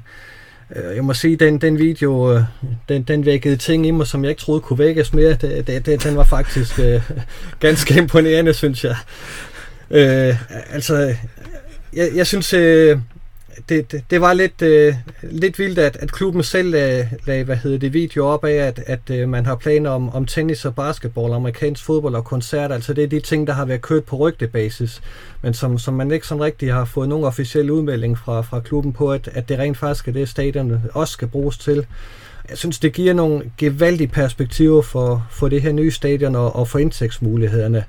Øh, 0.76 0.96
jeg 0.96 1.04
må 1.04 1.14
sige, 1.14 1.36
den, 1.36 1.58
den 1.58 1.78
video, 1.78 2.34
øh, 2.34 2.42
den, 2.88 3.02
den 3.02 3.26
vækkede 3.26 3.56
ting 3.56 3.86
i 3.86 3.90
mig, 3.90 4.06
som 4.06 4.24
jeg 4.24 4.30
ikke 4.30 4.42
troede 4.42 4.60
kunne 4.60 4.78
vækkes 4.78 5.12
mere. 5.12 5.30
Det, 5.30 5.66
det, 5.66 5.86
det, 5.86 6.04
den 6.04 6.16
var 6.16 6.24
faktisk 6.24 6.78
øh, 6.78 7.10
ganske 7.60 7.98
imponerende, 7.98 8.54
synes 8.54 8.84
jeg. 8.84 8.96
Øh, 9.90 10.36
altså, 10.72 11.14
jeg, 11.92 12.08
jeg 12.14 12.26
synes, 12.26 12.54
øh, 12.54 12.98
det, 13.68 13.92
det, 13.92 14.04
det 14.10 14.20
var 14.20 14.32
lidt, 14.32 14.62
øh, 14.62 14.94
lidt 15.22 15.58
vildt, 15.58 15.78
at, 15.78 15.96
at 16.00 16.12
klubben 16.12 16.42
selv 16.42 16.70
lag, 16.70 17.10
lagde, 17.26 17.44
hvad 17.44 17.56
hedder 17.56 17.78
det, 17.78 17.92
video 17.92 18.26
op 18.26 18.44
af, 18.44 18.54
at, 18.54 18.80
at 18.86 19.10
øh, 19.10 19.28
man 19.28 19.46
har 19.46 19.56
planer 19.56 19.90
om, 19.90 20.14
om 20.14 20.26
tennis 20.26 20.64
og 20.64 20.74
basketball, 20.74 21.32
amerikansk 21.32 21.84
fodbold 21.84 22.14
og 22.14 22.24
koncert. 22.24 22.72
Altså 22.72 22.92
det 22.92 23.04
er 23.04 23.08
de 23.08 23.20
ting, 23.20 23.46
der 23.46 23.52
har 23.52 23.64
været 23.64 23.82
kørt 23.82 24.04
på 24.04 24.16
rygtebasis, 24.16 25.02
men 25.42 25.54
som, 25.54 25.78
som 25.78 25.94
man 25.94 26.10
ikke 26.10 26.26
sådan 26.26 26.42
rigtig 26.42 26.72
har 26.72 26.84
fået 26.84 27.08
nogen 27.08 27.24
officiel 27.24 27.70
udmelding 27.70 28.18
fra, 28.18 28.40
fra 28.40 28.60
klubben 28.60 28.92
på, 28.92 29.12
at, 29.12 29.28
at 29.32 29.48
det 29.48 29.58
rent 29.58 29.78
faktisk 29.78 30.08
er 30.08 30.12
det, 30.12 30.28
stadion 30.28 30.82
også 30.92 31.12
skal 31.12 31.28
bruges 31.28 31.58
til. 31.58 31.86
Jeg 32.48 32.58
synes, 32.58 32.78
det 32.78 32.92
giver 32.92 33.14
nogle 33.14 33.42
gevaldige 33.58 34.08
perspektiver 34.08 34.82
for, 34.82 35.26
for 35.30 35.48
det 35.48 35.62
her 35.62 35.72
nye 35.72 35.90
stadion 35.90 36.36
og, 36.36 36.56
og 36.56 36.68
for 36.68 36.78
indtægtsmulighederne 36.78 37.84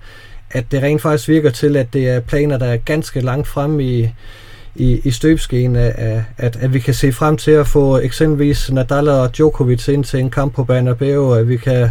at 0.51 0.71
det 0.71 0.83
rent 0.83 1.01
faktisk 1.01 1.29
virker 1.29 1.49
til, 1.49 1.77
at 1.77 1.93
det 1.93 2.09
er 2.09 2.19
planer, 2.19 2.57
der 2.57 2.65
er 2.65 2.77
ganske 2.77 3.21
langt 3.21 3.47
frem 3.47 3.79
i, 3.79 4.09
i, 4.75 5.01
i 5.03 5.11
støbskeen, 5.11 5.75
at, 5.75 6.23
at, 6.37 6.55
at 6.55 6.73
vi 6.73 6.79
kan 6.79 6.93
se 6.93 7.11
frem 7.11 7.37
til 7.37 7.51
at 7.51 7.67
få 7.67 7.97
eksempelvis 7.97 8.71
Nadal 8.71 9.09
og 9.09 9.37
Djokovic 9.37 9.87
ind 9.87 10.03
til 10.03 10.19
en 10.19 10.29
kamp 10.29 10.55
på 10.55 10.63
Bernabeu, 10.63 11.33
at 11.33 11.49
vi 11.49 11.57
kan 11.57 11.89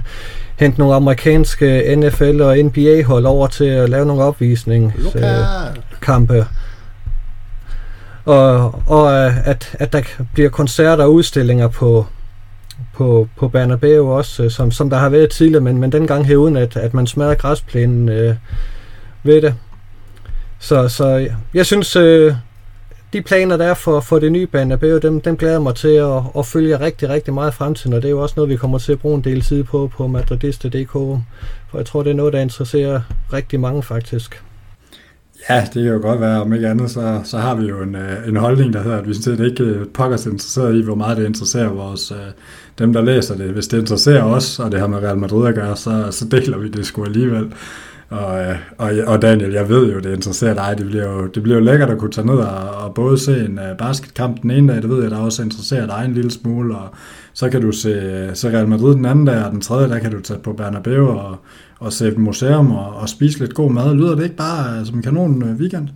hente 0.57 0.79
nogle 0.79 0.95
amerikanske 0.95 1.97
NFL 1.97 2.41
og 2.41 2.59
NBA-hold 2.59 3.27
over 3.27 3.47
til 3.47 3.65
at 3.65 3.91
lave 3.91 4.07
nogle 4.07 4.23
opvisningskampe. 4.23 6.47
Og, 8.25 8.83
og 8.87 9.27
at, 9.27 9.71
at 9.73 9.93
der 9.93 10.03
bliver 10.35 10.51
koncerter 10.51 11.05
og 11.05 11.15
udstillinger 11.15 11.69
på, 11.69 12.07
på, 12.95 13.29
på 13.37 13.49
Bernabeu 13.49 14.11
også, 14.13 14.43
øh, 14.45 14.51
som, 14.51 14.71
som 14.71 14.91
der 14.91 14.97
har 14.97 15.09
været 15.09 15.31
tidligere, 15.31 15.63
men, 15.63 15.79
men 15.79 15.93
dengang 15.93 16.27
her 16.27 16.37
uden, 16.37 16.57
at, 16.57 16.77
at 16.77 16.95
man 16.95 17.07
smadrer 17.07 17.35
græsplænen 17.35 18.09
øh, 18.09 18.35
ved 19.23 19.43
det. 19.43 19.55
Så, 20.59 20.89
så 20.89 21.29
jeg 21.55 21.67
synes, 21.67 21.97
øh, 21.97 22.35
de 23.13 23.23
planer, 23.23 23.57
der 23.57 23.65
er 23.65 23.75
for, 23.75 24.01
for 24.01 24.19
det 24.19 24.33
nye 24.33 24.47
Bernabeu, 24.47 24.99
dem, 24.99 25.21
dem 25.21 25.37
glæder 25.37 25.61
mig 25.61 25.75
til 25.75 25.89
at, 25.89 26.23
at 26.39 26.47
følge 26.47 26.81
rigtig, 26.81 27.09
rigtig 27.09 27.35
meget 27.35 27.55
fremtiden, 27.55 27.93
og 27.93 28.03
det 28.03 28.09
er 28.09 28.13
jo 28.13 28.23
også 28.23 28.35
noget, 28.37 28.51
vi 28.51 28.57
kommer 28.57 28.79
til 28.79 28.93
at 28.93 28.99
bruge 28.99 29.15
en 29.15 29.25
del 29.25 29.41
tid 29.41 29.65
på 29.65 29.91
på 29.97 30.07
madridista.dk, 30.07 30.93
for 30.93 31.79
jeg 31.79 31.87
tror, 31.87 32.03
det 32.03 32.11
er 32.11 32.15
noget, 32.15 32.33
der 32.33 32.41
interesserer 32.41 33.01
rigtig 33.33 33.61
mange 33.61 33.83
faktisk. 33.83 34.43
Ja, 35.49 35.61
det 35.61 35.83
kan 35.83 35.93
jo 35.93 36.01
godt 36.03 36.21
være, 36.21 36.41
om 36.41 36.53
ikke 36.53 36.69
andet, 36.69 36.91
så, 36.91 37.21
så 37.25 37.39
har 37.39 37.55
vi 37.55 37.67
jo 37.67 37.83
en, 37.83 37.95
øh, 37.95 38.29
en 38.29 38.37
holdning, 38.37 38.73
der 38.73 38.83
hedder, 38.83 38.99
at 38.99 39.09
vi 39.09 39.15
sådan 39.15 39.45
ikke 39.45 39.65
øh, 39.65 39.89
pokkers 39.89 40.27
interesseret 40.27 40.77
i, 40.77 40.83
hvor 40.83 40.95
meget 40.95 41.17
det 41.17 41.27
interesserer 41.27 41.69
vores, 41.69 42.11
øh, 42.11 42.19
dem, 42.79 42.93
der 42.93 43.03
læser 43.03 43.37
det. 43.37 43.47
Hvis 43.47 43.69
det 43.69 43.79
interesserer 43.79 44.23
os, 44.23 44.59
og 44.59 44.73
det 44.73 44.81
har 44.81 44.87
med 44.87 44.99
Real 44.99 45.19
Madrid 45.19 45.49
at 45.49 45.55
gøre, 45.55 45.77
så, 45.77 46.09
så 46.11 46.29
deler 46.29 46.59
vi 46.59 46.69
det 46.69 46.87
sgu 46.87 47.05
alligevel. 47.05 47.53
Og, 48.15 48.41
øh, 48.41 48.57
og, 48.79 48.93
og 49.07 49.23
Daniel, 49.23 49.53
jeg 49.53 49.69
ved 49.69 49.93
jo, 49.93 49.99
det 49.99 50.15
interesserer 50.15 50.55
dig. 50.55 50.75
Det 50.79 50.87
bliver 50.87 51.13
jo, 51.13 51.27
det 51.27 51.43
bliver 51.43 51.59
jo 51.59 51.65
lækkert 51.65 51.91
at 51.91 51.99
kunne 51.99 52.11
tage 52.11 52.27
ned 52.27 52.37
og, 52.37 52.85
og 52.85 52.95
både 52.95 53.19
se 53.19 53.45
en 53.45 53.59
øh, 53.59 53.79
basketkamp 53.79 54.43
den 54.43 54.51
ene 54.51 54.73
dag, 54.73 54.83
det 54.83 54.91
ved 54.91 55.03
jeg, 55.03 55.11
der 55.11 55.19
også 55.19 55.43
interesserer 55.43 55.87
dig 55.87 56.03
en 56.05 56.15
lille 56.15 56.31
smule, 56.31 56.77
og 56.77 56.89
så 57.33 57.51
kan 57.51 57.63
du 57.63 57.73
se, 57.73 57.89
øh, 57.89 58.37
se 58.37 58.51
Real 58.51 58.69
Madrid 58.69 58.95
den 58.95 59.05
anden 59.05 59.25
dag, 59.25 59.45
og 59.45 59.53
den 59.53 59.61
tredje 59.61 59.89
dag 59.89 60.01
kan 60.01 60.13
du 60.13 60.21
tage 60.21 60.39
på 60.39 60.53
Bernabeu 60.53 61.09
og, 61.09 61.37
og 61.79 61.93
se 61.93 62.09
et 62.09 62.19
museum 62.19 62.73
og, 62.73 62.97
og 62.97 63.09
spise 63.09 63.39
lidt 63.39 63.55
god 63.55 63.71
mad. 63.71 63.95
Lyder 63.95 64.15
det 64.15 64.25
ikke 64.25 64.37
bare 64.37 64.87
som 64.87 64.97
en 64.97 65.03
kanon 65.03 65.43
weekend? 65.43 65.89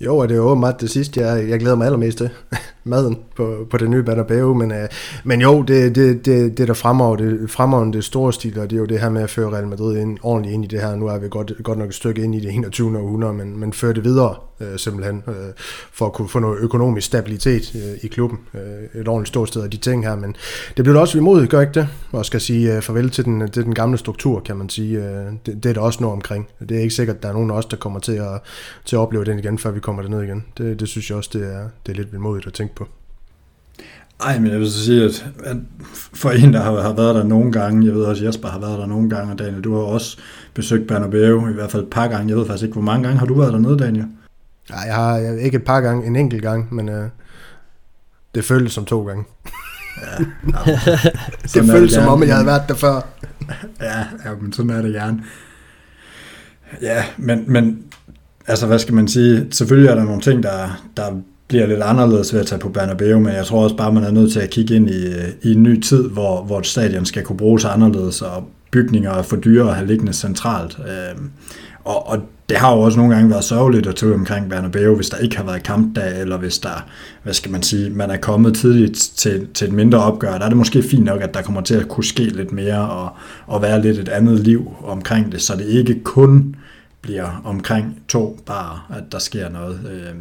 Jo, 0.00 0.16
og 0.16 0.28
det 0.28 0.34
er 0.34 0.38
jo 0.38 0.44
åbenbart 0.44 0.80
det 0.80 0.90
sidste, 0.90 1.20
jeg, 1.20 1.48
jeg 1.48 1.60
glæder 1.60 1.76
mig 1.76 1.84
allermest 1.84 2.18
til. 2.18 2.30
Maden 2.84 3.18
på, 3.36 3.66
på 3.70 3.76
det 3.76 3.90
nye 3.90 4.02
Bernabeu, 4.02 4.54
men, 4.54 4.72
øh, 4.72 4.88
men 5.24 5.40
jo, 5.40 5.62
det, 5.62 5.94
det, 5.94 6.26
det, 6.26 6.58
det 6.58 6.68
der 6.68 6.74
fremover, 6.74 7.16
det, 7.16 7.50
fremover 7.50 7.90
det 7.90 8.04
store 8.04 8.32
stil, 8.32 8.58
og 8.58 8.70
det 8.70 8.76
er 8.76 8.80
jo 8.80 8.86
det 8.86 9.00
her 9.00 9.10
med 9.10 9.22
at 9.22 9.30
føre 9.30 9.52
Real 9.52 9.66
Madrid 9.66 9.96
ind, 9.96 10.18
ordentligt 10.22 10.54
ind 10.54 10.64
i 10.64 10.68
det 10.68 10.80
her. 10.80 10.96
Nu 10.96 11.06
er 11.06 11.18
vi 11.18 11.28
godt, 11.28 11.52
godt 11.62 11.78
nok 11.78 11.88
et 11.88 11.94
stykke 11.94 12.22
ind 12.22 12.34
i 12.34 12.40
det 12.40 12.54
21. 12.54 12.98
århundrede, 12.98 13.34
men, 13.34 13.60
men 13.60 13.72
føre 13.72 13.92
det 13.92 14.04
videre 14.04 14.34
øh, 14.60 14.78
simpelthen, 14.78 15.22
øh, 15.28 15.34
for 15.92 16.06
at 16.06 16.12
kunne 16.12 16.28
få 16.28 16.38
noget 16.38 16.58
økonomisk 16.58 17.06
stabilitet 17.06 17.74
øh, 17.74 17.98
i 18.02 18.06
klubben. 18.06 18.38
Øh, 18.54 19.00
et 19.00 19.08
ordentligt 19.08 19.28
stort 19.28 19.48
sted 19.48 19.62
af 19.62 19.70
de 19.70 19.76
ting 19.76 20.04
her, 20.04 20.16
men 20.16 20.36
det 20.76 20.84
bliver 20.84 20.92
da 20.94 21.00
også 21.00 21.18
imod, 21.18 21.46
gør 21.46 21.60
ikke 21.60 21.74
det? 21.74 21.88
Og 22.12 22.26
skal 22.26 22.40
sige 22.40 22.76
øh, 22.76 22.82
farvel 22.82 23.10
til 23.10 23.24
den, 23.24 23.50
til 23.50 23.64
den 23.64 23.74
gamle 23.74 23.98
struktur, 23.98 24.40
kan 24.40 24.56
man 24.56 24.68
sige. 24.68 24.98
Øh, 24.98 25.32
det, 25.46 25.62
det 25.62 25.66
er 25.66 25.72
der 25.72 25.80
også 25.80 26.00
noget 26.00 26.12
omkring. 26.12 26.48
Det 26.68 26.76
er 26.76 26.80
ikke 26.80 26.94
sikkert, 26.94 27.16
at 27.16 27.22
der 27.22 27.28
er 27.28 27.32
nogen 27.32 27.50
af 27.50 27.54
os, 27.54 27.66
der 27.66 27.76
kommer 27.76 28.00
til 28.00 28.12
at, 28.12 28.40
til 28.84 28.96
at 28.96 29.00
opleve 29.00 29.24
den 29.24 29.38
igen, 29.38 29.58
før 29.58 29.70
vi 29.70 29.80
kommer 29.80 30.02
derned 30.02 30.22
igen. 30.22 30.44
Det, 30.58 30.80
det 30.80 30.88
synes 30.88 31.10
jeg 31.10 31.18
også, 31.18 31.30
det 31.32 31.54
er, 31.54 31.68
det 31.86 31.92
er 31.92 31.96
lidt 31.96 32.12
modigt 32.12 32.46
at 32.46 32.52
tænke 32.52 32.74
på. 32.74 32.88
Ej, 34.20 34.38
men 34.38 34.50
jeg 34.50 34.60
vil 34.60 34.70
så 34.70 34.84
sige, 34.84 35.04
at, 35.04 35.26
at 35.44 35.56
for 35.92 36.30
en, 36.30 36.52
der 36.52 36.60
har, 36.62 36.80
har 36.80 36.92
været 36.92 37.14
der 37.14 37.24
nogle 37.24 37.52
gange, 37.52 37.86
jeg 37.86 37.94
ved 37.94 38.04
også, 38.04 38.24
Jesper 38.24 38.48
har 38.48 38.58
været 38.58 38.78
der 38.78 38.86
nogle 38.86 39.10
gange, 39.10 39.32
og 39.32 39.38
Daniel, 39.38 39.64
du 39.64 39.74
har 39.74 39.82
også 39.82 40.18
besøgt 40.54 40.88
Bernabeu, 40.88 41.48
i 41.48 41.52
hvert 41.52 41.70
fald 41.70 41.82
et 41.82 41.90
par 41.90 42.08
gange. 42.08 42.28
Jeg 42.28 42.36
ved 42.36 42.46
faktisk 42.46 42.64
ikke, 42.64 42.72
hvor 42.72 42.82
mange 42.82 43.02
gange 43.02 43.18
har 43.18 43.26
du 43.26 43.34
været 43.34 43.52
dernede, 43.52 43.78
Daniel? 43.78 44.06
Nej, 44.70 44.82
jeg 44.86 44.94
har 44.94 45.16
jeg, 45.16 45.40
ikke 45.40 45.56
et 45.56 45.64
par 45.64 45.80
gange, 45.80 46.06
en 46.06 46.16
enkelt 46.16 46.42
gang, 46.42 46.74
men 46.74 46.88
øh, 46.88 47.08
det 48.34 48.44
føltes 48.44 48.72
som 48.72 48.84
to 48.84 49.06
gange. 49.06 49.24
Ja, 50.02 50.24
det 51.60 51.70
føltes 51.70 51.92
som 51.92 52.08
om, 52.08 52.22
at 52.22 52.28
jeg 52.28 52.36
havde 52.36 52.46
været 52.46 52.62
der 52.68 52.74
før. 52.74 53.06
ja, 53.80 53.98
ja, 53.98 54.34
men 54.40 54.52
sådan 54.52 54.70
er 54.70 54.82
det 54.82 54.92
gerne. 54.92 55.22
Ja, 56.82 57.04
men, 57.16 57.44
men 57.46 57.82
altså, 58.46 58.66
hvad 58.66 58.78
skal 58.78 58.94
man 58.94 59.08
sige? 59.08 59.46
Selvfølgelig 59.50 59.90
er 59.90 59.94
der 59.94 60.04
nogle 60.04 60.20
ting, 60.20 60.42
der, 60.42 60.82
der 60.96 61.20
bliver 61.48 61.66
lidt 61.66 61.82
anderledes 61.82 62.32
ved 62.32 62.40
at 62.40 62.46
tage 62.46 62.58
på 62.58 62.68
Bernabeu, 62.68 63.18
men 63.18 63.34
jeg 63.34 63.46
tror 63.46 63.62
også 63.62 63.76
bare, 63.76 63.92
man 63.92 64.04
er 64.04 64.10
nødt 64.10 64.32
til 64.32 64.40
at 64.40 64.50
kigge 64.50 64.74
ind 64.74 64.90
i, 64.90 65.06
i 65.42 65.52
en 65.52 65.62
ny 65.62 65.80
tid, 65.80 66.08
hvor, 66.08 66.44
hvor 66.44 66.62
stadion 66.62 67.06
skal 67.06 67.22
kunne 67.22 67.36
bruges 67.36 67.64
anderledes, 67.64 68.22
og 68.22 68.48
bygninger 68.70 69.10
er 69.10 69.22
for 69.22 69.36
dyre 69.36 69.68
at 69.68 69.76
have 69.76 69.86
liggende 69.86 70.12
centralt. 70.12 70.78
Øh, 70.78 71.20
og, 71.84 72.08
og 72.08 72.18
det 72.48 72.56
har 72.56 72.74
jo 72.74 72.80
også 72.80 72.98
nogle 72.98 73.14
gange 73.14 73.30
været 73.30 73.44
sørgeligt 73.44 73.86
at 73.86 73.96
tage 73.96 74.14
omkring 74.14 74.48
Bernabeu, 74.48 74.96
hvis 74.96 75.08
der 75.08 75.16
ikke 75.16 75.36
har 75.36 75.44
været 75.44 75.62
kampdag, 75.62 76.20
eller 76.20 76.36
hvis 76.36 76.58
der, 76.58 76.86
hvad 77.22 77.34
skal 77.34 77.52
man 77.52 77.62
sige, 77.62 77.90
man 77.90 78.10
er 78.10 78.16
kommet 78.16 78.56
tidligt 78.56 78.96
til, 79.16 79.48
til 79.54 79.68
et 79.68 79.72
mindre 79.72 79.98
opgør. 79.98 80.38
Der 80.38 80.44
er 80.44 80.48
det 80.48 80.56
måske 80.56 80.82
fint 80.82 81.04
nok, 81.04 81.20
at 81.22 81.34
der 81.34 81.42
kommer 81.42 81.60
til 81.60 81.74
at 81.74 81.88
kunne 81.88 82.04
ske 82.04 82.22
lidt 82.22 82.52
mere, 82.52 82.88
og, 82.90 83.10
og 83.46 83.62
være 83.62 83.82
lidt 83.82 83.98
et 83.98 84.08
andet 84.08 84.40
liv 84.40 84.76
omkring 84.84 85.32
det, 85.32 85.42
så 85.42 85.56
det 85.56 85.66
ikke 85.66 86.00
kun 86.04 86.56
bliver 87.00 87.42
omkring 87.44 88.02
to 88.08 88.38
bare, 88.46 88.78
at 88.96 89.12
der 89.12 89.18
sker 89.18 89.48
noget. 89.48 89.80
Øh, 89.92 90.14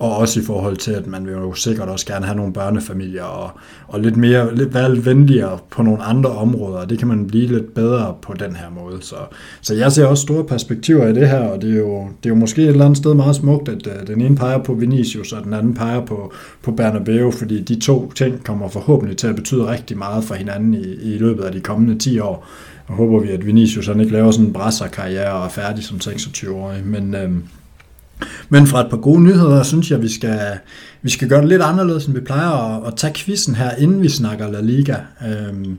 og 0.00 0.16
også 0.16 0.40
i 0.40 0.42
forhold 0.42 0.76
til, 0.76 0.92
at 0.92 1.06
man 1.06 1.26
vil 1.26 1.32
jo 1.32 1.54
sikkert 1.54 1.88
også 1.88 2.06
gerne 2.06 2.26
have 2.26 2.36
nogle 2.36 2.52
børnefamilier 2.52 3.24
og, 3.24 3.50
og 3.88 4.00
lidt 4.00 4.16
mere, 4.16 4.56
lidt 4.56 4.74
være 4.74 5.04
venligere 5.04 5.58
på 5.70 5.82
nogle 5.82 6.02
andre 6.02 6.30
områder, 6.30 6.84
det 6.84 6.98
kan 6.98 7.08
man 7.08 7.26
blive 7.26 7.46
lidt 7.46 7.74
bedre 7.74 8.14
på 8.22 8.34
den 8.34 8.56
her 8.56 8.70
måde. 8.70 8.98
Så, 9.00 9.16
så 9.60 9.74
jeg 9.74 9.92
ser 9.92 10.06
også 10.06 10.22
store 10.22 10.44
perspektiver 10.44 11.06
i 11.06 11.12
det 11.12 11.28
her, 11.28 11.40
og 11.40 11.62
det 11.62 11.70
er 11.70 11.78
jo, 11.78 11.98
det 12.00 12.26
er 12.26 12.30
jo 12.30 12.34
måske 12.34 12.62
et 12.62 12.68
eller 12.68 12.84
andet 12.84 12.98
sted 12.98 13.14
meget 13.14 13.36
smukt, 13.36 13.68
at 13.68 13.86
uh, 13.86 14.06
den 14.06 14.20
ene 14.20 14.36
peger 14.36 14.58
på 14.58 14.74
Vinicius, 14.74 15.32
og 15.32 15.44
den 15.44 15.54
anden 15.54 15.74
peger 15.74 16.06
på, 16.06 16.32
på 16.62 16.72
Bernabeu, 16.72 17.30
fordi 17.30 17.62
de 17.62 17.80
to 17.80 18.12
ting 18.12 18.44
kommer 18.44 18.68
forhåbentlig 18.68 19.16
til 19.16 19.26
at 19.26 19.36
betyde 19.36 19.70
rigtig 19.70 19.98
meget 19.98 20.24
for 20.24 20.34
hinanden 20.34 20.74
i, 20.74 21.14
i 21.14 21.18
løbet 21.18 21.42
af 21.42 21.52
de 21.52 21.60
kommende 21.60 21.98
10 21.98 22.18
år. 22.18 22.46
Og 22.86 22.94
håber 22.96 23.20
vi, 23.20 23.30
at 23.30 23.46
Vinicius 23.46 23.86
han 23.86 24.00
ikke 24.00 24.12
laver 24.12 24.30
sådan 24.30 24.46
en 24.46 24.52
brasserkarriere 24.52 25.32
og 25.32 25.44
er 25.44 25.48
færdig 25.48 25.84
som 25.84 25.96
26-årig. 25.96 26.86
Men, 26.86 27.14
øhm, 27.14 27.42
men 28.48 28.66
fra 28.66 28.80
et 28.80 28.90
par 28.90 28.96
gode 28.96 29.22
nyheder, 29.22 29.62
synes 29.62 29.90
jeg, 29.90 30.02
vi 30.02 30.08
skal, 30.08 30.58
vi 31.02 31.10
skal 31.10 31.28
gøre 31.28 31.40
det 31.40 31.48
lidt 31.48 31.62
anderledes, 31.62 32.06
end 32.06 32.14
vi 32.14 32.20
plejer 32.20 32.50
at, 32.50 32.86
at 32.86 32.96
tage 32.96 33.14
quizzen 33.14 33.54
her, 33.54 33.70
inden 33.70 34.02
vi 34.02 34.08
snakker 34.08 34.50
La 34.50 34.60
Liga. 34.60 34.96
Øhm, 35.28 35.78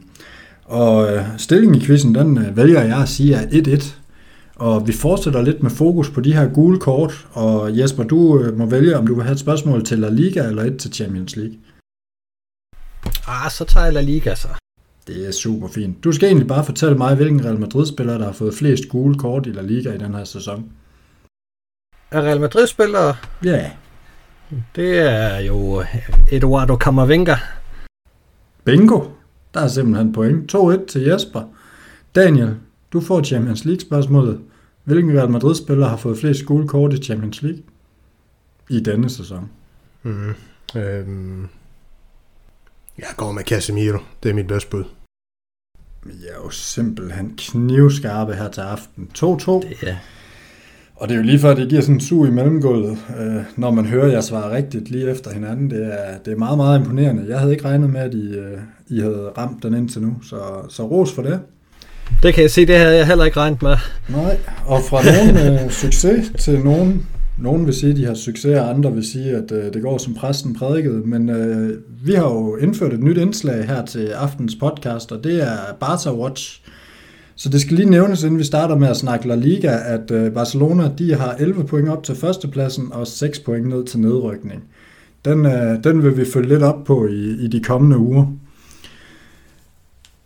og 0.65 1.13
øh, 1.13 1.25
stillingen 1.38 1.82
i 1.82 1.86
quizzen, 1.86 2.15
den 2.15 2.38
øh, 2.38 2.58
vælger 2.58 2.84
jeg 2.84 3.01
at 3.01 3.10
sige 3.10 3.36
er 3.36 3.47
1-1. 3.47 3.93
Og 4.56 4.88
vi 4.88 4.93
fortsætter 4.93 5.41
lidt 5.41 5.63
med 5.63 5.71
fokus 5.71 6.10
på 6.10 6.21
de 6.21 6.34
her 6.34 6.47
gule 6.47 6.80
kort. 6.80 7.27
Og 7.32 7.77
Jesper, 7.77 8.04
du 8.04 8.39
øh, 8.39 8.58
må 8.58 8.65
vælge, 8.65 8.97
om 8.97 9.08
du 9.08 9.15
vil 9.15 9.23
have 9.23 9.34
et 9.34 9.39
spørgsmål 9.39 9.86
til 9.86 9.99
La 9.99 10.10
Liga 10.10 10.47
eller 10.47 10.63
et 10.63 10.77
til 10.77 10.93
Champions 10.93 11.36
League. 11.36 11.56
Ah, 13.27 13.51
så 13.51 13.65
tager 13.65 13.86
jeg 13.86 13.93
La 13.93 14.01
Liga 14.01 14.36
så. 14.36 14.47
Det 15.08 15.27
er 15.27 15.32
super 15.32 15.67
fint. 15.67 16.04
Du 16.04 16.12
skal 16.12 16.27
egentlig 16.27 16.47
bare 16.47 16.65
fortælle 16.65 16.97
mig, 16.97 17.15
hvilken 17.15 17.45
Real 17.45 17.60
Madrid-spiller, 17.60 18.17
der 18.17 18.25
har 18.25 18.32
fået 18.32 18.54
flest 18.54 18.89
gule 18.89 19.15
kort 19.15 19.47
i 19.47 19.49
La 19.49 19.62
Liga 19.62 19.93
i 19.93 19.97
den 19.97 20.13
her 20.13 20.23
sæson. 20.23 20.71
Er 22.12 22.24
Real 22.24 22.39
Madrid-spillere? 22.39 23.15
Ja. 23.43 23.71
Det 24.76 25.00
er 25.00 25.39
jo 25.39 25.84
Eduardo 26.32 26.76
Camavinga. 26.76 27.36
Bingo. 28.63 29.04
Der 29.54 29.60
er 29.60 29.67
simpelthen 29.67 30.13
point. 30.13 30.56
2-1 30.56 30.86
til 30.86 31.02
Jesper. 31.02 31.43
Daniel, 32.15 32.56
du 32.93 33.02
får 33.02 33.24
Champions 33.24 33.65
League-spørgsmålet. 33.65 34.41
Hvilken 34.84 35.17
Real 35.17 35.30
Madrid-spiller 35.30 35.88
har 35.88 35.97
fået 35.97 36.17
flest 36.17 36.45
gule 36.45 36.67
kort 36.67 36.93
i 36.93 37.04
Champions 37.04 37.41
League 37.41 37.63
i 38.69 38.80
denne 38.80 39.10
sæson? 39.10 39.50
Mm. 40.04 40.34
Øhm. 40.76 41.47
Jeg 42.97 43.10
går 43.17 43.32
med 43.32 43.43
Casemiro. 43.43 44.00
Det 44.24 44.30
er 44.30 44.34
mit 44.34 44.47
bedste 44.47 44.69
bud. 44.69 44.84
Jeg 46.06 46.30
er 46.30 46.43
jo 46.43 46.50
simpelthen 46.50 47.34
knivskarpe 47.38 48.34
her 48.34 48.50
til 48.50 48.62
aften. 48.62 49.12
2-2. 49.17 49.24
Det 49.24 49.78
er, 49.88 49.95
Og 51.02 51.10
det 51.10 51.14
er 51.14 51.18
jo 51.18 51.26
lige 51.26 51.40
før, 51.40 51.54
det 51.54 51.70
giver 51.70 51.82
sådan 51.82 51.96
en 51.96 52.02
sug 52.02 52.28
i 52.28 52.30
mellemgulvet, 52.30 52.98
øh, 53.20 53.42
når 53.58 53.72
man 53.72 53.86
hører, 53.86 54.06
at 54.06 54.14
jeg 54.14 54.24
svarer 54.24 54.56
rigtigt 54.56 54.92
lige 54.92 55.12
efter 55.12 55.32
hinanden. 55.34 55.70
Det 55.70 55.86
er, 55.86 56.18
det 56.26 56.34
er 56.34 56.38
meget, 56.38 56.58
meget 56.58 56.80
imponerende. 56.80 57.26
Jeg 57.30 57.40
havde 57.40 57.52
ikke 57.52 57.66
regnet 57.66 57.90
med, 57.90 58.02
at 58.02 58.14
I, 58.14 58.28
øh, 58.34 58.58
I 58.88 59.00
havde 59.00 59.30
ramt 59.38 59.64
den 59.64 59.74
indtil 59.74 60.02
nu, 60.02 60.16
så, 60.24 60.36
så 60.70 60.84
ros 60.84 61.12
for 61.14 61.22
det. 61.22 61.40
det 62.24 62.34
kan 62.34 62.42
jeg 62.42 62.52
sige, 62.52 62.68
det 62.68 62.78
havde 62.78 62.98
jeg 62.98 63.08
heller 63.08 63.26
ikke 63.26 63.40
regnet 63.40 63.62
med. 63.62 63.76
Nej, 64.10 64.38
og 64.66 64.82
fra 64.90 65.02
nogen 65.04 65.54
øh, 65.54 65.72
succes 65.72 66.32
til 66.40 66.60
nogen, 66.60 67.06
nogen 67.38 67.66
vil 67.66 67.74
sige, 67.74 67.92
at 67.92 67.98
de 67.98 68.06
har 68.06 68.14
succes, 68.14 68.58
og 68.60 68.70
andre 68.70 68.94
vil 68.94 69.12
sige, 69.12 69.32
at 69.32 69.52
øh, 69.52 69.74
det 69.74 69.82
går 69.82 69.98
som 69.98 70.14
præsten 70.14 70.56
prædikede. 70.56 71.02
Men 71.06 71.30
øh, 71.30 71.78
vi 72.04 72.14
har 72.14 72.24
jo 72.24 72.56
indført 72.56 72.94
et 72.94 73.04
nyt 73.04 73.18
indslag 73.18 73.68
her 73.68 73.86
til 73.86 74.08
aftens 74.08 74.56
podcast, 74.56 75.12
og 75.12 75.24
det 75.24 75.44
er 75.44 75.58
Barca 75.80 76.12
Watch. 76.12 76.62
Så 77.41 77.49
det 77.49 77.62
skal 77.62 77.75
lige 77.75 77.89
nævnes, 77.89 78.23
inden 78.23 78.39
vi 78.39 78.43
starter 78.43 78.75
med 78.75 78.88
at 78.88 78.97
snakke 78.97 79.27
La 79.27 79.36
Liga, 79.36 79.77
at 79.86 80.12
øh, 80.12 80.32
Barcelona 80.32 80.91
de 80.97 81.15
har 81.15 81.36
11 81.39 81.63
point 81.63 81.89
op 81.89 82.04
til 82.04 82.15
førstepladsen 82.15 82.91
og 82.91 83.08
6 83.08 83.39
point 83.39 83.67
ned 83.67 83.86
til 83.86 83.99
nedrykning. 83.99 84.63
Den, 85.25 85.45
øh, 85.45 85.84
den 85.84 86.04
vil 86.04 86.17
vi 86.17 86.25
følge 86.34 86.49
lidt 86.49 86.63
op 86.63 86.84
på 86.84 87.08
i, 87.08 87.32
i 87.32 87.47
de 87.47 87.63
kommende 87.63 87.97
uger. 87.97 88.25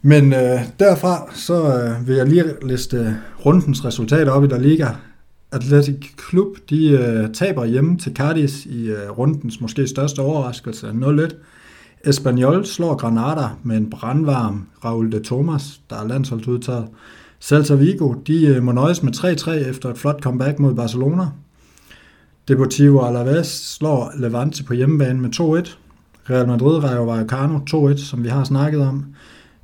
Men 0.01 0.33
øh, 0.33 0.59
derfra 0.79 1.31
så 1.35 1.77
øh, 1.77 2.07
vil 2.07 2.15
jeg 2.15 2.27
lige 2.27 2.43
liste 2.61 3.17
rundens 3.45 3.85
resultater 3.85 4.31
op 4.31 4.43
i 4.43 4.47
La 4.47 4.57
Liga. 4.57 4.87
Atletic 5.51 6.15
Klub 6.17 6.57
de 6.69 6.89
øh, 6.89 7.33
taber 7.33 7.65
hjemme 7.65 7.97
til 7.97 8.13
Cardis 8.15 8.65
i 8.65 8.89
øh, 8.89 9.09
rundens 9.09 9.61
måske 9.61 9.87
største 9.87 10.19
overraskelse 10.19 10.87
0-1. 10.87 11.35
Espanyol 12.05 12.65
slår 12.65 12.95
Granada 12.95 13.47
med 13.63 13.77
en 13.77 13.89
brandvarm 13.89 14.65
Raul 14.85 15.11
de 15.11 15.23
Thomas, 15.23 15.79
der 15.89 15.95
er 15.95 16.07
landsholdsudtaget. 16.07 16.87
Celta 17.41 17.75
Vigo 17.75 18.13
de 18.27 18.45
øh, 18.47 18.63
må 18.63 18.71
nøjes 18.71 19.03
med 19.03 19.15
3-3 19.15 19.51
efter 19.69 19.89
et 19.89 19.97
flot 19.97 20.21
comeback 20.21 20.59
mod 20.59 20.73
Barcelona. 20.75 21.23
Deportivo 22.47 23.01
Alaves 23.01 23.47
slår 23.47 24.11
Levante 24.17 24.63
på 24.63 24.73
hjemmebane 24.73 25.21
med 25.21 25.29
2-1. 25.29 25.77
Real 26.29 26.47
Madrid 26.47 26.83
Rayo 26.83 27.03
Vallecano 27.03 27.59
2-1, 27.69 27.97
som 27.97 28.23
vi 28.23 28.29
har 28.29 28.43
snakket 28.43 28.81
om. 28.81 29.05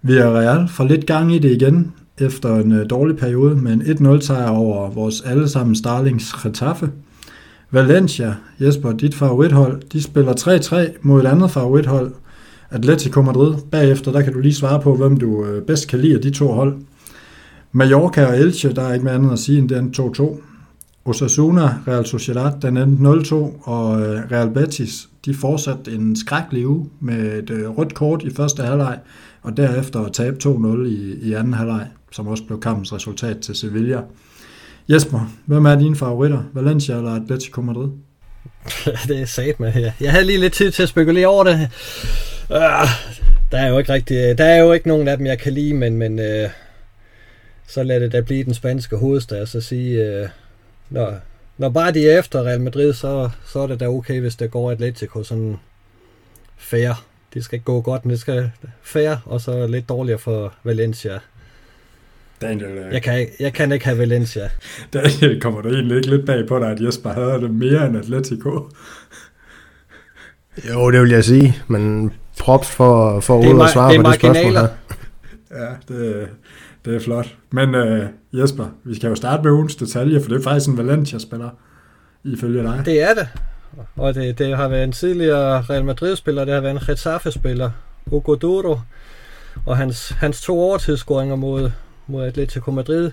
Villarreal 0.01 0.67
får 0.67 0.83
lidt 0.83 1.05
gang 1.05 1.35
i 1.35 1.39
det 1.39 1.51
igen 1.51 1.91
efter 2.17 2.55
en 2.55 2.71
øh, 2.71 2.89
dårlig 2.89 3.17
periode 3.17 3.55
med 3.55 3.71
en 3.71 3.81
1-0 3.81 4.21
sejr 4.21 4.49
over 4.49 4.89
vores 4.89 5.21
allesammen 5.21 5.75
Starlings 5.75 6.33
Getafe. 6.43 6.91
Valencia, 7.71 8.35
Jesper, 8.59 8.91
dit 8.91 9.15
favorithold, 9.15 9.81
de 9.93 10.03
spiller 10.03 10.33
3-3 10.93 10.97
mod 11.01 11.21
et 11.21 11.27
andet 11.27 11.51
favorithold, 11.51 12.11
Atletico 12.71 13.21
Madrid. 13.21 13.55
Bagefter, 13.71 14.11
der 14.11 14.21
kan 14.21 14.33
du 14.33 14.39
lige 14.39 14.53
svare 14.53 14.81
på, 14.81 14.95
hvem 14.95 15.17
du 15.17 15.45
øh, 15.45 15.65
bedst 15.65 15.87
kan 15.87 15.99
lide 15.99 16.15
af 16.15 16.21
de 16.21 16.31
to 16.31 16.51
hold. 16.51 16.77
Mallorca 17.71 18.25
og 18.25 18.37
Elche, 18.37 18.73
der 18.73 18.81
er 18.81 18.93
ikke 18.93 19.05
mere 19.05 19.13
andet 19.13 19.31
at 19.31 19.39
sige 19.39 19.59
end 19.59 19.69
den 19.69 19.93
2-2. 19.97 20.41
Osasuna, 21.05 21.77
Real 21.87 22.05
Sociedad, 22.05 22.51
den 22.61 22.77
endte 22.77 23.33
0-2, 23.35 23.35
og 23.69 24.01
øh, 24.01 24.31
Real 24.31 24.49
Betis, 24.49 25.09
de 25.25 25.33
fortsatte 25.33 25.91
en 25.91 26.15
skrækkelig 26.15 26.67
uge 26.67 26.89
med 26.99 27.43
et 27.43 27.49
øh, 27.49 27.69
rødt 27.69 27.93
kort 27.93 28.23
i 28.23 28.33
første 28.33 28.63
halvleg, 28.63 28.99
og 29.41 29.57
derefter 29.57 30.09
tabe 30.09 30.37
2-0 30.43 30.85
i, 30.85 31.17
i 31.21 31.33
anden 31.33 31.53
halvleg, 31.53 31.87
som 32.11 32.27
også 32.27 32.43
blev 32.43 32.59
kampens 32.59 32.93
resultat 32.93 33.39
til 33.39 33.55
Sevilla. 33.55 34.01
Jesper, 34.89 35.31
hvem 35.45 35.65
er 35.65 35.75
dine 35.75 35.95
favoritter? 35.95 36.43
Valencia 36.53 36.97
eller 36.97 37.15
Atletico 37.15 37.61
Madrid? 37.61 37.89
det 39.07 39.21
er 39.21 39.25
sat 39.25 39.59
med 39.59 39.71
her. 39.71 39.91
Jeg 40.01 40.11
havde 40.11 40.25
lige 40.25 40.39
lidt 40.39 40.53
tid 40.53 40.71
til 40.71 40.83
at 40.83 40.89
spekulere 40.89 41.27
over 41.27 41.43
det. 41.43 41.69
Uh, 42.51 42.87
der 43.51 43.57
er 43.57 43.67
jo 43.67 43.77
ikke 43.77 43.93
rigtig, 43.93 44.37
der 44.37 44.45
er 44.45 44.57
jo 44.57 44.71
ikke 44.71 44.87
nogen 44.87 45.07
af 45.07 45.17
dem, 45.17 45.25
jeg 45.25 45.39
kan 45.39 45.53
lide, 45.53 45.73
men, 45.73 45.97
men 45.97 46.19
uh, 46.19 46.49
så 47.67 47.83
lad 47.83 47.99
det 47.99 48.11
da 48.11 48.21
blive 48.21 48.43
den 48.43 48.53
spanske 48.53 48.95
hovedstad, 48.95 49.45
så 49.45 49.61
sige, 49.61 50.21
uh, 50.21 50.29
når, 50.89 51.15
når 51.57 51.69
bare 51.69 51.91
de 51.91 52.09
er 52.09 52.19
efter 52.19 52.43
Real 52.43 52.61
Madrid, 52.61 52.93
så, 52.93 53.29
så 53.45 53.59
er 53.59 53.67
det 53.67 53.79
da 53.79 53.87
okay, 53.87 54.19
hvis 54.19 54.35
det 54.35 54.51
går 54.51 54.71
Atletico 54.71 55.23
sådan 55.23 55.57
fair. 56.57 57.05
Det 57.33 57.43
skal 57.43 57.55
ikke 57.55 57.65
gå 57.65 57.81
godt, 57.81 58.05
men 58.05 58.11
det 58.11 58.19
skal 58.19 58.51
fair, 58.81 59.15
og 59.25 59.41
så 59.41 59.67
lidt 59.67 59.89
dårligere 59.89 60.19
for 60.19 60.53
Valencia. 60.63 61.19
Daniel, 62.41 62.69
øh, 62.69 62.93
Jeg 62.93 63.03
kan, 63.03 63.27
jeg 63.39 63.53
kan 63.53 63.71
ikke 63.71 63.85
have 63.85 63.97
Valencia. 63.97 64.49
Daniel, 64.93 65.41
kommer 65.41 65.61
du 65.61 65.69
egentlig 65.69 65.97
ikke 65.97 66.09
lidt 66.09 66.25
bag 66.25 66.47
på 66.47 66.59
dig, 66.59 66.71
at 66.71 66.81
Jesper 66.81 67.13
havde 67.13 67.41
det 67.41 67.51
mere 67.51 67.85
end 67.87 67.97
Atletico? 67.97 68.69
Jo, 70.69 70.91
det 70.91 71.01
vil 71.01 71.09
jeg 71.09 71.23
sige, 71.23 71.55
men 71.67 72.11
props 72.41 72.71
for, 72.71 73.19
for 73.19 73.39
er 73.43 73.53
ma- 73.53 73.63
at 73.63 73.69
svare 73.69 73.91
det 73.91 73.99
er 73.99 74.03
på 74.03 74.09
det 74.09 74.19
spørgsmål 74.19 74.53
her. 74.53 74.67
Ja, 75.51 75.67
det, 75.87 76.29
det 76.85 76.95
er 76.95 76.99
flot. 76.99 77.27
Men 77.51 77.75
uh, 77.75 78.05
Jesper, 78.39 78.65
vi 78.83 78.95
skal 78.95 79.09
jo 79.09 79.15
starte 79.15 79.43
med 79.43 79.51
ugens 79.51 79.75
detalje, 79.75 80.21
for 80.21 80.29
det 80.29 80.39
er 80.39 80.43
faktisk 80.43 80.69
en 80.69 80.77
Valencia-spiller, 80.77 81.49
ifølge 82.23 82.63
dig. 82.63 82.81
Det 82.85 83.01
er 83.01 83.13
det. 83.13 83.27
Og 83.95 84.15
det, 84.15 84.37
det 84.37 84.57
har 84.57 84.67
været 84.67 84.83
en 84.83 84.91
tidligere 84.91 85.61
Real 85.61 85.85
Madrid-spiller, 85.85 86.45
det 86.45 86.53
har 86.53 86.61
været 86.61 86.73
en 86.73 86.79
Getafe-spiller, 86.87 87.71
Hugo 88.07 88.35
Duro, 88.35 88.79
og 89.65 89.77
hans, 89.77 90.09
hans 90.09 90.41
to 90.41 90.59
overtidsscoringer 90.59 91.35
mod, 91.35 91.71
mod 92.11 92.25
Atletico 92.25 92.71
Madrid. 92.71 93.11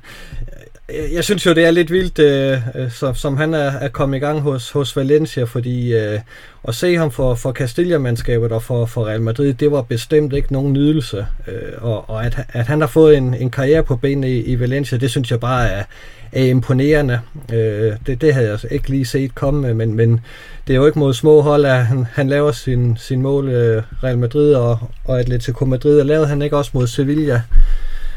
Jeg, 0.88 1.08
jeg 1.12 1.24
synes 1.24 1.46
jo, 1.46 1.52
det 1.52 1.64
er 1.64 1.70
lidt 1.70 1.90
vildt, 1.90 2.18
øh, 2.18 2.58
øh 2.74 2.90
som, 2.90 3.14
som 3.14 3.36
han 3.36 3.54
er, 3.54 3.70
er 3.70 3.88
kommet 3.88 4.16
i 4.16 4.20
gang 4.20 4.40
hos, 4.40 4.70
hos 4.70 4.96
Valencia, 4.96 5.44
fordi 5.44 5.94
øh, 5.94 6.20
at 6.68 6.74
se 6.74 6.96
ham 6.96 7.10
for, 7.10 7.34
for 7.34 7.52
Castilla-mandskabet 7.52 8.52
og 8.52 8.62
for, 8.62 8.86
for 8.86 9.06
Real 9.06 9.22
Madrid, 9.22 9.54
det 9.54 9.72
var 9.72 9.82
bestemt 9.82 10.32
ikke 10.32 10.52
nogen 10.52 10.72
nydelse. 10.72 11.26
Øh, 11.48 11.72
og 11.78 12.08
og 12.08 12.26
at, 12.26 12.38
at 12.52 12.66
han 12.66 12.80
har 12.80 12.88
fået 12.88 13.16
en, 13.16 13.34
en 13.34 13.50
karriere 13.50 13.82
på 13.82 13.96
benene 13.96 14.30
i, 14.30 14.42
i 14.42 14.60
Valencia, 14.60 14.98
det 14.98 15.10
synes 15.10 15.30
jeg 15.30 15.40
bare 15.40 15.68
er, 15.68 15.84
er 16.32 16.44
imponerende. 16.44 17.20
Øh, 17.52 17.92
det, 18.06 18.20
det 18.20 18.34
havde 18.34 18.46
jeg 18.46 18.52
altså 18.52 18.68
ikke 18.70 18.88
lige 18.88 19.04
set 19.04 19.34
komme, 19.34 19.68
øh, 19.68 19.76
men, 19.76 19.94
men 19.94 20.20
det 20.66 20.72
er 20.72 20.76
jo 20.76 20.86
ikke 20.86 20.98
mod 20.98 21.14
små 21.14 21.40
hold, 21.40 21.64
at 21.64 21.86
han, 21.86 22.06
han 22.12 22.28
laver 22.28 22.52
sin, 22.52 22.96
sin 22.96 23.22
mål 23.22 23.48
øh, 23.48 23.82
Real 24.04 24.18
Madrid 24.18 24.54
og, 24.54 24.78
og 25.04 25.20
Atletico 25.20 25.64
Madrid, 25.64 26.00
og 26.00 26.06
lavede 26.06 26.26
han 26.26 26.42
ikke 26.42 26.56
også 26.56 26.70
mod 26.74 26.86
Sevilla, 26.86 27.42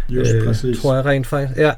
Just 0.10 0.34
øh, 0.34 0.46
præcis. 0.46 0.82
tror 0.82 0.96
jeg 0.96 1.06
rent 1.06 1.28
faktisk. 1.28 1.60
Ja. 1.60 1.72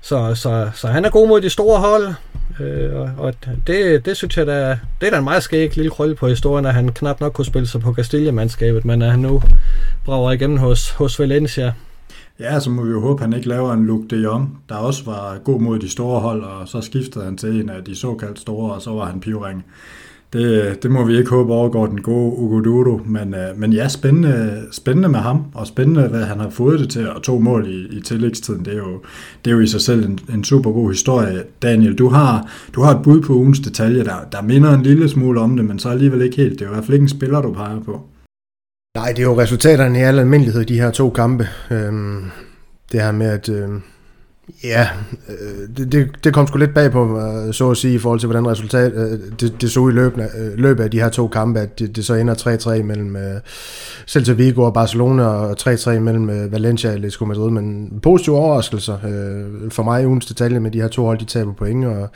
Så, 0.00 0.34
så, 0.34 0.70
så 0.74 0.86
han 0.86 1.04
er 1.04 1.10
god 1.10 1.28
mod 1.28 1.40
de 1.40 1.50
store 1.50 1.80
hold, 1.80 2.14
øh, 2.60 2.94
og, 2.94 3.10
og 3.18 3.34
det, 3.66 4.04
det 4.04 4.16
synes 4.16 4.36
jeg 4.36 4.46
da, 4.46 4.78
det 5.00 5.06
er 5.06 5.10
da 5.10 5.18
en 5.18 5.24
meget 5.24 5.42
skæg 5.42 5.76
lille 5.76 5.90
krølle 5.90 6.14
på 6.14 6.28
historien, 6.28 6.66
at 6.66 6.74
han 6.74 6.88
knap 6.88 7.20
nok 7.20 7.32
kunne 7.32 7.44
spille 7.44 7.68
sig 7.68 7.80
på 7.80 7.94
Castilla-mandskabet, 7.94 8.84
men 8.84 9.02
at 9.02 9.10
han 9.10 9.20
nu 9.20 9.42
brager 10.04 10.32
igennem 10.32 10.58
hos, 10.58 10.90
hos 10.90 11.18
Valencia. 11.18 11.72
Ja, 12.40 12.60
så 12.60 12.70
må 12.70 12.82
vi 12.82 12.90
jo 12.90 13.00
håbe, 13.00 13.22
at 13.22 13.28
han 13.28 13.36
ikke 13.36 13.48
laver 13.48 13.72
en 13.72 13.86
Luke 13.86 14.08
de 14.08 14.22
Jong, 14.22 14.58
der 14.68 14.74
også 14.74 15.04
var 15.04 15.38
god 15.44 15.60
mod 15.60 15.78
de 15.78 15.90
store 15.90 16.20
hold, 16.20 16.42
og 16.42 16.68
så 16.68 16.80
skiftede 16.80 17.24
han 17.24 17.36
til 17.36 17.60
en 17.60 17.68
af 17.68 17.84
de 17.84 17.96
såkaldt 17.96 18.38
store, 18.40 18.74
og 18.74 18.82
så 18.82 18.90
var 18.90 19.04
han 19.04 19.20
pivring 19.20 19.64
det, 20.32 20.82
det 20.82 20.90
må 20.90 21.04
vi 21.04 21.18
ikke 21.18 21.30
håbe 21.30 21.52
overgår 21.52 21.86
den 21.86 22.02
gode 22.02 22.38
Ugodudo, 22.38 23.00
men, 23.06 23.34
øh, 23.34 23.58
men 23.58 23.72
ja, 23.72 23.88
spændende, 23.88 24.62
spændende 24.72 25.08
med 25.08 25.18
ham, 25.18 25.44
og 25.54 25.66
spændende, 25.66 26.08
hvad 26.08 26.22
han 26.22 26.40
har 26.40 26.50
fået 26.50 26.80
det 26.80 26.90
til, 26.90 27.10
og 27.10 27.22
to 27.22 27.38
mål 27.38 27.68
i, 27.68 27.96
i 27.96 28.00
tillægstiden, 28.00 28.64
det 28.64 28.72
er, 28.72 28.76
jo, 28.78 29.00
det 29.44 29.50
er 29.50 29.54
jo 29.54 29.60
i 29.60 29.66
sig 29.66 29.80
selv 29.80 30.04
en, 30.04 30.18
en 30.34 30.44
super 30.44 30.72
god 30.72 30.90
historie. 30.90 31.42
Daniel, 31.62 31.94
du 31.94 32.08
har, 32.08 32.50
du 32.74 32.82
har 32.82 32.94
et 32.94 33.02
bud 33.02 33.20
på 33.20 33.32
ugens 33.32 33.60
detalje, 33.60 34.04
der, 34.04 34.16
der 34.32 34.42
minder 34.42 34.74
en 34.74 34.82
lille 34.82 35.08
smule 35.08 35.40
om 35.40 35.56
det, 35.56 35.64
men 35.64 35.78
så 35.78 35.88
alligevel 35.88 36.22
ikke 36.22 36.36
helt. 36.36 36.52
Det 36.52 36.60
er 36.60 36.66
jo 36.66 36.72
i 36.72 36.74
hvert 36.74 36.84
fald 36.84 36.94
ikke 36.94 37.04
en 37.04 37.08
spiller, 37.08 37.42
du 37.42 37.52
peger 37.52 37.80
på. 37.80 38.00
Nej, 38.96 39.08
det 39.08 39.18
er 39.18 39.22
jo 39.22 39.40
resultaterne 39.40 39.98
i 39.98 40.02
al 40.02 40.18
almindelighed, 40.18 40.64
de 40.64 40.80
her 40.80 40.90
to 40.90 41.10
kampe. 41.10 41.48
Øhm, 41.70 42.24
det 42.92 43.00
her 43.00 43.12
med, 43.12 43.26
at 43.26 43.48
Øhm 43.48 43.82
Ja, 44.64 44.88
øh, 45.28 45.76
det, 45.76 45.92
det, 45.92 46.24
det 46.24 46.34
kom 46.34 46.46
sgu 46.46 46.58
lidt 46.58 46.74
bag 46.74 46.90
på 46.90 47.04
mig, 47.04 47.54
så 47.54 47.70
at 47.70 47.76
sige, 47.76 47.94
i 47.94 47.98
forhold 47.98 48.20
til, 48.20 48.26
hvordan 48.26 48.48
resultat, 48.48 48.92
øh, 48.92 49.18
det, 49.40 49.60
det 49.60 49.70
så 49.70 49.88
i 49.88 49.92
løbet, 49.92 50.28
øh, 50.38 50.58
løbet 50.58 50.84
af 50.84 50.90
de 50.90 51.00
her 51.00 51.08
to 51.08 51.28
kampe, 51.28 51.60
at 51.60 51.78
det, 51.78 51.96
det 51.96 52.04
så 52.04 52.14
ender 52.14 52.34
3-3 52.78 52.82
mellem 52.82 53.16
øh, 53.16 53.40
Celta 54.06 54.32
Vigo 54.32 54.62
og 54.62 54.74
Barcelona, 54.74 55.22
og 55.22 55.56
3-3 55.60 55.90
mellem 55.90 56.52
Valencia 56.52 56.90
og 56.90 56.94
Atletico 56.94 57.24
Madrid, 57.24 57.50
men 57.50 58.00
positive 58.02 58.36
overraskelser 58.36 58.98
for 59.70 59.82
mig 59.82 60.06
ugens 60.06 60.26
detalje 60.26 60.60
med 60.60 60.70
de 60.70 60.80
her 60.80 60.88
to 60.88 61.04
hold, 61.04 61.18
de 61.18 61.24
taber 61.24 61.52
point, 61.52 61.86
og 61.86 62.10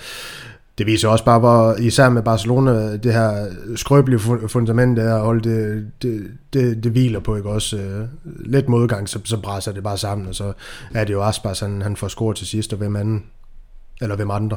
det 0.79 0.87
viser 0.87 1.09
også 1.09 1.25
bare, 1.25 1.39
hvor 1.39 1.75
især 1.75 2.09
med 2.09 2.23
Barcelona, 2.23 2.97
det 2.97 3.13
her 3.13 3.47
skrøbelige 3.77 4.21
fundament 4.49 4.97
der, 4.97 5.15
og 5.15 5.45
det, 5.45 5.87
det, 6.03 6.23
det, 6.53 6.85
det 6.85 6.93
hviler 6.93 7.21
på, 7.21 7.37
ikke 7.37 7.49
også? 7.49 7.77
Øh, 7.77 8.07
lidt 8.25 8.69
modgang, 8.69 9.09
så, 9.09 9.19
så 9.25 9.37
brænder 9.41 9.73
det 9.73 9.83
bare 9.83 9.99
sammen, 9.99 10.27
og 10.27 10.35
så 10.35 10.53
er 10.95 11.05
det 11.05 11.13
jo 11.13 11.23
Aspas, 11.23 11.61
han, 11.61 11.83
han 11.83 11.97
får 11.97 12.09
scoret 12.09 12.37
til 12.37 12.47
sidst, 12.47 12.73
og 12.73 12.79
hvem 12.79 12.97
anden, 12.97 13.25
eller 14.01 14.17
hvem 14.17 14.31
andre. 14.31 14.57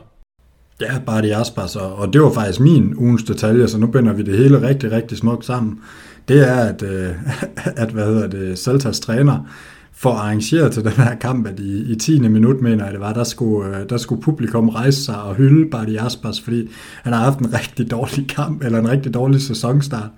Ja, 0.82 0.99
bare 1.05 1.22
det 1.22 1.36
Aspas, 1.36 1.76
og, 1.76 1.95
og 1.95 2.13
det 2.13 2.22
var 2.22 2.32
faktisk 2.34 2.59
min 2.59 2.95
ugens 2.95 3.24
detalje, 3.24 3.68
så 3.68 3.78
nu 3.78 3.88
binder 3.88 4.13
vi 4.13 4.24
det 4.24 4.38
hele 4.38 4.68
rigtig, 4.68 4.91
rigtig 4.91 5.18
smukt 5.18 5.45
sammen. 5.45 5.80
Det 6.28 6.49
er, 6.49 6.55
at, 6.55 6.82
øh, 6.82 7.15
at 7.84 7.89
hvad 7.89 8.05
hedder 8.05 8.28
det, 8.28 8.59
Celtas 8.59 8.99
træner, 8.99 9.49
for 10.00 10.10
arrangeret 10.10 10.72
til 10.72 10.84
den 10.84 10.91
her 10.91 11.16
kamp, 11.16 11.48
at 11.48 11.60
i, 11.60 11.91
i 11.91 11.95
10. 11.95 12.20
minut, 12.20 12.62
mener 12.62 12.84
jeg 12.84 12.93
det 12.93 13.02
var, 13.02 13.14
der 13.14 13.24
skulle, 13.24 13.78
øh, 13.78 13.89
der 13.89 13.98
skulle 13.98 14.22
publikum 14.22 14.70
rejse 14.70 15.04
sig 15.04 15.22
og 15.22 15.36
hylde 15.36 15.70
Bardi 15.70 15.91
Jaspers, 15.91 16.41
fordi 16.41 16.70
han 17.04 17.14
har 17.14 17.24
haft 17.24 17.39
en 17.39 17.54
rigtig 17.54 17.91
dårlig 17.91 18.28
kamp, 18.28 18.64
eller 18.64 18.80
en 18.80 18.89
rigtig 18.89 19.14
dårlig 19.14 19.41
sæsonstart. 19.41 20.10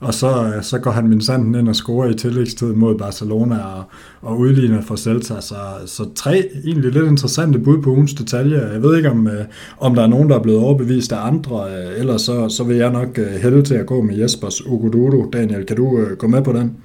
Og 0.00 0.14
så, 0.14 0.44
øh, 0.44 0.62
så 0.62 0.78
går 0.78 0.90
han 0.90 1.08
min 1.08 1.20
sanden 1.20 1.54
ind 1.54 1.68
og 1.68 1.76
scorer 1.76 2.08
i 2.08 2.14
tillægstid 2.14 2.72
mod 2.72 2.98
Barcelona 2.98 3.58
og, 3.58 3.84
og 4.22 4.38
udligner 4.38 4.82
for 4.82 4.96
Celta. 4.96 5.40
Så, 5.40 5.54
så 5.86 6.14
tre 6.14 6.48
egentlig 6.64 6.92
lidt 6.92 7.06
interessante 7.06 7.58
bud 7.58 7.82
på 7.82 7.90
ugens 7.90 8.14
detaljer. 8.14 8.72
Jeg 8.72 8.82
ved 8.82 8.96
ikke, 8.96 9.10
om, 9.10 9.26
øh, 9.26 9.44
om 9.78 9.94
der 9.94 10.02
er 10.02 10.06
nogen, 10.06 10.30
der 10.30 10.38
er 10.38 10.42
blevet 10.42 10.60
overbevist 10.60 11.12
af 11.12 11.26
andre. 11.26 11.84
Ellers 11.96 12.22
så, 12.22 12.48
så 12.48 12.64
vil 12.64 12.76
jeg 12.76 12.92
nok 12.92 13.18
hælde 13.42 13.62
til 13.62 13.74
at 13.74 13.86
gå 13.86 14.02
med 14.02 14.16
Jespers 14.16 14.66
Ugododo. 14.66 15.30
Daniel, 15.32 15.66
kan 15.66 15.76
du 15.76 16.06
gå 16.18 16.26
med 16.26 16.42
på 16.42 16.52
den? 16.52 16.76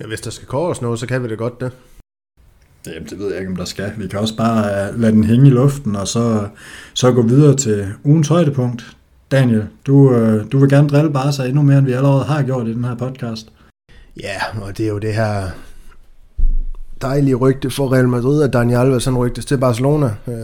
Ja, 0.00 0.06
hvis 0.06 0.20
der 0.20 0.30
skal 0.30 0.48
kåres 0.48 0.82
noget, 0.82 0.98
så 0.98 1.06
kan 1.06 1.22
vi 1.22 1.28
det 1.28 1.38
godt 1.38 1.60
det. 1.60 1.72
Jamen, 2.86 3.08
det 3.08 3.18
ved 3.18 3.30
jeg 3.30 3.38
ikke, 3.38 3.50
om 3.50 3.56
der 3.56 3.64
skal. 3.64 3.92
Vi 3.96 4.08
kan 4.08 4.18
også 4.18 4.36
bare 4.36 4.90
uh, 4.92 5.00
lade 5.00 5.12
den 5.12 5.24
hænge 5.24 5.46
i 5.46 5.50
luften, 5.50 5.96
og 5.96 6.08
så, 6.08 6.48
så 6.94 7.12
gå 7.12 7.22
videre 7.22 7.56
til 7.56 7.86
ugens 8.04 8.28
højdepunkt. 8.28 8.96
Daniel, 9.30 9.66
du, 9.86 9.94
uh, 9.94 10.52
du 10.52 10.58
vil 10.58 10.70
gerne 10.70 10.88
drille 10.88 11.12
Barca 11.12 11.42
endnu 11.42 11.62
mere, 11.62 11.78
end 11.78 11.86
vi 11.86 11.92
allerede 11.92 12.24
har 12.24 12.42
gjort 12.42 12.66
i 12.66 12.74
den 12.74 12.84
her 12.84 12.94
podcast. 12.94 13.52
Ja, 14.20 14.62
og 14.62 14.78
det 14.78 14.84
er 14.84 14.90
jo 14.90 14.98
det 14.98 15.14
her 15.14 15.48
dejlige 17.02 17.34
rygte 17.34 17.70
for 17.70 17.92
Real 17.92 18.08
Madrid, 18.08 18.42
at 18.42 18.52
Daniel 18.52 18.78
Alves 18.78 19.04
han 19.04 19.18
rygtes 19.18 19.44
til 19.44 19.58
Barcelona. 19.58 20.14
Uh, 20.26 20.34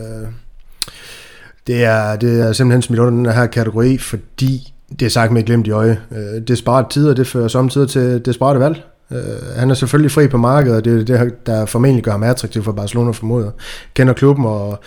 det 1.67 1.83
er, 1.83 2.15
det 2.15 2.41
er 2.41 2.53
simpelthen 2.53 2.81
smidt 2.81 2.99
under 2.99 3.13
den 3.13 3.35
her 3.35 3.47
kategori, 3.47 3.97
fordi 3.97 4.73
det 4.99 5.05
er 5.05 5.09
sagt 5.09 5.31
med 5.31 5.43
glemt 5.43 5.67
i 5.67 5.71
øje. 5.71 6.01
Uh, 6.11 6.41
desperat 6.47 6.85
tider, 6.89 7.13
det 7.13 7.27
fører 7.27 7.47
samtidig 7.47 7.89
til 7.89 8.25
desperate 8.25 8.59
valg. 8.59 8.83
Øh, 9.11 9.55
han 9.55 9.69
er 9.69 9.73
selvfølgelig 9.73 10.11
fri 10.11 10.27
på 10.27 10.37
markedet, 10.37 10.77
og 10.77 10.85
det 10.85 11.09
er 11.09 11.23
det, 11.23 11.45
der 11.45 11.65
formentlig 11.65 12.03
gør 12.03 12.11
ham 12.11 12.23
attraktiv 12.23 12.63
for 12.63 12.71
Barcelona 12.71 13.11
formoder. 13.11 13.51
Kender 13.93 14.13
klubben 14.13 14.45
og 14.45 14.79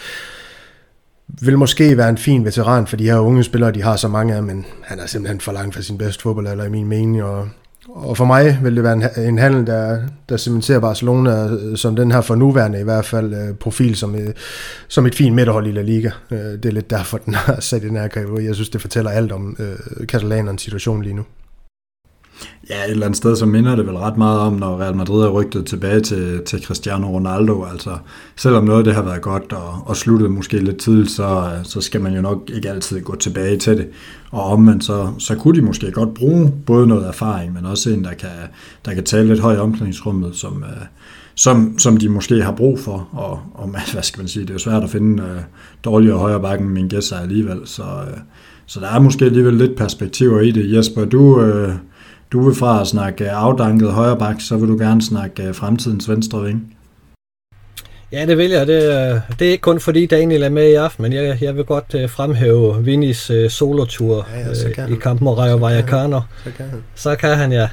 vil 1.43 1.59
måske 1.59 1.97
være 1.97 2.09
en 2.09 2.19
fin 2.19 2.45
veteran 2.45 2.87
for 2.87 2.97
de 2.97 3.05
her 3.05 3.19
unge 3.19 3.45
spillere, 3.45 3.73
de 3.73 3.83
har 3.83 3.97
så 3.97 4.09
mange 4.09 4.35
af, 4.35 4.43
men 4.43 4.67
han 4.83 5.01
er 5.01 5.07
simpelthen 5.07 5.41
for 5.41 5.53
langt 5.53 5.75
fra 5.75 5.83
sin 5.83 5.99
bedste 5.99 6.23
fodboldalder 6.23 6.65
i 6.65 6.69
min 6.69 6.87
mening, 6.87 7.23
og, 7.23 7.49
og 7.89 8.17
for 8.17 8.25
mig 8.25 8.59
vil 8.63 8.77
det 8.77 8.83
være 8.85 8.93
en, 8.93 9.05
en 9.29 9.39
handel, 9.39 9.67
der, 9.67 9.99
der 10.29 10.37
cementerer 10.37 10.81
Barcelona 10.81 11.47
øh, 11.47 11.77
som 11.77 11.97
den 11.97 12.13
her 12.13 12.21
for 12.21 12.35
nuværende 12.35 12.81
i 12.81 12.85
hvert 12.85 13.05
fald 13.05 13.35
øh, 13.35 13.55
profil 13.55 13.97
som, 13.97 14.15
øh, 14.15 14.35
som 14.89 15.07
et 15.07 15.15
fint 15.15 15.35
midterhold 15.35 15.67
i 15.67 15.73
La 15.73 15.83
Liga. 15.83 16.11
Det 16.31 16.65
er 16.65 16.71
lidt 16.71 16.91
derfor, 16.91 17.19
den 17.19 17.35
har 17.35 17.61
sat 17.61 17.85
i 17.85 17.89
den 17.89 17.97
her 17.97 18.09
kategori. 18.09 18.45
Jeg 18.45 18.55
synes, 18.55 18.69
det 18.69 18.81
fortæller 18.81 19.11
alt 19.11 19.33
om 19.33 19.57
øh, 19.59 20.07
katalanernes 20.07 20.63
situation 20.63 21.03
lige 21.03 21.15
nu. 21.15 21.25
Ja, 22.71 22.85
et 22.85 22.91
eller 22.91 23.07
andet 23.07 23.17
sted, 23.17 23.37
så 23.37 23.47
minder 23.47 23.77
det 23.77 23.87
vel 23.87 23.97
ret 23.97 24.17
meget 24.17 24.41
om, 24.41 24.53
når 24.53 24.81
Real 24.81 24.97
Madrid 24.97 25.25
er 25.25 25.29
rygtet 25.29 25.67
tilbage 25.67 26.01
til, 26.01 26.43
til 26.47 26.65
Cristiano 26.65 27.07
Ronaldo. 27.07 27.65
Altså, 27.65 27.91
selvom 28.37 28.65
noget 28.65 28.79
af 28.79 28.85
det 28.85 28.95
har 28.95 29.03
været 29.03 29.23
godt 29.23 29.53
og, 29.53 29.83
og 29.87 29.97
sluttet 29.97 30.31
måske 30.31 30.59
lidt 30.59 30.79
tidligt, 30.79 31.11
så, 31.11 31.51
så 31.63 31.81
skal 31.81 32.01
man 32.01 32.15
jo 32.15 32.21
nok 32.21 32.51
ikke 32.55 32.71
altid 32.71 33.01
gå 33.01 33.17
tilbage 33.17 33.57
til 33.57 33.77
det. 33.77 33.89
Og 34.31 34.45
omvendt, 34.45 34.85
så, 34.85 35.09
så 35.19 35.35
kunne 35.35 35.61
de 35.61 35.65
måske 35.65 35.91
godt 35.91 36.15
bruge 36.15 36.53
både 36.67 36.87
noget 36.87 37.07
erfaring, 37.07 37.53
men 37.53 37.67
også 37.67 37.91
en, 37.91 38.05
der 38.05 38.15
kan, 38.15 38.31
der 38.85 38.95
kan 38.95 39.05
tale 39.05 39.29
lidt 39.29 39.41
højt 39.41 39.57
i 39.57 39.61
omklædningsrummet, 39.61 40.37
som, 40.37 40.63
øh, 40.63 40.85
som, 41.35 41.79
som 41.79 41.97
de 41.97 42.09
måske 42.09 42.43
har 42.43 42.53
brug 42.53 42.81
for. 42.81 43.09
Og, 43.13 43.41
og 43.55 43.69
hvad 43.93 44.03
skal 44.03 44.21
man 44.21 44.29
sige, 44.29 44.43
det 44.43 44.51
er 44.51 44.55
jo 44.55 44.59
svært 44.59 44.83
at 44.83 44.91
finde 44.91 45.23
uh, 45.23 45.29
dårligere 45.85 46.19
højre 46.19 46.41
bakken 46.41 46.69
min 46.69 46.89
gæster 46.89 47.17
alligevel. 47.17 47.61
Så, 47.65 47.83
uh, 47.83 48.19
så 48.67 48.81
der 48.81 48.89
er 48.89 49.01
måske 49.01 49.25
alligevel 49.25 49.55
lidt 49.55 49.77
perspektiver 49.77 50.41
i 50.41 50.51
det. 50.51 50.73
Jesper, 50.77 51.05
du... 51.05 51.21
Uh, 51.21 51.73
du 52.33 52.45
vil 52.45 52.55
fra 52.55 52.81
at 52.81 52.87
snakke 52.87 53.31
afdanket 53.31 53.93
højre 53.93 54.19
bak, 54.19 54.41
så 54.41 54.57
vil 54.57 54.69
du 54.69 54.79
gerne 54.79 55.03
snakke 55.03 55.43
øh, 55.43 55.55
fremtidens 55.55 56.09
venstre 56.09 56.45
ving. 56.45 56.78
Ja, 58.13 58.27
det 58.27 58.39
vil 58.39 58.51
jeg. 58.51 58.67
Det, 58.67 59.23
det 59.39 59.47
er 59.47 59.53
ikke 59.53 59.63
kun 59.63 59.81
fordi 59.81 60.07
Daniel 60.07 60.43
er 60.43 60.49
med 60.49 60.69
i 60.69 60.75
aften, 60.75 61.03
men 61.03 61.13
jeg, 61.13 61.39
jeg 61.41 61.57
vil 61.57 61.65
godt 61.65 61.95
uh, 61.95 62.11
fremhæve 62.11 62.85
Vinis 62.85 63.31
uh, 63.31 63.49
solotur 63.49 64.29
ja, 64.35 64.41
ja, 64.41 64.87
uh, 64.87 64.93
i 64.93 64.97
kampen 65.03 65.25
mod 65.25 65.39
Rayo 65.39 65.57
Vallecano. 65.57 66.21
Så 66.45 66.51
kan 66.57 66.67
han. 66.71 66.83
Så 66.95 67.17
kan 67.17 67.37
han, 67.37 67.53
ja. 67.53 67.61
ja. 67.61 67.69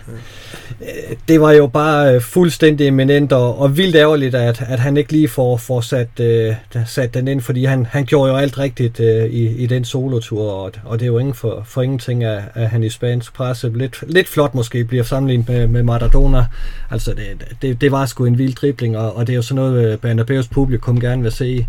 Det 1.27 1.41
var 1.41 1.51
jo 1.51 1.67
bare 1.67 2.15
uh, 2.15 2.21
fuldstændig 2.21 2.87
eminent 2.87 3.31
og, 3.31 3.59
og 3.59 3.77
vildt 3.77 3.95
ærgerligt, 3.95 4.35
at, 4.35 4.63
at 4.67 4.79
han 4.79 4.97
ikke 4.97 5.11
lige 5.11 5.27
får, 5.27 5.57
får 5.57 5.81
sat, 5.81 6.07
uh, 6.19 6.85
sat 6.85 7.13
den 7.13 7.27
ind, 7.27 7.41
fordi 7.41 7.65
han, 7.65 7.85
han 7.85 8.05
gjorde 8.05 8.31
jo 8.31 8.37
alt 8.37 8.59
rigtigt 8.59 8.99
uh, 8.99 9.05
i, 9.05 9.47
i 9.47 9.65
den 9.65 9.85
solotur, 9.85 10.51
og, 10.51 10.71
og 10.85 10.99
det 10.99 11.05
er 11.05 11.07
jo 11.07 11.17
ingen 11.17 11.35
for, 11.35 11.63
for 11.65 11.81
ingenting, 11.81 12.23
at, 12.23 12.41
at 12.53 12.69
han 12.69 12.83
i 12.83 12.89
spansk 12.89 13.33
presse 13.33 13.71
lidt, 13.75 14.03
lidt 14.07 14.27
flot 14.27 14.55
måske 14.55 14.83
bliver 14.83 15.03
sammenlignet 15.03 15.49
med, 15.49 15.67
med 15.67 15.83
Maradona. 15.83 16.45
Altså, 16.91 17.11
det, 17.11 17.55
det, 17.61 17.81
det 17.81 17.91
var 17.91 18.05
sgu 18.05 18.25
en 18.25 18.37
vild 18.37 18.53
dribling, 18.53 18.97
og, 18.97 19.17
og 19.17 19.27
det 19.27 19.33
er 19.33 19.35
jo 19.35 19.41
sådan 19.41 19.63
noget, 19.63 19.99
europæisk 20.29 20.51
publikum 20.51 20.99
gerne 20.99 21.21
vil 21.21 21.31
se. 21.31 21.67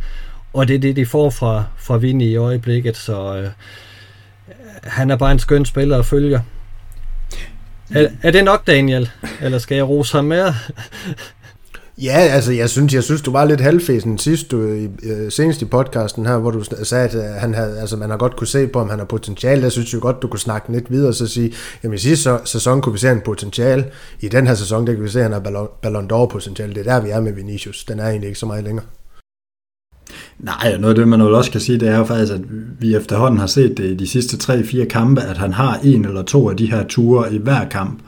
Og 0.53 0.69
det 0.69 0.75
er 0.75 0.79
det, 0.79 0.97
de 0.97 1.07
får 1.07 1.31
fra, 1.31 1.65
fra 1.77 1.97
Vini 1.97 2.25
i 2.25 2.37
øjeblikket, 2.37 2.97
så 2.97 3.37
øh, 3.37 3.51
han 4.83 5.11
er 5.11 5.17
bare 5.17 5.33
en 5.33 5.39
skøn 5.39 5.65
spiller 5.65 5.99
at 5.99 6.07
følge. 6.07 6.43
Er, 7.91 8.09
er 8.23 8.31
det 8.31 8.45
nok, 8.45 8.67
Daniel? 8.67 9.11
Eller 9.41 9.59
skal 9.59 9.75
jeg 9.75 9.89
rose 9.89 10.17
ham 10.17 10.25
mere? 10.25 10.55
Ja, 12.03 12.19
altså 12.19 12.53
jeg 12.53 12.71
synes, 12.71 12.95
jeg 12.95 13.03
synes 13.03 13.23
du 13.23 13.33
var 13.33 13.45
lidt 13.45 13.61
halvfæsen 13.61 14.19
sidst 14.19 14.51
du, 14.51 14.73
i, 14.73 14.89
øh, 15.03 15.31
senest 15.33 15.63
i 15.63 15.65
podcasten 15.65 16.27
her, 16.27 16.39
hvor 16.39 16.51
du 16.51 16.65
sagde, 16.83 17.09
at 17.09 17.15
øh, 17.15 17.23
han 17.23 17.55
havde, 17.55 17.79
altså, 17.79 17.97
man 17.97 18.11
har 18.11 18.17
godt 18.17 18.37
kunne 18.37 18.47
se 18.47 18.67
på, 18.67 18.79
om 18.79 18.91
han 18.91 18.99
har 18.99 19.07
potentiale. 19.07 19.63
Jeg 19.63 19.73
synes 19.73 19.95
jo 19.95 19.99
godt, 20.03 20.23
du 20.23 20.29
kunne 20.29 20.41
snakke 20.41 20.73
lidt 20.73 20.91
videre 20.91 21.09
og 21.09 21.15
så 21.15 21.27
sige, 21.27 21.53
jamen 21.83 21.95
i 21.95 21.99
sidste 21.99 22.31
sæson 22.45 22.81
kunne 22.81 22.93
vi 22.93 22.99
se 22.99 23.11
en 23.11 23.21
potentiale. 23.21 23.85
I 24.21 24.29
den 24.29 24.47
her 24.47 24.55
sæson, 24.55 24.87
der 24.87 24.93
kan 24.95 25.05
vi 25.05 25.09
se, 25.09 25.19
at 25.19 25.23
han 25.23 25.33
har 25.33 25.41
Ballon, 25.41 25.69
Ballon 25.83 26.11
d'Or 26.13 26.27
potentiale. 26.27 26.75
Det 26.75 26.87
er 26.87 26.93
der, 26.93 27.05
vi 27.05 27.11
er 27.11 27.21
med 27.21 27.33
Vinicius. 27.33 27.85
Den 27.85 28.01
er 28.01 28.09
egentlig 28.09 28.29
ikke 28.29 28.39
så 28.39 28.47
meget 28.47 28.65
længere. 28.65 28.87
Nej, 30.39 30.77
noget 30.79 30.95
af 30.95 30.95
det, 30.95 31.09
man 31.09 31.25
vel 31.25 31.35
også 31.35 31.51
kan 31.51 31.61
sige, 31.61 31.81
det 31.81 31.89
er 31.89 31.99
jo 31.99 32.05
faktisk, 32.05 32.33
at 32.33 32.41
vi 32.81 32.97
efterhånden 32.97 33.41
har 33.41 33.47
set 33.47 33.77
det 33.77 33.85
i 33.85 33.95
de 33.95 34.07
sidste 34.07 34.53
3-4 34.53 34.85
kampe, 34.85 35.21
at 35.21 35.39
han 35.39 35.53
har 35.53 35.81
en 35.85 36.05
eller 36.05 36.23
to 36.23 36.51
af 36.51 36.57
de 36.57 36.71
her 36.71 36.85
ture 36.87 37.35
i 37.35 37.39
hver 37.39 37.69
kamp. 37.69 38.03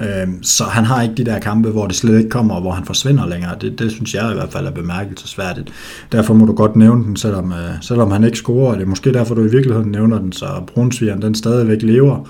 Øhm, 0.00 0.42
så 0.42 0.64
han 0.64 0.84
har 0.84 1.02
ikke 1.02 1.14
de 1.14 1.24
der 1.24 1.38
kampe, 1.38 1.68
hvor 1.70 1.86
det 1.86 1.96
slet 1.96 2.18
ikke 2.18 2.30
kommer, 2.30 2.54
og 2.54 2.60
hvor 2.60 2.70
han 2.70 2.84
forsvinder 2.84 3.26
længere. 3.28 3.54
Det, 3.60 3.78
det 3.78 3.90
synes 3.92 4.14
jeg 4.14 4.30
i 4.30 4.34
hvert 4.34 4.52
fald 4.52 4.66
er 4.66 4.70
bemærkelsesværdigt. 4.70 5.72
Derfor 6.12 6.34
må 6.34 6.46
du 6.46 6.52
godt 6.52 6.76
nævne 6.76 7.04
den, 7.04 7.16
selvom, 7.16 7.52
øh, 7.52 7.70
selvom 7.80 8.10
han 8.10 8.24
ikke 8.24 8.36
scorer. 8.36 8.72
Det 8.74 8.82
er 8.82 8.86
måske 8.86 9.12
derfor, 9.12 9.34
du 9.34 9.40
i 9.44 9.50
virkeligheden 9.50 9.90
nævner 9.90 10.18
den, 10.18 10.32
så 10.32 10.46
Brunsvigeren 10.74 11.22
den 11.22 11.34
stadigvæk 11.34 11.82
lever 11.82 12.28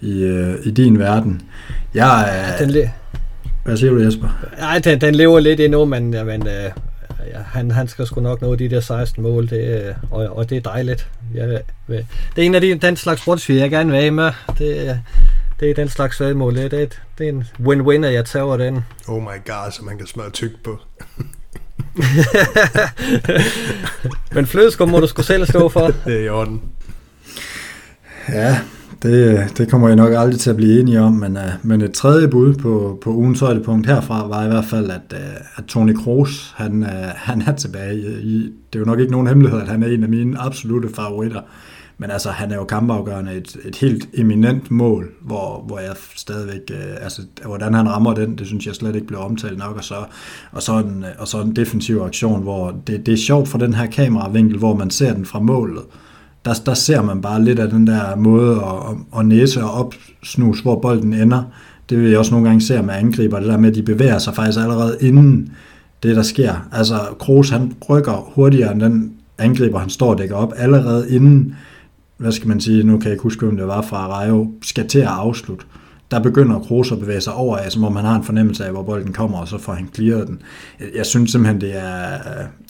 i, 0.00 0.22
øh, 0.22 0.54
i 0.64 0.70
din 0.70 0.98
verden. 0.98 1.42
Jeg, 1.94 2.28
øh, 2.60 2.66
den 2.66 2.70
le- 2.74 2.90
Hvad 3.64 3.76
siger 3.76 3.90
du, 3.92 3.98
Jesper? 3.98 4.28
Nej, 4.58 4.78
den, 4.78 5.00
den 5.00 5.14
lever 5.14 5.40
lidt 5.40 5.60
endnu, 5.60 5.84
men, 5.84 6.10
men 6.10 6.46
øh, 6.46 6.70
ja, 7.32 7.38
han, 7.46 7.70
han 7.70 7.88
skal 7.88 8.06
sgu 8.06 8.20
nok 8.20 8.42
nå 8.42 8.54
de 8.54 8.68
der 8.68 8.80
16 8.80 9.22
mål, 9.22 9.48
det, 9.50 9.94
og, 10.10 10.36
og 10.36 10.50
det 10.50 10.56
er 10.56 10.60
dejligt. 10.60 11.08
Jeg, 11.34 11.48
det 11.88 11.98
er 12.36 12.42
en 12.42 12.54
af 12.54 12.60
de, 12.60 12.74
den 12.74 12.96
slags 12.96 13.24
Brunsviger, 13.24 13.60
jeg 13.60 13.70
gerne 13.70 13.90
vil 13.90 14.00
have 14.00 14.10
med. 14.10 14.30
Det, 14.58 15.00
det 15.60 15.70
er 15.70 15.74
den 15.74 15.88
slags 15.88 16.20
vedmål. 16.20 16.54
Det 16.54 16.64
er, 16.64 16.86
det 17.18 17.28
er 17.28 17.28
en 17.28 17.44
win-win, 17.60 18.04
at 18.04 18.12
jeg 18.12 18.24
tager 18.24 18.56
den. 18.56 18.84
Oh 19.08 19.22
my 19.22 19.46
god, 19.46 19.72
så 19.72 19.84
man 19.84 19.98
kan 19.98 20.06
smøre 20.06 20.30
tyk 20.30 20.50
på. 20.64 20.78
Men 24.34 24.46
flødeskum 24.46 24.88
må 24.88 25.00
du 25.00 25.06
skulle 25.06 25.26
selv 25.26 25.46
stå 25.46 25.68
for. 25.68 25.86
det 26.06 26.20
er 26.20 26.24
i 26.24 26.28
orden. 26.28 26.62
Ja, 28.28 28.58
det, 29.02 29.44
det 29.58 29.70
kommer 29.70 29.88
jeg 29.88 29.96
nok 29.96 30.12
aldrig 30.12 30.40
til 30.40 30.50
at 30.50 30.56
blive 30.56 30.80
enige 30.80 31.00
om, 31.00 31.12
men, 31.12 31.36
uh, 31.36 31.42
men 31.62 31.82
et 31.82 31.92
tredje 31.92 32.28
bud 32.28 32.54
på, 32.54 32.98
på 33.02 33.10
ugens 33.10 33.40
højdepunkt 33.40 33.86
herfra 33.86 34.28
var 34.28 34.44
i 34.44 34.48
hvert 34.48 34.64
fald, 34.64 34.90
at, 34.90 35.12
uh, 35.12 35.18
at 35.56 35.64
Toni 35.64 35.92
Kroos, 35.92 36.54
han, 36.56 36.82
uh, 36.82 36.88
han 37.14 37.42
er 37.42 37.52
tilbage. 37.52 38.22
I, 38.22 38.42
det 38.42 38.74
er 38.74 38.78
jo 38.78 38.84
nok 38.84 39.00
ikke 39.00 39.12
nogen 39.12 39.26
hemmelighed, 39.26 39.60
at 39.60 39.68
han 39.68 39.82
er 39.82 39.86
en 39.86 40.02
af 40.02 40.08
mine 40.08 40.40
absolute 40.40 40.88
favoritter. 40.94 41.40
Men 41.98 42.10
altså, 42.10 42.30
han 42.30 42.50
er 42.50 42.56
jo 42.56 42.64
kampafgørende 42.64 43.34
et, 43.34 43.56
et 43.64 43.76
helt 43.76 44.08
eminent 44.14 44.70
mål, 44.70 45.10
hvor, 45.20 45.64
hvor 45.66 45.78
jeg 45.78 45.92
stadigvæk, 46.16 46.60
øh, 46.70 46.94
altså, 47.00 47.22
hvordan 47.44 47.74
han 47.74 47.88
rammer 47.88 48.14
den, 48.14 48.38
det 48.38 48.46
synes 48.46 48.66
jeg 48.66 48.74
slet 48.74 48.94
ikke 48.94 49.06
bliver 49.06 49.22
omtalt 49.22 49.58
nok, 49.58 49.76
og 49.76 49.84
så, 49.84 49.94
og 50.52 50.62
så, 50.62 50.78
en, 50.78 51.04
og 51.18 51.28
så 51.28 51.40
en 51.40 51.56
defensiv 51.56 52.00
aktion, 52.00 52.42
hvor 52.42 52.74
det, 52.86 53.06
det 53.06 53.14
er 53.14 53.18
sjovt 53.18 53.48
for 53.48 53.58
den 53.58 53.74
her 53.74 53.86
kameravinkel, 53.86 54.58
hvor 54.58 54.74
man 54.74 54.90
ser 54.90 55.14
den 55.14 55.26
fra 55.26 55.40
målet, 55.40 55.82
der, 56.44 56.54
der 56.66 56.74
ser 56.74 57.02
man 57.02 57.22
bare 57.22 57.44
lidt 57.44 57.58
af 57.58 57.70
den 57.70 57.86
der 57.86 58.16
måde 58.16 58.56
at, 58.56 59.18
at 59.18 59.26
næse 59.26 59.64
og 59.64 59.70
opsnus, 59.70 60.60
hvor 60.60 60.80
bolden 60.80 61.14
ender. 61.14 61.42
Det 61.90 61.98
vil 61.98 62.10
jeg 62.10 62.18
også 62.18 62.30
nogle 62.30 62.46
gange 62.46 62.60
se 62.60 62.82
med 62.82 62.94
angriber, 62.94 63.38
det 63.38 63.48
der 63.48 63.58
med, 63.58 63.68
at 63.68 63.74
de 63.74 63.82
bevæger 63.82 64.18
sig 64.18 64.34
faktisk 64.34 64.58
allerede 64.58 64.96
inden 65.00 65.52
det, 66.02 66.16
der 66.16 66.22
sker. 66.22 66.68
Altså, 66.72 66.94
Kroos, 67.18 67.50
han 67.50 67.72
rykker 67.88 68.32
hurtigere 68.34 68.72
end 68.72 68.80
den 68.80 69.12
angriber, 69.38 69.78
han 69.78 69.90
står 69.90 70.10
og 70.10 70.18
dækker 70.18 70.36
op, 70.36 70.52
allerede 70.56 71.14
inden, 71.14 71.56
hvad 72.16 72.32
skal 72.32 72.48
man 72.48 72.60
sige, 72.60 72.82
nu 72.82 72.98
kan 72.98 73.04
jeg 73.04 73.12
ikke 73.12 73.22
huske, 73.22 73.46
hvem 73.46 73.56
det 73.56 73.66
var 73.66 73.82
fra 73.82 74.06
Rayo, 74.06 74.52
skal 74.62 74.88
til 74.88 74.98
at 74.98 75.06
afslutte 75.06 75.64
der 76.10 76.20
begynder 76.20 76.58
Kroos 76.58 76.92
at 76.92 77.00
bevæge 77.00 77.20
sig 77.20 77.32
over 77.32 77.56
af, 77.56 77.72
som 77.72 77.84
om 77.84 77.96
han 77.96 78.04
har 78.04 78.16
en 78.16 78.24
fornemmelse 78.24 78.64
af, 78.64 78.72
hvor 78.72 78.82
bolden 78.82 79.12
kommer, 79.12 79.38
og 79.38 79.48
så 79.48 79.58
får 79.58 79.72
han 79.72 79.88
clearet 79.94 80.28
den. 80.28 80.42
Jeg 80.96 81.06
synes 81.06 81.30
simpelthen, 81.30 81.60
det 81.60 81.76
er, 81.76 82.18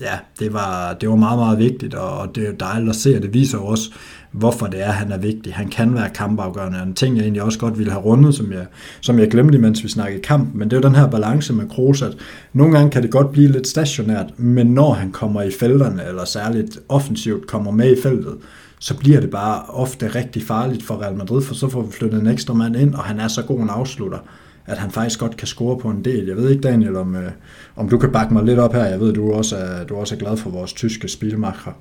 ja, 0.01 0.19
det 0.39 0.53
var, 0.53 0.97
det 1.01 1.09
var 1.09 1.17
meget, 1.17 1.39
meget 1.39 1.59
vigtigt, 1.59 1.95
og 1.95 2.35
det 2.35 2.43
er 2.43 2.49
jo 2.49 2.55
dejligt 2.61 2.91
at 2.91 2.97
se, 2.97 3.17
og 3.17 3.23
det 3.23 3.35
viser 3.35 3.59
jo 3.59 3.67
også, 3.67 3.91
hvorfor 4.33 4.67
det 4.67 4.83
er, 4.83 4.91
han 4.91 5.13
er 5.13 5.19
vigtig. 5.19 5.55
Han 5.55 5.69
kan 5.69 5.95
være 5.95 6.11
kampafgørende, 6.11 6.79
og 6.79 6.87
en 6.87 6.95
ting, 6.95 7.17
jeg 7.17 7.23
egentlig 7.23 7.43
også 7.43 7.59
godt 7.59 7.79
ville 7.79 7.93
have 7.93 8.05
rundet, 8.05 8.35
som 8.35 8.53
jeg, 8.53 8.67
som 9.01 9.19
jeg 9.19 9.31
glemte, 9.31 9.59
mens 9.59 9.85
vi 9.85 9.89
snakkede 9.89 10.23
kamp, 10.23 10.55
men 10.55 10.71
det 10.71 10.77
er 10.77 10.81
jo 10.81 10.89
den 10.89 10.97
her 10.97 11.11
balance 11.11 11.53
med 11.53 11.69
Kroos, 11.69 12.03
at 12.03 12.17
nogle 12.53 12.77
gange 12.77 12.91
kan 12.91 13.03
det 13.03 13.11
godt 13.11 13.33
blive 13.33 13.53
lidt 13.53 13.67
stationært, 13.67 14.27
men 14.37 14.67
når 14.67 14.93
han 14.93 15.13
kommer 15.13 15.43
i 15.43 15.51
felterne, 15.51 16.03
eller 16.09 16.25
særligt 16.25 16.79
offensivt 16.89 17.47
kommer 17.47 17.71
med 17.71 17.97
i 17.97 18.03
feltet, 18.03 18.35
så 18.79 18.97
bliver 18.97 19.21
det 19.21 19.31
bare 19.31 19.65
ofte 19.69 20.09
rigtig 20.09 20.43
farligt 20.43 20.83
for 20.83 21.03
Real 21.03 21.17
Madrid, 21.17 21.43
for 21.43 21.55
så 21.55 21.69
får 21.69 21.83
vi 21.83 21.93
flyttet 21.93 22.21
en 22.21 22.27
ekstra 22.27 22.55
mand 22.55 22.77
ind, 22.77 22.95
og 22.95 23.05
han 23.05 23.21
er 23.21 23.29
så 23.29 23.43
god 23.43 23.61
en 23.61 23.71
afslutter, 23.71 24.19
at 24.67 24.79
han 24.79 24.91
faktisk 24.91 25.21
godt 25.21 25.37
kan 25.37 25.49
score 25.49 25.79
på 25.79 25.89
en 25.89 26.05
del. 26.05 26.27
Jeg 26.27 26.37
ved 26.37 26.51
ikke, 26.51 26.63
Daniel, 26.63 26.97
om, 26.97 27.17
øh, 27.17 27.31
om 27.77 27.89
du 27.89 27.99
kan 27.99 28.13
bakke 28.13 28.35
mig 28.35 28.45
lidt 28.45 28.59
op 28.59 28.73
her. 28.73 28.85
Jeg 28.85 29.01
ved, 29.01 29.13
du 29.13 29.33
også 29.33 29.57
er, 29.57 29.85
du 29.85 29.97
også 29.97 30.15
er 30.15 30.19
glad 30.19 30.37
for 30.37 30.51
vores 30.51 30.73
tyske 30.73 31.09
spilmakere. 31.09 31.75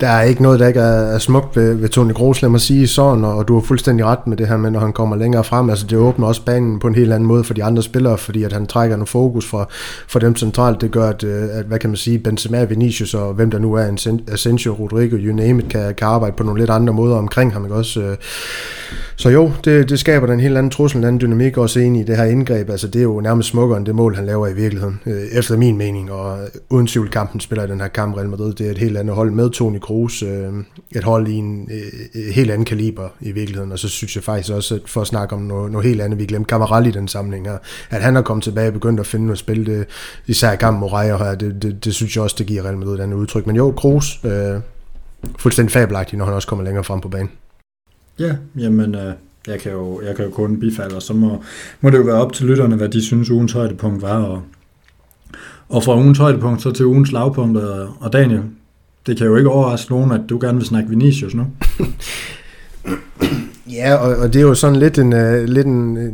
Der 0.00 0.08
er 0.08 0.22
ikke 0.22 0.42
noget, 0.42 0.60
der 0.60 0.66
ikke 0.66 0.80
er, 0.80 1.18
smukt 1.18 1.56
ved, 1.56 1.74
ved 1.74 1.88
Toni 1.88 2.12
Kroos, 2.12 2.42
lad 2.42 2.50
mig 2.50 2.60
sige 2.60 2.86
sådan, 2.86 3.24
og 3.24 3.48
du 3.48 3.54
har 3.54 3.60
fuldstændig 3.60 4.06
ret 4.06 4.26
med 4.26 4.36
det 4.36 4.48
her 4.48 4.56
med, 4.56 4.70
når 4.70 4.80
han 4.80 4.92
kommer 4.92 5.16
længere 5.16 5.44
frem. 5.44 5.70
Altså 5.70 5.86
det 5.86 5.98
åbner 5.98 6.26
også 6.26 6.44
banen 6.44 6.78
på 6.78 6.86
en 6.86 6.94
helt 6.94 7.12
anden 7.12 7.26
måde 7.26 7.44
for 7.44 7.54
de 7.54 7.64
andre 7.64 7.82
spillere, 7.82 8.18
fordi 8.18 8.42
at 8.42 8.52
han 8.52 8.66
trækker 8.66 8.96
noget 8.96 9.08
fokus 9.08 9.46
fra, 9.46 9.66
fra 10.08 10.20
dem 10.20 10.36
centralt. 10.36 10.80
Det 10.80 10.90
gør, 10.90 11.08
at, 11.08 11.24
øh, 11.24 11.48
at, 11.52 11.64
hvad 11.64 11.78
kan 11.78 11.90
man 11.90 11.96
sige, 11.96 12.18
Benzema, 12.18 12.64
Vinicius 12.64 13.14
og 13.14 13.34
hvem 13.34 13.50
der 13.50 13.58
nu 13.58 13.74
er, 13.74 14.16
Asensio, 14.32 14.72
Rodrigo, 14.72 15.16
you 15.16 15.36
name 15.36 15.62
it, 15.62 15.68
kan, 15.68 15.94
kan 15.94 16.08
arbejde 16.08 16.36
på 16.36 16.42
nogle 16.42 16.60
lidt 16.60 16.70
andre 16.70 16.92
måder 16.92 17.16
omkring 17.16 17.52
ham. 17.52 17.64
Ikke 17.64 17.74
også? 17.74 18.00
Øh, 18.00 18.16
så 19.18 19.30
jo, 19.30 19.52
det, 19.64 19.88
det 19.88 19.98
skaber 19.98 20.26
den 20.26 20.40
helt 20.40 20.56
anden 20.56 20.70
trussel, 20.70 20.98
en 20.98 21.04
anden 21.04 21.20
dynamik 21.20 21.56
også 21.56 21.80
ind 21.80 21.96
i 21.96 22.02
det 22.02 22.16
her 22.16 22.24
indgreb. 22.24 22.70
Altså 22.70 22.88
det 22.88 22.98
er 22.98 23.02
jo 23.02 23.20
nærmest 23.20 23.48
smukkere 23.48 23.78
end 23.78 23.86
det 23.86 23.94
mål, 23.94 24.14
han 24.14 24.26
laver 24.26 24.46
i 24.46 24.54
virkeligheden, 24.54 25.00
øh, 25.06 25.22
efter 25.32 25.56
min 25.56 25.76
mening. 25.76 26.12
Og 26.12 26.42
øh, 26.42 26.48
uden 26.70 26.86
tvivl 26.86 27.10
kampen 27.10 27.40
spiller 27.40 27.64
i 27.64 27.66
den 27.66 27.80
her 27.80 27.88
kamp 27.88 28.16
Real 28.16 28.28
Madrid. 28.28 28.52
Det 28.54 28.66
er 28.66 28.70
et 28.70 28.78
helt 28.78 28.96
andet 28.96 29.14
hold 29.14 29.30
med 29.30 29.50
Toni 29.50 29.78
Kroos, 29.78 30.22
øh, 30.22 30.52
et 30.96 31.04
hold 31.04 31.28
i 31.28 31.34
en 31.34 31.68
øh, 31.72 32.22
øh 32.22 32.34
helt 32.34 32.50
anden 32.50 32.64
kaliber 32.64 33.08
i 33.20 33.32
virkeligheden, 33.32 33.72
og 33.72 33.78
så 33.78 33.88
synes 33.88 34.16
jeg 34.16 34.24
faktisk 34.24 34.52
også, 34.52 34.74
at 34.74 34.80
for 34.86 35.00
at 35.00 35.06
snakke 35.06 35.34
om 35.34 35.42
noget, 35.42 35.72
noget 35.72 35.86
helt 35.86 36.00
andet, 36.00 36.18
vi 36.18 36.26
glemte 36.26 36.48
Camarelli 36.48 36.88
i 36.88 36.92
den 36.92 37.08
sammenhæng 37.08 37.46
her, 37.46 37.58
at 37.90 38.02
han 38.02 38.16
er 38.16 38.22
kommet 38.22 38.44
tilbage 38.44 38.68
og 38.68 38.72
begyndt 38.72 39.00
at 39.00 39.06
finde 39.06 39.26
noget 39.26 39.38
spil, 39.38 39.66
det, 39.66 39.86
især 40.26 40.52
i 40.52 40.56
kampen 40.56 40.80
mod 40.80 40.92
Rayo 40.92 41.16
her, 41.16 41.34
det, 41.34 41.62
det, 41.62 41.84
det, 41.84 41.94
synes 41.94 42.16
jeg 42.16 42.24
også, 42.24 42.36
det 42.38 42.46
giver 42.46 42.62
Real 42.62 42.78
Madrid 42.78 42.94
et 42.94 43.00
andet 43.00 43.16
udtryk. 43.16 43.46
Men 43.46 43.56
jo, 43.56 43.74
Kroos, 43.76 44.20
øh, 44.24 44.60
fuldstændig 45.38 45.72
fabelagtig, 45.72 46.18
når 46.18 46.24
han 46.24 46.34
også 46.34 46.48
kommer 46.48 46.64
længere 46.64 46.84
frem 46.84 47.00
på 47.00 47.08
banen. 47.08 47.30
Ja, 48.18 48.36
jamen, 48.58 48.94
øh, 48.94 49.12
jeg 49.46 49.60
kan 49.60 49.72
jo, 49.72 50.02
jeg 50.02 50.16
kan 50.16 50.24
jo 50.24 50.30
kun 50.30 50.60
bifalde, 50.60 50.96
og 50.96 51.02
så 51.02 51.12
må, 51.12 51.42
må 51.80 51.90
det 51.90 51.98
jo 51.98 52.02
være 52.02 52.14
op 52.20 52.32
til 52.32 52.46
lytterne, 52.46 52.76
hvad 52.76 52.88
de 52.88 53.02
synes 53.02 53.30
ugens 53.30 53.52
højdepunkt 53.52 54.02
var, 54.02 54.22
og, 54.22 54.42
og 55.68 55.82
fra 55.82 55.96
ugens 55.96 56.18
højdepunkt 56.18 56.62
så 56.62 56.70
til 56.70 56.86
ugens 56.86 57.12
lavpunkt, 57.12 57.58
og 58.00 58.12
Daniel, 58.12 58.42
det 59.06 59.16
kan 59.16 59.26
jo 59.26 59.36
ikke 59.36 59.50
overraske 59.50 59.92
nogen, 59.92 60.12
at 60.12 60.20
du 60.28 60.38
gerne 60.40 60.58
vil 60.58 60.66
snakke 60.66 60.90
Vinicius 60.90 61.34
nu. 61.34 61.46
ja, 63.72 63.94
og, 63.94 64.16
og 64.16 64.32
det 64.32 64.38
er 64.38 64.42
jo 64.42 64.54
sådan 64.54 64.76
lidt 64.76 64.98
en, 64.98 65.12
uh, 65.12 65.44
lidt, 65.44 65.66
en, 65.66 65.96
uh, 65.96 66.12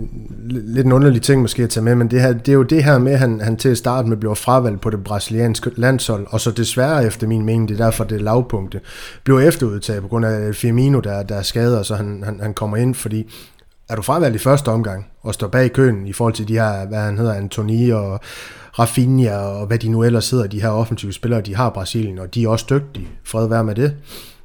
lidt 0.48 0.86
en 0.86 0.92
underlig 0.92 1.22
ting 1.22 1.42
måske 1.42 1.62
at 1.62 1.70
tage 1.70 1.84
med, 1.84 1.94
men 1.94 2.10
det, 2.10 2.20
her, 2.20 2.32
det 2.32 2.48
er 2.48 2.52
jo 2.52 2.62
det 2.62 2.84
her 2.84 2.98
med, 2.98 3.12
at 3.12 3.18
han, 3.18 3.40
han 3.40 3.56
til 3.56 3.68
at 3.68 3.78
starte 3.78 4.08
med 4.08 4.16
blev 4.16 4.36
fravalgt 4.36 4.80
på 4.80 4.90
det 4.90 5.04
brasilianske 5.04 5.70
landshold, 5.76 6.26
og 6.30 6.40
så 6.40 6.50
desværre 6.50 7.06
efter 7.06 7.26
min 7.26 7.44
mening, 7.44 7.68
det 7.68 7.80
er 7.80 7.84
derfor 7.84 8.04
det 8.04 8.16
er 8.16 8.22
lavpunktet, 8.22 8.80
blev 9.24 9.38
efterudtaget 9.38 10.02
på 10.02 10.08
grund 10.08 10.26
af 10.26 10.54
Firmino, 10.54 11.00
der, 11.00 11.22
der 11.22 11.34
er 11.34 11.42
skadet, 11.42 11.86
så 11.86 11.94
han, 11.94 12.22
han, 12.24 12.40
han 12.40 12.54
kommer 12.54 12.76
ind, 12.76 12.94
fordi 12.94 13.32
er 13.88 13.96
du 13.96 14.02
fravalgt 14.02 14.36
i 14.36 14.38
første 14.38 14.68
omgang, 14.68 15.06
og 15.22 15.34
står 15.34 15.48
bag 15.48 15.72
køen 15.72 16.06
i 16.06 16.12
forhold 16.12 16.34
til 16.34 16.48
de 16.48 16.52
her, 16.52 16.86
hvad 16.86 16.98
han 16.98 17.18
hedder, 17.18 17.34
Antoni 17.34 17.90
og, 17.90 18.20
Rafinha 18.78 19.36
og 19.36 19.66
hvad 19.66 19.78
de 19.78 19.88
nu 19.88 20.02
ellers 20.02 20.30
hedder, 20.30 20.46
de 20.46 20.62
her 20.62 20.68
offensive 20.68 21.12
spillere, 21.12 21.40
de 21.40 21.56
har 21.56 21.70
Brasilien, 21.70 22.18
og 22.18 22.34
de 22.34 22.44
er 22.44 22.48
også 22.48 22.66
dygtige. 22.70 23.08
Fred 23.24 23.48
være 23.48 23.64
med 23.64 23.74
det. 23.74 23.94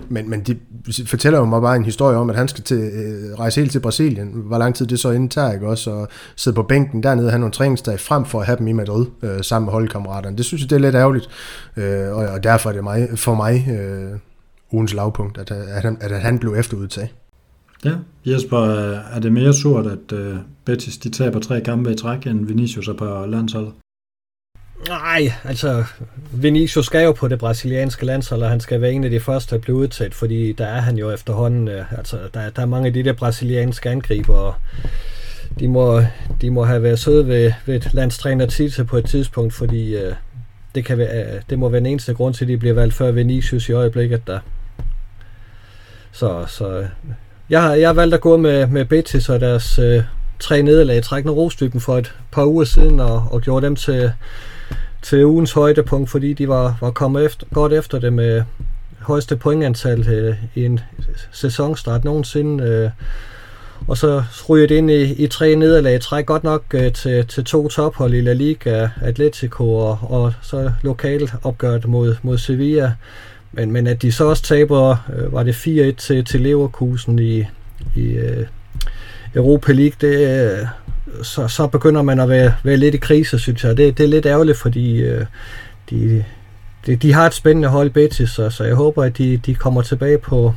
Men, 0.10 0.30
men 0.30 0.42
de 0.42 0.58
fortæller 1.06 1.40
jo 1.40 1.46
mig 1.46 1.62
bare 1.62 1.76
en 1.76 1.86
historie 1.86 2.18
om, 2.18 2.30
at 2.30 2.36
han 2.36 2.48
skal 2.48 2.64
til, 2.64 2.78
øh, 2.78 3.40
rejse 3.40 3.62
helt 3.62 3.72
til 3.72 3.80
Brasilien. 3.80 4.32
Hvor 4.34 4.58
lang 4.58 4.76
tid 4.76 4.86
det 4.86 5.00
så 5.00 5.12
indtager, 5.12 5.54
ikke 5.54 5.68
også? 5.68 5.92
Og 5.92 6.08
sidde 6.36 6.56
på 6.56 6.64
bænken 6.64 7.04
dernede 7.04 7.28
og 7.28 7.32
have 7.32 7.40
nogle 7.40 7.52
træningsdage 7.52 7.98
frem 7.98 8.26
for 8.26 8.40
at 8.40 8.46
have 8.46 8.58
dem 8.58 8.68
i 8.68 8.72
Madrid 8.72 9.06
øh, 9.22 9.42
sammen 9.42 9.66
med 9.66 9.74
holdkammeraterne. 9.74 10.38
Det 10.38 10.46
synes 10.46 10.62
jeg, 10.62 10.70
det 10.70 10.76
er 10.76 10.80
lidt 10.80 10.96
ærgerligt. 10.96 11.30
Øh, 11.78 12.10
og, 12.10 12.26
og 12.28 12.44
derfor 12.44 12.70
er 12.70 12.74
det 12.74 12.84
mig, 12.84 13.10
for 13.16 13.36
mig 13.36 13.68
øh, 13.70 14.20
ugens 14.72 14.94
lavpunkt, 14.94 15.38
at, 15.38 15.52
at, 15.52 15.82
han, 15.82 15.98
at 16.02 16.22
han 16.22 16.40
blev 16.40 16.54
efterudtaget. 16.54 17.10
Ja, 17.86 17.94
Jesper, 18.26 18.60
er 19.14 19.20
det 19.20 19.32
mere 19.32 19.54
surt, 19.54 19.86
at 19.86 20.12
uh, 20.12 20.38
Betis 20.66 20.98
de 20.98 21.10
taber 21.10 21.40
tre 21.40 21.62
kampe 21.62 21.92
i 21.92 21.96
træk, 21.96 22.28
end 22.28 22.46
Vinicius 22.46 22.88
er 22.88 22.94
på 22.94 23.26
landsholdet? 23.26 23.72
Nej, 24.88 25.32
altså 25.44 25.84
Vinicius 26.34 26.86
skal 26.86 27.04
jo 27.04 27.12
på 27.12 27.28
det 27.28 27.40
brasilianske 27.40 28.06
landshold, 28.06 28.44
og 28.44 28.50
han 28.50 28.60
skal 28.60 28.82
være 28.82 28.92
en 28.92 29.04
af 29.04 29.10
de 29.10 29.20
første 29.20 29.56
at 29.56 29.62
blive 29.62 29.78
udtaget, 29.78 30.16
fordi 30.16 30.52
der 30.52 30.66
er 30.66 30.82
han 30.82 30.98
jo 30.98 31.12
efterhånden, 31.12 31.68
øh, 31.68 31.98
altså 31.98 32.18
der, 32.34 32.50
der 32.50 32.62
er 32.62 32.66
mange 32.66 32.88
af 32.88 32.94
de 32.94 33.04
der 33.04 33.14
brasilianske 33.14 33.90
angriber, 33.90 34.36
og 34.36 34.56
de 35.60 35.68
må, 35.68 36.02
de 36.42 36.50
må 36.50 36.64
have 36.64 36.84
været 36.84 37.00
søde 37.00 37.28
ved, 37.28 37.52
ved 37.66 37.82
landstræner 37.94 38.46
Tite 38.46 38.86
på 38.86 38.98
et 38.98 39.06
tidspunkt, 39.06 39.54
fordi 39.54 39.96
øh, 39.96 40.14
det, 40.76 40.86
kan 40.86 40.98
være, 40.98 41.36
øh, 41.36 41.42
det 41.50 41.60
må 41.60 41.70
være 41.70 41.80
den 41.80 41.86
eneste 41.86 42.14
grund 42.14 42.34
til, 42.34 42.46
at 42.46 42.50
de 42.50 42.58
bliver 42.58 42.76
valgt 42.76 42.94
før 42.94 43.12
Vinicius 43.12 43.70
i 43.70 43.72
øjeblikket 43.72 44.28
der. 44.28 44.40
Så, 46.12 46.46
så 46.48 46.80
øh, 46.80 46.86
jeg, 47.50 47.62
har, 47.62 47.74
jeg 47.74 47.90
har 47.90 47.94
valgt 47.94 48.14
at 48.14 48.22
gå 48.22 48.38
med, 48.38 48.68
med 48.68 48.86
Betis 48.86 49.30
og 49.30 49.40
deres 49.40 49.80
øh, 49.80 50.04
tre 50.40 50.62
nederlag, 50.62 51.04
trækkende 51.04 51.34
rostypen 51.34 51.82
for 51.82 51.98
et 51.98 52.16
par 52.32 52.46
uger 52.46 52.64
siden, 52.64 53.00
og, 53.00 53.28
og 53.32 53.42
gjorde 53.42 53.66
dem 53.66 53.76
til 53.76 54.12
til 55.02 55.26
ugens 55.26 55.52
højdepunkt, 55.52 56.10
fordi 56.10 56.34
de 56.34 56.48
var, 56.48 56.78
var 56.82 56.92
kommet 56.92 57.26
efter, 57.26 57.46
godt 57.54 57.74
efter 57.74 58.00
det 58.00 58.14
med 58.14 58.44
højeste 59.00 59.36
pointantal 59.36 60.10
øh, 60.10 60.36
i 60.56 60.66
en 60.66 60.80
sæsonstart 61.32 62.04
nogensinde. 62.04 62.64
Øh, 62.64 62.90
og 63.88 63.98
så 63.98 64.24
ryger 64.50 64.68
det 64.68 64.76
ind 64.76 64.92
i, 64.92 65.14
i 65.24 65.28
tre 65.28 65.56
nederlag. 65.56 66.02
Træk 66.02 66.26
godt 66.26 66.44
nok 66.44 66.64
øh, 66.74 66.94
til, 66.94 67.28
til 67.28 67.44
to 67.46 67.68
tophold 67.68 68.14
i 68.14 68.22
La 68.22 68.34
Liga, 68.34 68.88
Atletico 69.02 69.76
og, 69.76 70.00
og 70.02 70.34
så 70.42 70.72
lokalt 70.82 71.34
opgørt 71.44 71.88
mod, 71.88 72.16
mod 72.22 72.38
Sevilla. 72.38 72.94
Men, 73.52 73.72
men 73.72 73.88
at 73.88 74.02
de 74.02 74.12
så 74.12 74.26
også 74.26 74.44
taber, 74.44 74.96
øh, 75.18 75.34
var 75.34 75.44
det 75.44 75.54
4-1 75.54 75.96
til, 75.96 76.26
til 76.26 76.42
Leverkusen 76.42 77.20
i, 77.20 77.46
i 77.96 78.04
øh, 78.04 78.46
Europa 79.36 79.72
League, 79.72 79.96
det, 80.02 80.42
øh, 80.42 80.68
så, 81.24 81.48
så 81.48 81.68
begynder 81.68 82.02
man 82.02 82.20
at 82.20 82.30
være, 82.30 82.54
være 82.64 82.78
lidt 82.78 82.96
i 82.96 82.98
krise, 82.98 83.40
synes 83.40 83.64
jeg. 83.64 83.78
Det, 83.78 83.98
det 83.98 84.04
er 84.04 84.08
lidt 84.08 84.26
ærgerligt, 84.26 84.58
fordi 84.58 85.02
øh, 85.02 85.26
de, 85.90 86.24
de, 86.86 86.96
de 86.96 87.14
har 87.14 87.26
et 87.26 87.34
spændende 87.34 87.68
hold 87.68 87.90
Betis, 87.90 88.30
så, 88.30 88.50
så 88.50 88.64
jeg 88.64 88.76
håber, 88.76 89.04
at 89.04 89.18
de, 89.18 89.38
de 89.38 89.56
kommer 89.56 89.82
tilbage 89.82 90.18
på, 90.18 90.54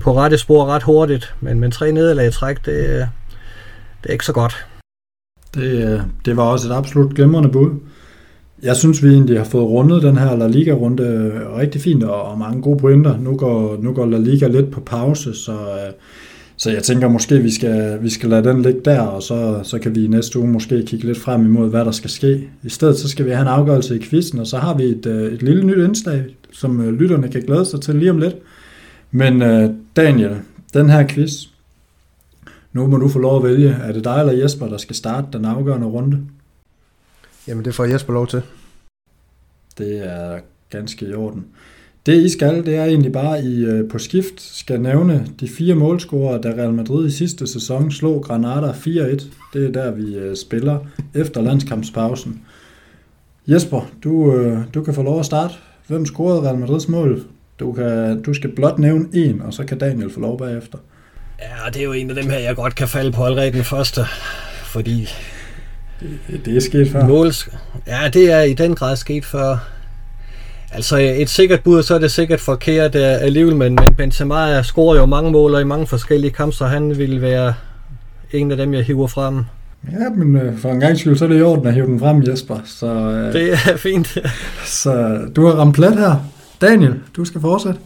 på 0.00 0.16
rette 0.16 0.38
spor 0.38 0.66
ret 0.66 0.82
hurtigt. 0.82 1.34
Men, 1.40 1.60
men 1.60 1.70
tre 1.70 1.92
nederlag 1.92 2.28
i 2.28 2.30
træk, 2.30 2.56
det, 2.56 3.08
det 4.02 4.08
er 4.08 4.12
ikke 4.12 4.26
så 4.26 4.32
godt. 4.32 4.66
Det, 5.54 5.92
øh, 5.92 6.00
det 6.24 6.36
var 6.36 6.42
også 6.42 6.68
et 6.68 6.72
absolut 6.74 7.14
glimrende 7.14 7.48
bud. 7.48 7.70
Jeg 8.62 8.76
synes, 8.76 9.02
vi 9.02 9.08
egentlig 9.08 9.38
har 9.38 9.44
fået 9.44 9.66
rundet 9.66 10.02
den 10.02 10.16
her 10.16 10.36
La 10.36 10.46
Liga-runde 10.46 11.02
øh, 11.02 11.56
rigtig 11.56 11.80
fint, 11.80 12.04
og, 12.04 12.22
og 12.22 12.38
mange 12.38 12.62
gode 12.62 12.78
pointer. 12.78 13.18
Nu 13.18 13.36
går, 13.36 13.76
nu 13.80 13.92
går 13.92 14.06
La 14.06 14.18
Liga 14.18 14.46
lidt 14.46 14.70
på 14.70 14.80
pause, 14.80 15.34
så... 15.34 15.52
Øh, 15.52 15.92
så 16.62 16.70
jeg 16.70 16.82
tænker 16.82 17.08
måske, 17.08 17.38
vi 17.38 17.50
skal, 17.50 18.02
vi 18.02 18.10
skal 18.10 18.28
lade 18.28 18.48
den 18.48 18.62
ligge 18.62 18.80
der, 18.84 19.00
og 19.00 19.22
så, 19.22 19.60
så 19.64 19.78
kan 19.78 19.94
vi 19.94 20.04
i 20.04 20.08
næste 20.08 20.38
uge 20.38 20.48
måske 20.48 20.82
kigge 20.86 21.06
lidt 21.06 21.18
frem 21.18 21.44
imod, 21.44 21.70
hvad 21.70 21.84
der 21.84 21.90
skal 21.90 22.10
ske. 22.10 22.48
I 22.62 22.68
stedet 22.68 22.98
så 22.98 23.08
skal 23.08 23.26
vi 23.26 23.30
have 23.30 23.42
en 23.42 23.48
afgørelse 23.48 23.96
i 23.96 24.02
quizzen, 24.02 24.38
og 24.38 24.46
så 24.46 24.58
har 24.58 24.74
vi 24.74 24.84
et, 24.84 25.06
øh, 25.06 25.32
et 25.32 25.42
lille 25.42 25.64
nyt 25.64 25.84
indslag, 25.84 26.24
som 26.52 26.80
øh, 26.80 26.92
lytterne 26.92 27.28
kan 27.28 27.42
glæde 27.42 27.66
sig 27.66 27.80
til 27.80 27.94
lige 27.94 28.10
om 28.10 28.18
lidt. 28.18 28.36
Men 29.10 29.42
uh, 29.42 29.74
Daniel, 29.96 30.36
den 30.74 30.90
her 30.90 31.08
quiz. 31.08 31.32
Nu 32.72 32.86
må 32.86 32.96
du 32.96 33.08
få 33.08 33.18
lov 33.18 33.36
at 33.36 33.50
vælge. 33.50 33.70
Er 33.82 33.92
det 33.92 34.04
dig 34.04 34.20
eller 34.20 34.32
Jesper, 34.32 34.68
der 34.68 34.78
skal 34.78 34.96
starte 34.96 35.26
den 35.32 35.44
afgørende 35.44 35.86
runde? 35.86 36.20
Jamen, 37.48 37.64
det 37.64 37.74
får 37.74 37.84
Jesper 37.84 38.12
lov 38.12 38.26
til. 38.26 38.42
Det 39.78 40.06
er 40.12 40.40
ganske 40.70 41.06
i 41.06 41.14
orden. 41.14 41.44
Det 42.06 42.14
I 42.14 42.28
skal, 42.28 42.66
det 42.66 42.76
er 42.76 42.84
egentlig 42.84 43.12
bare, 43.12 43.42
I 43.42 43.64
øh, 43.64 43.90
på 43.90 43.98
skift 43.98 44.40
skal 44.40 44.80
nævne 44.80 45.26
de 45.40 45.48
fire 45.48 45.74
målscorer, 45.74 46.40
da 46.40 46.48
Real 46.48 46.72
Madrid 46.72 47.06
i 47.06 47.10
sidste 47.10 47.46
sæson 47.46 47.90
slog 47.90 48.22
Granada 48.22 48.70
4-1. 48.70 48.88
Det 49.52 49.66
er 49.66 49.72
der, 49.72 49.90
vi 49.90 50.16
øh, 50.16 50.36
spiller 50.36 50.78
efter 51.14 51.42
landskampspausen. 51.42 52.40
Jesper, 53.46 53.90
du, 54.04 54.34
øh, 54.36 54.58
du 54.74 54.82
kan 54.82 54.94
få 54.94 55.02
lov 55.02 55.20
at 55.20 55.26
starte. 55.26 55.54
Hvem 55.86 56.06
scorede 56.06 56.42
Real 56.42 56.58
Madrids 56.58 56.88
mål? 56.88 57.24
Du, 57.60 57.72
kan, 57.72 58.22
du 58.22 58.34
skal 58.34 58.50
blot 58.50 58.78
nævne 58.78 59.06
en, 59.12 59.42
og 59.42 59.54
så 59.54 59.64
kan 59.64 59.78
Daniel 59.78 60.10
få 60.10 60.20
lov 60.20 60.38
bagefter. 60.38 60.78
Ja, 61.40 61.70
det 61.70 61.80
er 61.80 61.84
jo 61.84 61.92
en 61.92 62.10
af 62.10 62.16
dem 62.16 62.30
her, 62.30 62.38
jeg 62.38 62.56
godt 62.56 62.74
kan 62.74 62.88
falde 62.88 63.12
på 63.12 63.24
allerede 63.24 63.52
den 63.52 63.64
første, 63.64 64.00
fordi... 64.64 65.08
Det, 66.00 66.44
det 66.44 66.56
er 66.56 66.60
sket 66.60 66.88
før. 66.90 67.06
Måls... 67.06 67.48
Ja, 67.86 68.10
det 68.12 68.32
er 68.32 68.40
i 68.40 68.54
den 68.54 68.74
grad 68.74 68.96
sket 68.96 69.24
før. 69.24 69.81
Altså 70.74 70.96
et 70.96 71.30
sikkert 71.30 71.62
bud, 71.62 71.82
så 71.82 71.94
er 71.94 71.98
det 71.98 72.10
sikkert 72.10 72.40
forkert 72.40 72.94
alligevel, 72.94 73.56
men, 73.56 73.74
men 73.74 73.94
Benzema 73.94 74.62
scorer 74.62 74.96
jo 74.96 75.06
mange 75.06 75.30
mål 75.30 75.60
i 75.60 75.64
mange 75.64 75.86
forskellige 75.86 76.30
kampe, 76.30 76.56
så 76.56 76.66
han 76.66 76.98
vil 76.98 77.22
være 77.22 77.54
en 78.30 78.50
af 78.50 78.56
dem, 78.56 78.74
jeg 78.74 78.84
hiver 78.84 79.06
frem. 79.06 79.44
Ja, 79.92 80.10
men 80.10 80.36
øh, 80.36 80.58
for 80.58 80.70
en 80.70 80.80
gang 80.80 80.98
skyld, 80.98 81.16
så 81.16 81.24
er 81.24 81.28
det 81.28 81.38
i 81.38 81.42
orden 81.42 81.66
at 81.66 81.74
hive 81.74 81.86
den 81.86 81.98
frem, 81.98 82.22
Jesper. 82.22 82.60
Så, 82.64 82.86
øh, 82.86 83.32
det 83.32 83.52
er 83.52 83.76
fint. 83.76 84.18
så 84.82 85.20
du 85.36 85.46
har 85.46 85.52
ramt 85.52 85.74
plet 85.74 85.98
her. 85.98 86.16
Daniel, 86.60 87.00
du 87.16 87.24
skal 87.24 87.40
fortsætte. 87.40 87.80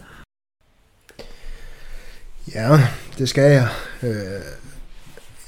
Ja, 2.55 2.80
det 3.18 3.28
skal 3.28 3.53
jeg. 3.53 3.68
Øh, 4.03 4.11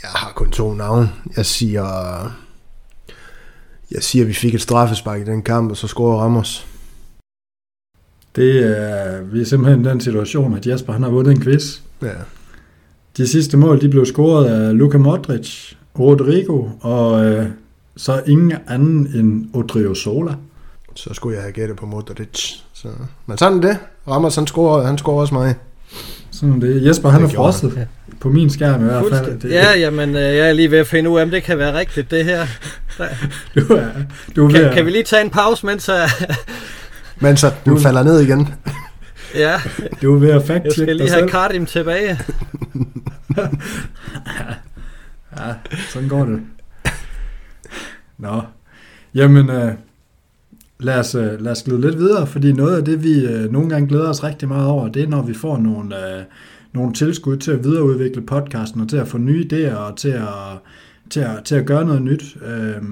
jeg 0.03 0.11
har 0.11 0.32
kun 0.34 0.51
to 0.51 0.74
navne. 0.74 1.11
Jeg 1.36 1.47
siger, 1.47 1.84
jeg 3.91 4.03
siger, 4.03 4.22
at 4.24 4.28
vi 4.28 4.34
fik 4.34 4.55
et 4.55 4.62
straffespark 4.62 5.20
i 5.20 5.24
den 5.24 5.43
kamp, 5.43 5.70
og 5.70 5.76
så 5.76 5.86
scorer 5.86 6.22
Ramos. 6.22 6.66
Det 8.39 8.78
er, 8.78 9.22
vi 9.22 9.41
er 9.41 9.45
simpelthen 9.45 9.86
i 9.86 9.89
den 9.89 10.01
situation, 10.01 10.57
at 10.57 10.66
Jesper 10.66 10.93
han 10.93 11.03
har 11.03 11.11
vundet 11.11 11.32
en 11.32 11.43
quiz. 11.43 11.78
Ja. 12.03 12.09
De 13.16 13.26
sidste 13.26 13.57
mål 13.57 13.80
de 13.80 13.89
blev 13.89 14.07
scoret 14.07 14.47
af 14.47 14.78
Luka 14.78 14.99
Modric, 14.99 15.72
Rodrigo 15.99 16.64
og 16.80 17.24
øh, 17.24 17.47
så 17.97 18.22
ingen 18.26 18.53
anden 18.68 19.11
end 19.14 19.47
Odriozola. 19.55 20.32
Så 20.95 21.14
skulle 21.14 21.34
jeg 21.34 21.43
have 21.43 21.53
gættet 21.53 21.76
på 21.76 21.86
Modric. 21.86 22.55
Så. 22.72 22.89
Men 23.26 23.39
sådan 23.39 23.62
det. 23.62 23.78
Ramos 24.09 24.34
han 24.34 24.47
scorer, 24.47 24.86
han 24.86 24.99
scorer 24.99 25.20
også 25.20 25.34
mig. 25.34 25.55
Sådan 26.30 26.61
det. 26.61 26.86
Jesper 26.86 27.09
han 27.09 27.24
er 27.24 27.28
frosset 27.28 27.72
ja. 27.76 27.84
på 28.20 28.28
min 28.28 28.51
skærm 28.51 28.80
i 28.80 28.84
hvert 28.84 29.05
fald. 29.11 29.41
Det, 29.41 29.51
ja, 29.51 29.78
jamen 29.78 30.09
øh, 30.09 30.22
jeg 30.22 30.49
er 30.49 30.53
lige 30.53 30.70
ved 30.70 30.78
at 30.78 30.86
finde 30.86 31.11
ud 31.11 31.18
af, 31.18 31.22
om 31.22 31.30
det 31.30 31.43
kan 31.43 31.59
være 31.59 31.78
rigtigt 31.78 32.11
det 32.11 32.24
her. 32.24 32.47
du 33.55 33.74
er, 33.74 33.86
du 34.36 34.47
er 34.47 34.51
kan, 34.51 34.72
kan 34.72 34.86
vi 34.86 34.91
lige 34.91 35.05
tage 35.05 35.24
en 35.24 35.30
pause, 35.30 35.66
mens 35.66 35.89
jeg... 35.89 36.09
Men 37.20 37.36
så 37.36 37.52
du, 37.66 37.70
du 37.70 37.78
falder 37.78 38.02
ned 38.02 38.20
igen. 38.20 38.48
Ja. 39.34 39.60
Du 40.02 40.14
er 40.14 40.18
ved 40.18 40.30
at 40.30 40.42
fact 40.42 40.64
Jeg 40.64 40.72
skal 40.72 40.96
lige 40.96 41.10
have 41.10 41.28
Cardim 41.28 41.66
tilbage. 41.66 42.08
ja, 45.36 45.54
sådan 45.88 46.08
går 46.08 46.24
det. 46.24 46.40
Nå. 48.18 48.42
Jamen, 49.14 49.50
øh, 49.50 49.72
lad, 50.80 50.98
os, 50.98 51.14
øh, 51.14 51.40
lad 51.40 51.52
os 51.52 51.62
glide 51.62 51.80
lidt 51.80 51.98
videre, 51.98 52.26
fordi 52.26 52.52
noget 52.52 52.76
af 52.76 52.84
det, 52.84 53.04
vi 53.04 53.26
øh, 53.26 53.52
nogle 53.52 53.68
gange 53.68 53.88
glæder 53.88 54.08
os 54.08 54.24
rigtig 54.24 54.48
meget 54.48 54.66
over, 54.66 54.88
det 54.88 55.02
er, 55.02 55.08
når 55.08 55.22
vi 55.22 55.34
får 55.34 55.58
nogle, 55.58 56.16
øh, 56.18 56.22
nogle 56.72 56.94
tilskud 56.94 57.36
til 57.36 57.50
at 57.50 57.64
videreudvikle 57.64 58.22
podcasten, 58.22 58.80
og 58.80 58.88
til 58.88 58.96
at 58.96 59.08
få 59.08 59.18
nye 59.18 59.48
idéer, 59.52 59.74
og 59.74 59.96
til 59.96 60.08
at, 60.08 60.58
til 61.10 61.20
at, 61.20 61.44
til 61.44 61.54
at 61.54 61.66
gøre 61.66 61.84
noget 61.84 62.02
nyt. 62.02 62.36
Øh, 62.46 62.82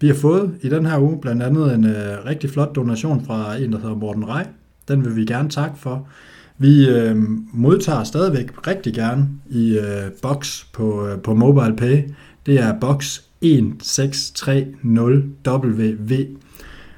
vi 0.00 0.06
har 0.06 0.14
fået 0.14 0.50
i 0.62 0.68
den 0.68 0.86
her 0.86 0.98
uge 0.98 1.20
blandt 1.20 1.42
andet 1.42 1.74
en 1.74 1.84
øh, 1.84 2.24
rigtig 2.26 2.50
flot 2.50 2.76
donation 2.76 3.24
fra 3.26 3.56
en, 3.56 3.72
der 3.72 3.78
hedder 3.78 3.96
Morten 3.96 4.28
Rej. 4.28 4.46
Den 4.88 5.04
vil 5.04 5.16
vi 5.16 5.24
gerne 5.24 5.48
takke 5.48 5.78
for. 5.78 6.08
Vi 6.58 6.88
øh, 6.88 7.16
modtager 7.52 8.04
stadigvæk 8.04 8.66
rigtig 8.66 8.94
gerne 8.94 9.28
i 9.50 9.78
øh, 9.78 10.10
box 10.22 10.64
på, 10.72 11.06
øh, 11.06 11.18
på 11.18 11.34
MobilePay. 11.34 12.02
Det 12.46 12.60
er 12.60 12.80
box 12.80 13.20
1630WV. 13.44 16.14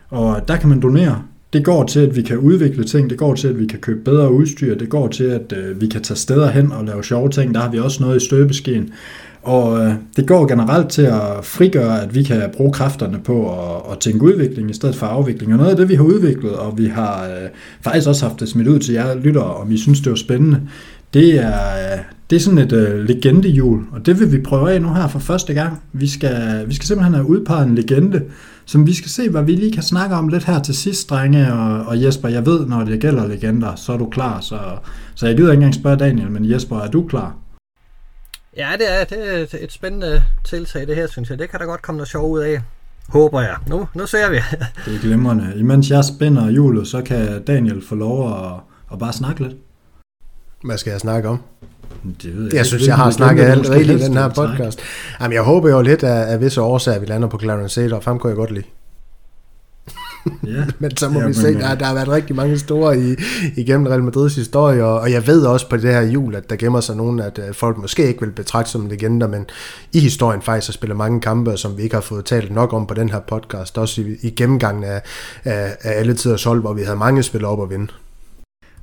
Og 0.09 0.49
der 0.49 0.57
kan 0.57 0.69
man 0.69 0.81
donere. 0.81 1.23
Det 1.53 1.65
går 1.65 1.85
til, 1.85 2.01
at 2.01 2.17
vi 2.17 2.23
kan 2.23 2.39
udvikle 2.39 2.85
ting, 2.85 3.11
det 3.11 3.19
går 3.19 3.35
til, 3.35 3.49
at 3.49 3.59
vi 3.59 3.67
kan 3.67 3.81
købe 3.81 4.01
bedre 4.05 4.33
udstyr, 4.33 4.79
det 4.79 4.89
går 4.89 5.09
til, 5.09 5.25
at 5.25 5.53
øh, 5.57 5.81
vi 5.81 5.87
kan 5.87 6.03
tage 6.03 6.19
steder 6.19 6.51
hen 6.51 6.73
og 6.73 6.85
lave 6.85 7.05
sjove 7.05 7.29
ting. 7.29 7.55
Der 7.55 7.61
har 7.61 7.71
vi 7.71 7.79
også 7.79 8.03
noget 8.03 8.23
i 8.23 8.27
støbeskeen. 8.27 8.91
Og 9.49 9.79
øh, 9.79 9.93
det 10.17 10.27
går 10.27 10.47
generelt 10.47 10.89
til 10.89 11.03
at 11.03 11.45
frigøre, 11.45 12.03
at 12.03 12.15
vi 12.15 12.23
kan 12.23 12.43
bruge 12.57 12.73
kræfterne 12.73 13.19
på 13.25 13.53
at, 13.53 13.93
at 13.93 13.99
tænke 13.99 14.25
udvikling 14.25 14.71
i 14.71 14.75
stedet 14.75 14.97
for 14.97 15.07
afvikling. 15.07 15.53
Og 15.53 15.59
noget 15.59 15.71
af 15.71 15.77
det, 15.77 15.89
vi 15.89 15.95
har 15.95 16.03
udviklet, 16.03 16.53
og 16.53 16.79
vi 16.79 16.87
har 16.87 17.25
øh, 17.25 17.49
faktisk 17.81 18.09
også 18.09 18.27
haft 18.27 18.41
det 18.41 18.49
smidt 18.49 18.69
ud 18.69 18.79
til 18.79 18.95
jer 18.95 19.15
lyttere, 19.15 19.55
om 19.55 19.73
I 19.73 19.79
synes, 19.79 20.01
det 20.01 20.11
var 20.11 20.17
spændende, 20.17 20.61
det 21.15 21.35
er, 21.45 21.49
øh, 21.49 21.99
det 22.31 22.37
er 22.37 22.41
sådan 22.41 22.59
et 22.59 22.73
øh, 22.73 23.05
legendehjul, 23.05 23.81
og 23.93 24.07
det 24.07 24.21
vil 24.21 24.33
vi 24.33 24.39
prøve 24.39 24.73
af 24.73 24.83
nu 24.83 24.95
her 24.95 25.09
for 25.09 25.19
første 25.19 25.55
gang. 25.55 25.83
Vi 25.93 26.09
skal, 26.09 26.65
vi 26.69 26.75
skal 26.75 26.87
simpelthen 26.87 27.15
have 27.15 27.29
udpeget 27.29 27.67
en 27.67 27.75
legende, 27.75 28.23
som 28.65 28.87
vi 28.87 28.95
skal 28.95 29.11
se, 29.11 29.31
hvad 29.31 29.43
vi 29.43 29.53
lige 29.53 29.73
kan 29.73 29.83
snakke 29.83 30.17
om 30.17 30.29
lidt 30.29 30.45
her 30.45 30.63
til 30.63 30.75
sidst, 30.75 31.11
drenge 31.11 31.53
og, 31.53 31.87
og 31.87 32.03
Jesper. 32.03 32.29
Jeg 32.29 32.47
ved, 32.47 32.67
når 32.67 32.85
det 32.85 33.01
gælder 33.01 33.27
legender, 33.27 33.75
så 33.77 33.93
er 33.93 33.97
du 33.97 34.09
klar. 34.09 34.41
Så, 34.41 34.59
så 35.15 35.27
jeg 35.27 35.37
gider 35.37 35.51
ikke 35.51 35.61
engang 35.61 35.75
spørge 35.75 35.97
Daniel, 35.97 36.31
men 36.31 36.51
Jesper, 36.51 36.79
er 36.79 36.91
du 36.91 37.07
klar? 37.07 37.48
Ja, 38.59 38.69
det 38.79 39.01
er, 39.01 39.05
det 39.05 39.53
er 39.53 39.59
et 39.61 39.73
spændende 39.73 40.25
tiltag, 40.45 40.87
det 40.87 40.97
her, 40.97 41.07
synes 41.07 41.31
jeg. 41.31 41.39
Det 41.39 41.51
kan 41.51 41.61
der 41.61 41.67
godt 41.67 41.83
komme 41.83 41.97
noget 41.97 42.09
sjov 42.09 42.31
ud 42.31 42.41
af. 42.41 42.61
Håber 43.09 43.41
jeg. 43.41 43.57
Nu, 43.69 43.89
nu 43.95 44.07
ser 44.07 44.31
vi. 44.31 44.37
det 44.87 44.95
er 44.95 45.01
glimrende. 45.01 45.53
Imens 45.57 45.91
jeg 45.91 46.05
spænder 46.05 46.51
hjulet, 46.51 46.89
så 46.89 47.03
kan 47.03 47.43
Daniel 47.43 47.87
få 47.87 47.95
lov 47.95 48.33
at, 48.33 48.53
at 48.93 48.99
bare 48.99 49.13
snakke 49.13 49.43
lidt. 49.43 49.57
Hvad 50.65 50.79
skal 50.79 50.91
jeg 50.91 51.01
snakke 51.01 51.29
om? 51.29 51.43
Det 52.23 52.37
ved 52.37 52.45
jeg, 52.45 52.55
jeg 52.55 52.67
synes, 52.67 52.87
jeg 52.87 52.97
har 52.97 53.11
snakket 53.11 53.45
alt 53.45 53.71
rigeligt 53.71 54.01
i 54.01 54.05
den 54.05 54.17
her 54.17 54.29
podcast. 54.29 54.81
Jamen, 55.21 55.35
jeg 55.35 55.43
håber 55.43 55.71
jo 55.71 55.83
lidt 55.83 56.03
af, 56.03 56.33
af 56.33 56.41
visse 56.41 56.61
årsager, 56.63 56.97
at 56.97 57.01
vi 57.01 57.07
lander 57.07 57.29
på 57.29 57.39
Clarence 57.39 57.95
og 57.95 58.03
frem 58.03 58.19
kunne 58.19 58.31
jeg 58.31 58.37
godt 58.37 58.51
lide. 58.51 58.65
Ja. 60.47 60.65
men 60.79 60.97
så 60.97 61.09
må 61.09 61.21
ja, 61.21 61.27
vi 61.27 61.33
se, 61.33 61.55
der, 61.55 61.75
der 61.75 61.85
har 61.85 61.95
været 61.95 62.09
rigtig 62.09 62.37
mange 62.37 62.59
store 62.59 62.99
i, 62.99 63.17
igennem 63.57 63.87
Real 63.87 64.03
Madrids 64.03 64.35
historie, 64.35 64.85
og, 64.85 65.01
og 65.01 65.13
jeg 65.13 65.27
ved 65.27 65.47
også 65.47 65.69
på 65.69 65.77
det 65.77 65.95
her 65.95 66.03
jul, 66.03 66.35
at 66.35 66.51
der 66.51 66.57
gemmer 66.57 66.81
sig 66.81 66.97
nogen, 66.97 67.21
at 67.21 67.39
uh, 67.39 67.55
folk 67.55 67.77
måske 67.79 68.09
ikke 68.09 68.21
vil 68.21 68.31
betragte 68.31 68.71
som 68.71 68.87
legender, 68.87 69.27
men 69.27 69.47
i 69.93 70.01
historien 70.01 70.43
faktisk 70.43 70.69
har 70.69 70.73
spillet 70.73 70.97
mange 70.97 71.21
kampe, 71.21 71.57
som 71.57 71.77
vi 71.77 71.83
ikke 71.83 71.97
har 71.97 72.01
fået 72.01 72.25
talt 72.25 72.55
nok 72.55 72.73
om 72.73 72.87
på 72.87 72.95
den 72.95 73.09
her 73.09 73.21
podcast, 73.21 73.79
også 73.79 74.01
i, 74.01 74.17
i 74.23 74.31
gennemgangen 74.31 74.85
af, 74.85 75.03
af, 75.45 75.77
af 75.83 75.99
alle 75.99 76.15
tiders 76.15 76.45
hold, 76.45 76.61
hvor 76.61 76.73
vi 76.73 76.83
havde 76.83 76.99
mange 76.99 77.23
spillere 77.23 77.51
op 77.51 77.63
at 77.63 77.71
vinde. 77.71 77.93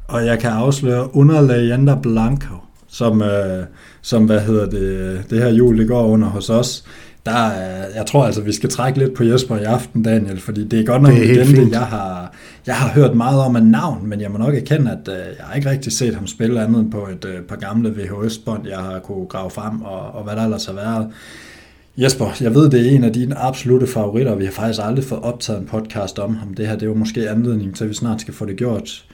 Og 0.08 0.26
jeg 0.26 0.40
kan 0.40 0.52
afsløre 0.52 1.16
under 1.16 1.42
Leander 1.42 2.02
Blanco, 2.02 2.56
som, 2.88 3.22
øh, 3.22 3.64
som 4.02 4.26
hvad 4.26 4.40
hedder 4.40 4.70
det, 4.70 5.24
det 5.30 5.40
her 5.40 5.50
jul, 5.50 5.78
det 5.78 5.88
går 5.88 6.08
under 6.08 6.28
hos 6.28 6.50
os, 6.50 6.86
der, 7.26 7.52
jeg 7.96 8.06
tror 8.08 8.26
altså, 8.26 8.42
vi 8.42 8.52
skal 8.52 8.70
trække 8.70 9.00
lidt 9.00 9.14
på 9.14 9.24
Jesper 9.24 9.58
i 9.58 9.64
aften, 9.64 10.04
Daniel, 10.04 10.40
fordi 10.40 10.68
det 10.68 10.80
er 10.80 10.86
godt 10.86 11.02
nok 11.02 11.12
det 11.12 11.24
igen, 11.24 11.48
det, 11.48 11.72
jeg 11.72 11.80
har, 11.80 12.34
jeg 12.66 12.76
har 12.76 12.90
hørt 12.90 13.16
meget 13.16 13.40
om 13.40 13.56
en 13.56 13.64
navn, 13.64 14.08
men 14.08 14.22
jeg 14.22 14.32
må 14.32 14.38
nok 14.38 14.56
erkende, 14.56 14.92
at 14.92 15.08
øh, 15.08 15.26
jeg 15.38 15.46
har 15.46 15.56
ikke 15.56 15.70
rigtig 15.70 15.92
set 15.92 16.16
ham 16.16 16.28
spille 16.28 16.64
andet 16.64 16.80
end 16.80 16.92
på 16.92 17.08
et 17.08 17.26
øh, 17.26 17.42
par 17.42 17.56
gamle 17.56 17.90
VHS-bånd, 17.90 18.68
jeg 18.68 18.78
har 18.78 19.00
kunne 19.00 19.26
grave 19.26 19.50
frem, 19.50 19.82
og, 19.82 20.12
og 20.12 20.24
hvad 20.24 20.36
der 20.36 20.44
ellers 20.44 20.66
har 20.66 20.74
været. 20.74 21.08
Jesper, 21.98 22.26
jeg 22.42 22.56
ved, 22.56 22.70
det 22.70 22.88
er 22.88 22.92
en 22.92 23.04
af 23.04 23.14
dine 23.14 23.38
absolute 23.38 23.88
favoritter, 23.88 24.36
vi 24.36 24.46
har 24.46 24.52
faktisk 24.52 24.80
aldrig 24.84 25.06
fået 25.06 25.22
optaget 25.22 25.60
en 25.60 25.66
podcast 25.66 26.20
om 26.20 26.36
ham. 26.36 26.54
Det 26.54 26.68
her 26.68 26.74
det 26.74 26.84
er 26.84 26.88
jo 26.88 26.94
måske 26.94 27.30
anledning 27.30 27.76
til, 27.76 27.84
at 27.84 27.90
vi 27.90 27.96
snart 27.96 28.22
skal 28.22 28.34
få 28.34 28.46
det 28.46 28.56
gjort. 28.56 29.06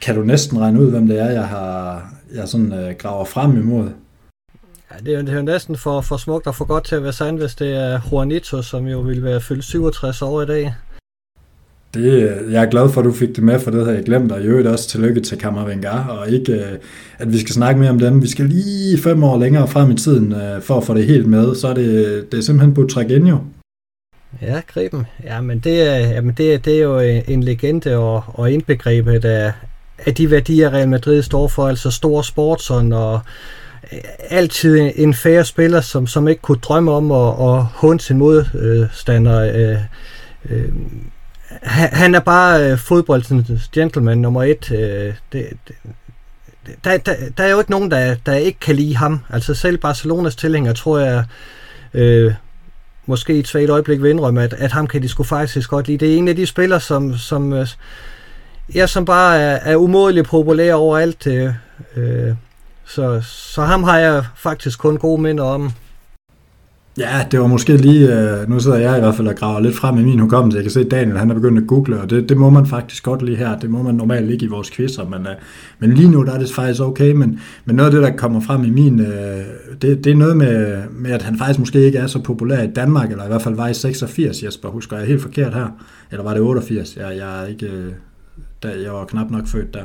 Kan 0.00 0.14
du 0.14 0.22
næsten 0.22 0.58
regne 0.58 0.80
ud, 0.80 0.90
hvem 0.90 1.06
det 1.06 1.20
er, 1.20 1.30
jeg 1.30 1.48
har 1.48 2.04
jeg 2.34 2.48
sådan, 2.48 2.72
øh, 2.72 2.94
graver 2.98 3.24
frem 3.24 3.56
imod? 3.56 3.88
Ja, 4.90 5.04
det, 5.04 5.14
er 5.14 5.18
jo, 5.18 5.20
det 5.20 5.32
er 5.32 5.36
jo 5.36 5.42
næsten 5.42 5.76
for, 5.76 6.00
for 6.00 6.16
smukt 6.16 6.46
og 6.46 6.54
for 6.54 6.64
godt 6.64 6.84
til 6.84 6.94
at 6.94 7.02
være 7.02 7.12
sandt, 7.12 7.40
hvis 7.40 7.54
det 7.54 7.76
er 7.76 8.00
Juanito, 8.12 8.62
som 8.62 8.86
jo 8.86 9.00
ville 9.00 9.24
være 9.24 9.40
fyldt 9.40 9.64
67 9.64 10.22
år 10.22 10.42
i 10.42 10.46
dag. 10.46 10.74
Det, 11.94 12.36
jeg 12.50 12.64
er 12.64 12.70
glad 12.70 12.88
for, 12.88 13.00
at 13.00 13.04
du 13.04 13.12
fik 13.12 13.36
det 13.36 13.44
med, 13.44 13.60
for 13.60 13.70
det 13.70 13.84
havde 13.84 13.96
jeg 13.96 14.04
glemt, 14.04 14.32
og 14.32 14.40
i 14.40 14.44
øvrigt 14.44 14.68
også 14.68 14.88
tillykke 14.88 15.20
til 15.20 15.38
Kammervenga, 15.38 15.90
og 15.90 16.28
ikke, 16.28 16.78
at 17.18 17.32
vi 17.32 17.38
skal 17.38 17.54
snakke 17.54 17.80
mere 17.80 17.90
om 17.90 17.98
dem. 17.98 18.22
Vi 18.22 18.28
skal 18.28 18.44
lige 18.44 18.98
fem 18.98 19.24
år 19.24 19.38
længere 19.38 19.68
frem 19.68 19.90
i 19.90 19.94
tiden, 19.94 20.34
for 20.60 20.76
at 20.76 20.84
få 20.84 20.94
det 20.94 21.06
helt 21.06 21.26
med, 21.26 21.54
så 21.54 21.68
er 21.68 21.74
det, 21.74 22.26
det 22.32 22.38
er 22.38 22.42
simpelthen 22.42 22.74
Butragenio. 22.74 23.38
Ja, 24.42 24.60
griben. 24.66 25.06
Ja, 25.24 25.40
men 25.40 25.58
det 25.58 25.82
er, 25.82 25.96
jamen 25.96 26.34
det, 26.34 26.64
det 26.64 26.74
er 26.74 26.82
jo 26.82 26.98
en 27.28 27.42
legende 27.42 27.96
og, 27.96 28.22
og 28.26 28.52
indbegrebet 28.52 29.24
af, 29.24 29.52
af 30.06 30.14
de 30.14 30.30
værdier, 30.30 30.72
Real 30.72 30.88
Madrid 30.88 31.22
står 31.22 31.48
for, 31.48 31.68
altså 31.68 31.90
stor 31.90 32.22
sportsånd 32.22 32.92
og 32.92 33.20
altid 34.30 34.92
en 34.96 35.14
færre 35.14 35.44
spiller, 35.44 35.80
som, 35.80 36.06
som 36.06 36.28
ikke 36.28 36.42
kunne 36.42 36.58
drømme 36.58 36.92
om 36.92 37.12
at, 37.12 37.56
at 37.58 37.64
hunde 37.74 38.02
sin 38.02 38.18
modstander. 38.18 39.40
Øh, 39.40 39.78
øh, 40.44 40.62
øh, 40.62 40.72
han 41.72 42.14
er 42.14 42.20
bare 42.20 42.70
øh, 42.70 42.78
fodboldens 42.78 43.68
gentleman 43.72 44.18
nummer 44.18 44.42
et. 44.42 44.72
Øh, 44.72 45.14
det, 45.32 45.48
det, 45.68 45.76
der, 46.84 46.98
der, 46.98 47.14
der 47.38 47.44
er 47.44 47.50
jo 47.50 47.58
ikke 47.58 47.70
nogen, 47.70 47.90
der, 47.90 48.16
der 48.26 48.34
ikke 48.34 48.60
kan 48.60 48.76
lide 48.76 48.96
ham. 48.96 49.20
Altså 49.30 49.54
selv 49.54 49.78
Barcelonas 49.78 50.36
tilhænger, 50.36 50.72
tror 50.72 50.98
jeg, 50.98 51.24
øh, 51.94 52.34
måske 53.06 53.34
i 53.34 53.38
et 53.38 53.48
svagt 53.48 53.70
øjeblik 53.70 54.02
vil 54.02 54.10
indrømme, 54.10 54.42
at, 54.42 54.52
at 54.52 54.72
ham 54.72 54.86
kan 54.86 55.02
de 55.02 55.08
sgu 55.08 55.22
faktisk 55.22 55.70
godt 55.70 55.86
lide. 55.86 55.98
Det 55.98 56.14
er 56.14 56.18
en 56.18 56.28
af 56.28 56.36
de 56.36 56.46
spillere, 56.46 56.80
som, 56.80 57.16
som, 57.16 57.52
øh, 57.52 57.66
ja, 58.74 58.86
som 58.86 59.04
bare 59.04 59.40
er, 59.40 59.58
er 59.72 59.76
umådeligt 59.76 60.26
populær 60.26 60.74
overalt. 60.74 61.26
Øh, 61.26 61.52
øh, 61.96 62.34
så, 62.94 63.20
så 63.22 63.62
ham 63.62 63.82
har 63.82 63.98
jeg 63.98 64.24
faktisk 64.36 64.78
kun 64.78 64.96
gode 64.96 65.22
minder 65.22 65.44
om. 65.44 65.70
Ja, 66.98 67.26
det 67.30 67.40
var 67.40 67.46
måske 67.46 67.76
lige, 67.76 68.20
øh, 68.20 68.48
nu 68.48 68.60
sidder 68.60 68.78
jeg 68.78 68.96
i 68.96 69.00
hvert 69.00 69.14
fald 69.14 69.28
og 69.28 69.34
graver 69.34 69.60
lidt 69.60 69.76
frem 69.76 69.98
i 69.98 70.02
min 70.02 70.18
hukommelse. 70.18 70.56
Jeg 70.56 70.64
kan 70.64 70.70
se, 70.70 70.80
at 70.80 70.90
Daniel 70.90 71.18
han 71.18 71.30
er 71.30 71.34
begyndt 71.34 71.58
at 71.58 71.66
google, 71.66 72.00
og 72.00 72.10
det, 72.10 72.28
det 72.28 72.36
må 72.36 72.50
man 72.50 72.66
faktisk 72.66 73.02
godt 73.02 73.22
lige 73.22 73.36
her. 73.36 73.58
Det 73.58 73.70
må 73.70 73.82
man 73.82 73.94
normalt 73.94 74.30
ikke 74.30 74.44
i 74.44 74.48
vores 74.48 74.70
quizzer, 74.70 75.08
men, 75.08 75.26
øh, 75.26 75.34
men 75.78 75.92
lige 75.92 76.10
nu 76.10 76.24
der 76.24 76.32
er 76.32 76.38
det 76.38 76.52
faktisk 76.52 76.80
okay. 76.80 77.12
Men, 77.12 77.40
men 77.64 77.76
noget 77.76 77.90
af 77.90 77.94
det, 77.94 78.02
der 78.02 78.16
kommer 78.16 78.40
frem 78.40 78.64
i 78.64 78.70
min, 78.70 79.00
øh, 79.00 79.44
det, 79.82 80.04
det 80.04 80.06
er 80.06 80.16
noget 80.16 80.36
med, 80.36 80.82
med, 80.90 81.10
at 81.10 81.22
han 81.22 81.38
faktisk 81.38 81.58
måske 81.58 81.80
ikke 81.80 81.98
er 81.98 82.06
så 82.06 82.22
populær 82.22 82.62
i 82.62 82.72
Danmark, 82.72 83.10
eller 83.10 83.24
i 83.24 83.28
hvert 83.28 83.42
fald 83.42 83.54
var 83.54 83.68
i 83.68 83.74
86, 83.74 84.42
Jesper. 84.42 84.68
Husker 84.68 84.96
jeg 84.96 85.06
helt 85.06 85.22
forkert 85.22 85.54
her? 85.54 85.68
Eller 86.10 86.24
var 86.24 86.34
det 86.34 86.42
88? 86.42 86.96
Jeg, 86.96 87.16
jeg 87.16 87.42
er 87.42 87.46
ikke, 87.46 87.66
øh, 87.66 87.92
der, 88.62 88.74
jeg 88.74 88.92
var 88.92 89.04
knap 89.04 89.30
nok 89.30 89.46
født 89.46 89.74
der. 89.74 89.84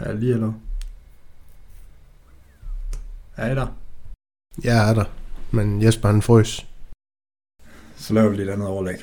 Er 0.00 0.14
lige 0.14 0.34
eller? 0.34 0.52
Er 3.36 3.52
I 3.52 3.54
der? 3.54 3.66
Jeg 4.64 4.90
er 4.90 4.94
der, 4.94 5.04
men 5.50 5.82
Jesper 5.82 6.08
han 6.08 6.22
frøs. 6.22 6.66
Så 7.96 8.14
laver 8.14 8.28
vi 8.28 8.36
lidt 8.36 8.50
andet 8.50 8.68
overlæg. 8.68 8.96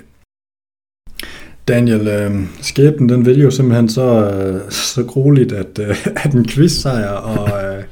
Daniel, 1.67 2.07
øh, 2.07 2.47
skæbnen 2.61 3.09
den 3.09 3.25
vil 3.25 3.41
jo 3.41 3.51
simpelthen 3.51 3.89
så, 3.89 4.31
øh, 4.31 4.71
så 4.71 5.05
grueligt, 5.05 5.51
at, 5.51 5.79
øh, 5.79 6.07
at 6.25 6.33
en 6.33 6.47
quiz-sejr 6.47 7.09
og, 7.09 7.63
øh, 7.63 7.83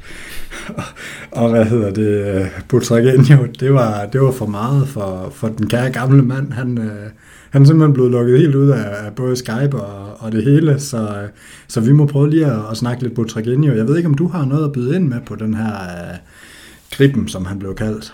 og, 0.76 0.84
og, 1.44 1.50
hvad 1.50 1.66
hedder 1.66 1.94
det, 1.94 2.42
øh, 2.42 2.62
Butragenio, 2.68 3.46
det 3.60 3.74
var, 3.74 4.06
det 4.06 4.22
var 4.22 4.32
for 4.32 4.46
meget 4.46 4.88
for, 4.88 5.30
for 5.30 5.48
den 5.48 5.70
kære 5.70 5.92
gamle 5.92 6.22
mand. 6.22 6.52
Han, 6.54 6.78
øh, 6.78 7.10
han 7.52 7.62
er 7.62 7.66
simpelthen 7.66 7.94
blevet 7.94 8.12
lukket 8.12 8.40
helt 8.40 8.56
ud 8.56 8.70
af, 8.70 9.06
af 9.06 9.16
både 9.16 9.36
Skype 9.36 9.82
og, 9.82 10.18
og 10.20 10.32
det 10.32 10.44
hele, 10.44 10.80
så, 10.80 11.28
så 11.68 11.82
vi 11.82 11.92
må 11.92 12.06
prøve 12.06 12.30
lige 12.30 12.46
at, 12.46 12.60
at 12.72 12.78
snakke 12.78 13.04
lidt 13.04 13.16
på 13.16 13.24
Tregenio. 13.24 13.74
Jeg 13.74 13.88
ved 13.88 13.98
ikke, 13.98 14.10
om 14.10 14.16
du 14.16 14.28
har 14.28 14.46
noget 14.46 14.66
at 14.66 14.72
byde 14.72 14.96
ind 14.96 15.08
med 15.08 15.22
på 15.26 15.36
den 15.36 15.54
her... 15.54 15.74
Øh, 15.74 16.18
Griben, 16.92 17.28
som 17.28 17.46
han 17.46 17.60
blev 17.60 17.76
kaldt? 17.76 18.14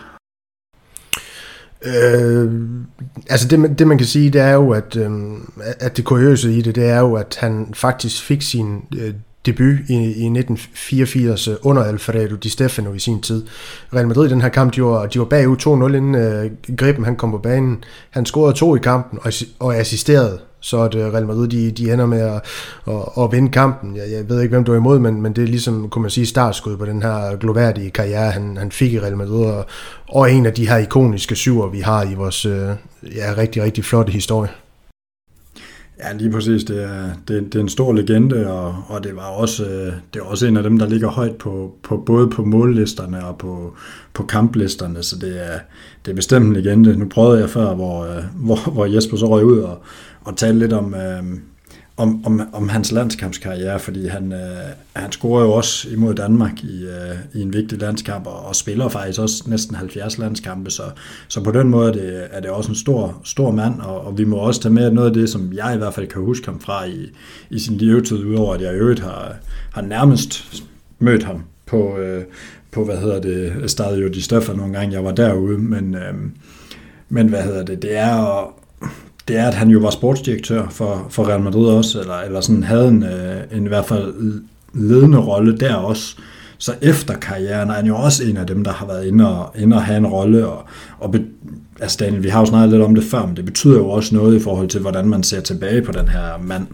Øh, 1.85 2.51
altså 3.29 3.47
det, 3.47 3.79
det 3.79 3.87
man 3.87 3.97
kan 3.97 4.07
sige, 4.07 4.29
det 4.29 4.41
er 4.41 4.53
jo, 4.53 4.71
at, 4.71 4.95
øh, 4.95 5.11
at 5.79 5.97
det 5.97 6.05
kuriøse 6.05 6.53
i 6.53 6.61
det, 6.61 6.75
det 6.75 6.85
er 6.85 6.99
jo, 6.99 7.13
at 7.13 7.37
han 7.39 7.73
faktisk 7.73 8.23
fik 8.23 8.41
sin 8.41 8.81
øh, 8.97 9.13
debut 9.45 9.79
i, 9.89 9.93
i 9.93 10.25
1984 10.25 11.47
øh, 11.47 11.55
under 11.61 11.83
Alfredo 11.83 12.35
Di 12.35 12.49
Stefano 12.49 12.93
i 12.93 12.99
sin 12.99 13.21
tid. 13.21 13.45
Real 13.95 14.07
Madrid 14.07 14.27
i 14.27 14.29
den 14.29 14.41
her 14.41 14.49
kamp, 14.49 14.75
de 14.75 14.83
var, 14.83 15.05
de 15.05 15.19
var 15.19 15.25
bagud 15.25 15.57
2-0 15.91 15.95
inden 15.95 16.15
øh, 16.15 16.51
Griben 16.77 17.05
han 17.05 17.15
kom 17.15 17.31
på 17.31 17.37
banen. 17.37 17.83
Han 18.09 18.25
scorede 18.25 18.57
to 18.57 18.75
i 18.75 18.79
kampen 18.79 19.19
og, 19.21 19.31
og 19.59 19.75
assisterede 19.75 20.39
så 20.63 20.81
at 20.81 20.95
øh, 20.95 21.13
Real 21.13 21.25
Madrid 21.27 21.47
de, 21.47 21.71
de 21.71 21.93
ender 21.93 22.05
med 22.05 22.21
at, 22.21 22.41
at, 22.87 23.23
at 23.23 23.31
vinde 23.31 23.51
kampen. 23.51 23.95
Jeg, 23.95 24.11
jeg 24.11 24.29
ved 24.29 24.41
ikke, 24.41 24.51
hvem 24.51 24.63
du 24.63 24.71
er 24.73 24.77
imod, 24.77 24.99
men, 24.99 25.21
men 25.21 25.33
det 25.33 25.43
er 25.43 25.47
ligesom, 25.47 25.89
kunne 25.89 26.01
man 26.01 26.11
sige, 26.11 26.25
startskud 26.25 26.77
på 26.77 26.85
den 26.85 27.01
her 27.01 27.35
gloværdige 27.35 27.91
karriere, 27.91 28.31
han, 28.31 28.57
han 28.57 28.71
fik 28.71 28.93
i 28.93 28.99
Real 28.99 29.17
Madrid, 29.17 29.45
og, 29.45 29.65
og 30.09 30.31
en 30.31 30.45
af 30.45 30.53
de 30.53 30.69
her 30.69 30.77
ikoniske 30.77 31.35
syver, 31.35 31.69
vi 31.69 31.79
har 31.79 32.03
i 32.03 32.13
vores 32.13 32.45
øh, 32.45 32.69
ja, 33.15 33.33
rigtig, 33.37 33.63
rigtig 33.63 33.85
flotte 33.85 34.11
historie. 34.11 34.49
Ja, 36.03 36.13
lige 36.17 36.31
præcis. 36.31 36.63
Det 36.63 36.83
er, 36.83 37.09
det, 37.27 37.53
det 37.53 37.55
er 37.55 37.59
en 37.59 37.69
stor 37.69 37.93
legende, 37.93 38.51
og, 38.51 38.75
og 38.87 39.03
det 39.03 39.15
var 39.15 39.27
også 39.27 39.65
øh, 39.65 39.93
det 40.13 40.19
er 40.19 40.23
også 40.23 40.45
en 40.45 40.57
af 40.57 40.63
dem, 40.63 40.79
der 40.79 40.87
ligger 40.87 41.07
højt 41.09 41.35
på, 41.35 41.75
på 41.83 41.97
både 41.97 42.29
på 42.29 42.45
mållisterne 42.45 43.25
og 43.25 43.37
på, 43.37 43.73
på 44.13 44.23
kamplisterne, 44.23 45.03
så 45.03 45.19
det 45.19 45.53
er, 45.53 45.59
det 46.05 46.11
er 46.11 46.15
bestemt 46.15 46.45
en 46.45 46.53
legende. 46.53 46.97
Nu 46.97 47.05
prøvede 47.05 47.41
jeg 47.41 47.49
før, 47.49 47.75
hvor, 47.75 48.03
øh, 48.03 48.23
hvor, 48.35 48.71
hvor 48.71 48.85
Jesper 48.85 49.17
så 49.17 49.29
røg 49.29 49.45
ud 49.45 49.59
og, 49.59 49.81
og 50.21 50.37
tale 50.37 50.59
lidt 50.59 50.73
om, 50.73 50.95
øh, 50.95 51.23
om, 51.97 52.25
om, 52.25 52.41
om 52.53 52.69
hans 52.69 52.91
landskampskarriere, 52.91 53.79
fordi 53.79 54.07
han, 54.07 54.33
øh, 54.33 54.39
han 54.95 55.11
scorer 55.11 55.43
jo 55.43 55.51
også 55.51 55.89
imod 55.89 56.13
Danmark 56.13 56.63
i, 56.63 56.85
øh, 56.85 57.15
i 57.33 57.41
en 57.41 57.53
vigtig 57.53 57.81
landskamp, 57.81 58.27
og, 58.27 58.45
og 58.45 58.55
spiller 58.55 58.89
faktisk 58.89 59.19
også 59.19 59.43
næsten 59.47 59.75
70 59.75 60.17
landskampe, 60.17 60.71
så, 60.71 60.83
så 61.27 61.43
på 61.43 61.51
den 61.51 61.69
måde 61.69 61.89
er 61.89 61.93
det, 61.93 62.27
er 62.31 62.39
det 62.39 62.49
også 62.49 62.69
en 62.69 62.75
stor, 62.75 63.21
stor 63.23 63.51
mand, 63.51 63.81
og, 63.81 64.01
og 64.01 64.17
vi 64.17 64.23
må 64.23 64.35
også 64.35 64.61
tage 64.61 64.73
med 64.73 64.91
noget 64.91 65.07
af 65.07 65.13
det, 65.13 65.29
som 65.29 65.53
jeg 65.53 65.75
i 65.75 65.77
hvert 65.77 65.93
fald 65.93 66.07
kan 66.07 66.21
huske 66.21 66.45
ham 66.45 66.59
fra 66.59 66.85
i, 66.85 67.09
i 67.49 67.59
sin 67.59 67.77
levetid, 67.77 68.25
udover 68.25 68.53
at 68.53 68.61
jeg 68.61 68.73
i 68.73 68.77
øvrigt 68.77 68.99
har, 68.99 69.35
har 69.71 69.81
nærmest 69.81 70.63
mødt 70.99 71.23
ham 71.23 71.43
på, 71.65 71.97
øh, 71.97 72.23
på 72.71 72.85
hvad 72.85 72.97
hedder 72.97 73.21
det, 73.21 73.71
Stadio 73.71 74.07
Di 74.07 74.21
Stefano 74.21 74.57
nogle 74.57 74.73
gange, 74.73 74.95
jeg 74.95 75.05
var 75.05 75.11
derude, 75.11 75.57
men, 75.57 75.95
øh, 75.95 76.13
men 77.09 77.27
hvad 77.27 77.43
hedder 77.43 77.63
det, 77.63 77.81
det 77.81 77.97
er 77.97 78.62
det 79.27 79.37
er, 79.37 79.47
at 79.47 79.53
han 79.53 79.69
jo 79.69 79.79
var 79.79 79.89
sportsdirektør 79.89 80.67
for, 80.69 81.07
for 81.09 81.27
Real 81.27 81.41
Madrid 81.41 81.67
også, 81.67 81.99
eller, 81.99 82.19
eller 82.19 82.41
sådan 82.41 82.63
havde 82.63 82.87
en, 82.87 83.03
øh, 83.03 83.41
en 83.51 83.65
i 83.65 83.67
hvert 83.67 83.85
fald 83.85 84.13
ledende 84.73 85.17
rolle 85.17 85.57
der 85.57 85.75
også. 85.75 86.15
Så 86.57 86.73
efter 86.81 87.13
karrieren 87.13 87.69
er 87.69 87.73
han 87.73 87.85
jo 87.85 87.95
også 87.95 88.23
en 88.23 88.37
af 88.37 88.47
dem, 88.47 88.63
der 88.63 88.71
har 88.71 88.85
været 88.85 89.05
inde 89.05 89.37
og, 89.37 89.61
inde 89.61 89.75
og 89.75 89.83
have 89.83 89.97
en 89.97 90.07
rolle. 90.07 90.47
Og, 90.47 90.63
og 90.99 91.11
be, 91.11 91.25
altså 91.79 91.97
Daniel, 91.99 92.23
vi 92.23 92.29
har 92.29 92.39
jo 92.39 92.45
snakket 92.45 92.69
lidt 92.69 92.81
om 92.81 92.95
det 92.95 93.03
før, 93.03 93.25
men 93.25 93.35
det 93.35 93.45
betyder 93.45 93.77
jo 93.77 93.89
også 93.89 94.15
noget 94.15 94.35
i 94.35 94.39
forhold 94.39 94.67
til, 94.67 94.81
hvordan 94.81 95.07
man 95.07 95.23
ser 95.23 95.41
tilbage 95.41 95.81
på 95.81 95.91
den 95.91 96.07
her 96.07 96.37
mand. 96.43 96.67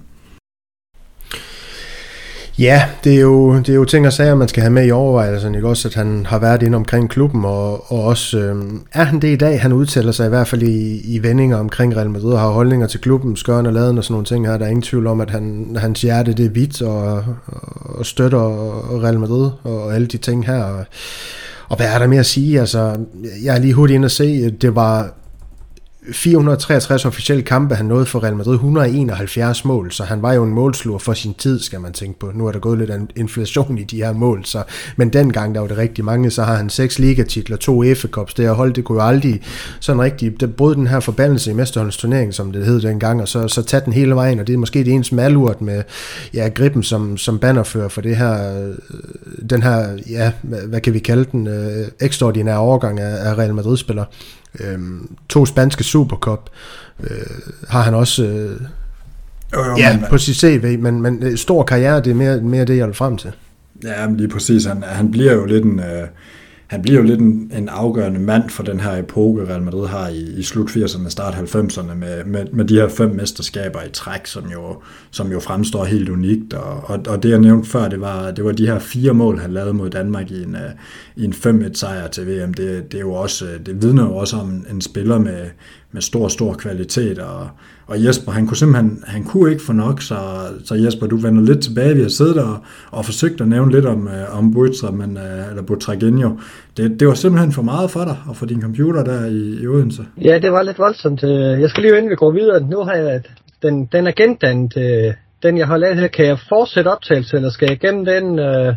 Ja, 2.60 2.84
det 3.04 3.16
er, 3.16 3.20
jo, 3.20 3.58
det 3.58 3.70
er 3.70 3.74
jo 3.74 3.86
ting 3.86 4.08
og 4.08 4.14
sager, 4.14 4.36
man 4.36 4.48
skal 4.48 4.62
have 4.62 4.74
med 4.74 4.88
i 4.88 4.92
overvejelsen. 4.92 5.56
Ikke? 5.56 5.68
Også 5.68 5.88
at 5.88 5.96
han 5.96 6.26
har 6.26 6.40
været 6.40 6.64
inde 6.64 6.76
omkring 6.76 7.10
klubben, 7.10 7.46
og, 7.46 7.92
og 7.92 8.04
også 8.04 8.40
øh, 8.40 8.66
er 8.94 9.04
han 9.04 9.20
det 9.20 9.28
i 9.28 9.36
dag. 9.36 9.62
Han 9.62 9.74
udtaler 9.74 10.12
sig 10.12 10.26
i 10.26 10.30
hvert 10.30 10.48
fald 10.48 10.62
i, 10.62 11.02
i 11.16 11.24
vendinger 11.24 11.58
omkring 11.58 11.98
Real 11.98 12.10
Madrid, 12.10 12.34
og 12.34 12.40
har 12.40 12.50
holdninger 12.50 12.88
til 12.88 13.02
klubben, 13.02 13.36
skøren 13.36 13.66
og 13.66 13.74
laden 13.74 13.98
og 13.98 14.04
sådan 14.04 14.14
nogle 14.14 14.26
ting 14.26 14.48
her. 14.48 14.58
Der 14.58 14.66
er 14.66 14.70
ingen 14.70 14.82
tvivl 14.82 15.08
om, 15.08 15.22
at 15.22 15.30
han, 15.30 15.76
hans 15.78 16.02
hjerte 16.02 16.34
det 16.34 16.46
er 16.46 16.50
hvidt 16.50 16.82
og, 16.82 17.24
og 17.84 18.06
støtter 18.06 18.40
Real 19.04 19.20
Madrid 19.20 19.50
og 19.64 19.96
alle 19.96 20.08
de 20.08 20.18
ting 20.18 20.46
her. 20.46 20.64
Og, 20.64 20.86
og 21.70 21.78
hvad 21.78 21.88
er 21.88 22.00
der 22.00 22.08
mere 22.08 22.20
at 22.20 22.26
sige? 22.26 22.60
Altså, 22.60 22.98
jeg 23.44 23.56
er 23.56 23.60
lige 23.60 23.74
hurtigt 23.74 23.96
ind 23.96 24.06
og 24.06 24.12
se, 24.12 24.50
det 24.50 24.76
var 24.76 25.14
463 26.14 27.06
officielle 27.06 27.44
kampe, 27.44 27.76
han 27.76 27.86
nåede 27.86 28.06
for 28.06 28.24
Real 28.24 28.36
Madrid, 28.36 28.54
171 28.54 29.66
mål, 29.66 29.92
så 29.92 30.04
han 30.04 30.22
var 30.22 30.34
jo 30.34 30.44
en 30.44 30.54
målslur 30.54 30.98
for 30.98 31.14
sin 31.14 31.34
tid, 31.34 31.60
skal 31.60 31.82
man 31.82 31.94
tænke 31.94 32.20
på. 32.20 32.32
Nu 32.34 32.48
er 32.48 32.52
der 32.52 32.60
gået 32.60 32.78
lidt 32.78 32.92
inflation 33.16 33.78
i 33.78 33.84
de 33.84 33.98
her 33.98 34.14
mål, 34.14 34.46
så, 34.46 34.64
men 34.96 35.10
dengang 35.10 35.56
der 35.56 35.62
var 35.62 35.68
det 35.68 35.78
rigtig 35.78 36.06
mange, 36.06 36.32
så 36.32 36.44
har 36.44 36.56
han 36.56 36.70
seks 36.70 37.00
ligatitler, 37.00 37.58
to 37.58 37.84
FA 37.96 38.08
Cups, 38.08 38.34
det 38.34 38.50
hold, 38.50 38.74
det 38.74 38.84
kunne 38.84 39.04
jo 39.04 39.08
aldrig 39.08 39.42
sådan 39.80 40.02
rigtig, 40.02 40.40
det 40.40 40.56
brød 40.56 40.76
den 40.76 40.88
her 40.88 41.00
forbandelse 41.00 41.52
i 41.52 41.54
Mesterholdens 41.54 41.98
turnering, 41.98 42.34
som 42.34 42.52
det 42.52 42.66
hed 42.66 42.82
dengang, 42.82 43.22
og 43.22 43.28
så, 43.28 43.48
så 43.48 43.62
tage 43.62 43.82
den 43.86 43.94
hele 43.94 44.16
vejen, 44.16 44.40
og 44.40 44.48
det 44.48 44.54
er 44.54 44.58
måske 44.58 44.84
det 44.84 44.94
eneste 44.94 45.16
malurt 45.16 45.62
med 45.62 45.84
ja, 46.34 46.50
Grippen 46.50 46.84
som, 46.84 47.18
som 47.18 47.40
bannerfører 47.40 47.90
for 47.90 48.02
det 48.02 48.16
her, 48.16 48.62
øh, 48.62 48.76
den 49.50 49.64
her, 49.64 49.98
ja, 50.10 50.32
hvad 50.42 50.82
kan 50.82 50.94
vi 50.94 51.00
kalde 51.00 51.26
den, 51.32 51.48
øh, 51.48 51.88
ekstraordinære 52.00 52.58
overgang 52.58 53.00
af, 53.00 53.30
af 53.30 53.38
Real 53.38 53.54
Madrid-spillere. 53.54 54.06
Øhm, 54.60 55.16
to 55.30 55.46
spanske 55.46 55.84
Supercup 55.84 56.50
øh, 57.00 57.10
har 57.68 57.82
han 57.82 57.94
også 57.94 58.24
øh, 58.24 58.62
jo, 59.54 59.66
jo, 59.66 59.78
ja, 59.78 59.98
men, 59.98 60.06
på 60.10 60.18
sit 60.18 60.36
CV, 60.36 60.80
men, 60.80 61.02
men 61.02 61.24
øh, 61.24 61.38
stor 61.38 61.64
karriere, 61.64 62.02
det 62.02 62.12
er 62.12 62.16
mere, 62.16 62.42
mere 62.42 62.66
det, 62.66 62.78
jeg 62.78 62.88
vil 62.88 62.96
frem 62.96 63.18
til. 63.18 63.32
Ja, 63.84 64.08
lige 64.10 64.28
præcis. 64.28 64.66
Han, 64.66 64.84
han 64.84 65.12
bliver 65.12 65.34
jo 65.34 65.46
lidt 65.46 65.66
en... 65.66 65.80
Øh, 65.80 66.08
han 66.70 66.82
bliver 66.82 66.98
jo 66.98 67.04
lidt 67.04 67.20
en, 67.20 67.52
en 67.56 67.70
afgørende 67.70 68.20
mand 68.20 68.50
for 68.50 68.64
den 68.64 68.80
her 68.80 68.98
epoke, 68.98 69.48
Real 69.48 69.62
Madrid 69.62 69.88
har 69.88 70.08
i, 70.08 70.24
i 70.38 70.44
slut 70.44 70.70
80'erne, 70.70 71.10
start 71.10 71.34
90'erne, 71.34 71.94
med, 71.94 72.26
med, 72.26 72.46
med 72.54 72.66
de 72.66 72.76
her 72.76 72.90
fem 72.90 73.10
mesterskaber 73.10 73.82
i 73.82 73.90
træk, 73.94 74.28
som 74.28 74.44
jo, 74.52 74.82
som 75.12 75.32
jo 75.32 75.40
fremstår 75.40 75.86
helt 75.86 76.10
unikt. 76.10 76.54
Og, 76.54 76.84
og, 76.84 77.00
og 77.08 77.24
det 77.24 77.30
jeg 77.30 77.40
nævnte 77.40 77.70
før, 77.70 77.88
det 77.88 78.02
var, 78.02 78.32
det 78.32 78.46
var 78.46 78.52
de 78.52 78.68
her 78.68 78.80
fire 78.80 79.14
mål, 79.14 79.40
han 79.40 79.52
lavede 79.52 79.74
mod 79.74 79.90
Danmark 79.90 80.32
i 80.32 80.44
en, 80.44 80.56
øh, 80.56 80.72
i 81.16 81.26
en 81.26 81.34
5-1 81.34 81.74
sejr 81.74 82.08
til 82.08 82.28
VM. 82.28 82.54
Det, 82.54 82.92
det, 82.92 82.98
er 82.98 83.02
jo 83.02 83.14
også, 83.14 83.46
øh, 83.46 83.66
det 83.66 83.82
vidner 83.82 84.04
jo 84.04 84.16
også 84.16 84.38
om 84.38 84.50
en, 84.50 84.66
en 84.72 84.82
spiller 84.82 85.20
med, 85.20 85.46
med 85.92 86.02
stor, 86.02 86.28
stor 86.28 86.54
kvalitet, 86.54 87.20
og, 87.20 87.50
og 87.90 88.06
Jesper, 88.06 88.32
han 88.32 88.48
kunne 88.48 88.58
simpelthen 88.58 89.04
han 89.08 89.24
kunne 89.24 89.52
ikke 89.52 89.64
få 89.64 89.74
nok, 89.74 90.02
så, 90.02 90.18
så 90.66 90.76
Jesper, 90.76 91.08
du 91.08 91.18
vender 91.18 91.44
lidt 91.44 91.64
tilbage. 91.64 91.96
Vi 91.96 92.02
har 92.02 92.10
siddet 92.10 92.38
og, 92.38 92.58
og 92.92 93.06
forsøgt 93.06 93.42
at 93.42 93.48
nævne 93.48 93.72
lidt 93.72 93.86
om, 93.86 94.08
uh, 94.08 94.38
om 94.38 94.54
Buitra, 94.54 94.92
men, 94.92 95.18
uh, 95.18 95.50
eller 95.50 95.62
Butragenio. 95.62 96.40
Det, 96.78 97.00
det 97.00 97.08
var 97.08 97.14
simpelthen 97.14 97.52
for 97.52 97.62
meget 97.62 97.92
for 97.92 98.04
dig 98.04 98.18
og 98.28 98.36
for 98.36 98.46
din 98.46 98.62
computer 98.62 99.04
der 99.04 99.26
i, 99.26 99.64
i 99.64 99.68
Odense. 99.68 100.06
Ja, 100.22 100.40
det 100.40 100.52
var 100.52 100.64
lidt 100.64 100.80
voldsomt. 100.80 101.24
Øh, 101.24 101.62
jeg 101.62 101.70
skal 101.70 101.84
lige 101.84 101.98
inden 101.98 102.10
vi 102.10 102.16
går 102.16 102.32
videre. 102.32 102.70
Nu 102.70 102.80
har 102.84 102.94
jeg 102.94 103.22
den, 103.62 103.86
den 103.86 104.08
er 104.08 104.12
gendannet. 104.12 104.74
Den, 105.44 105.58
jeg 105.58 105.68
har 105.68 105.78
lavet 105.78 105.98
her, 105.98 106.08
kan 106.08 106.26
jeg 106.26 106.40
fortsætte 106.50 106.88
optagelse, 106.88 107.36
eller 107.36 107.50
skal 107.50 107.68
jeg 107.70 107.80
gennem 107.80 108.06
den? 108.06 108.40
Uh... 108.40 108.76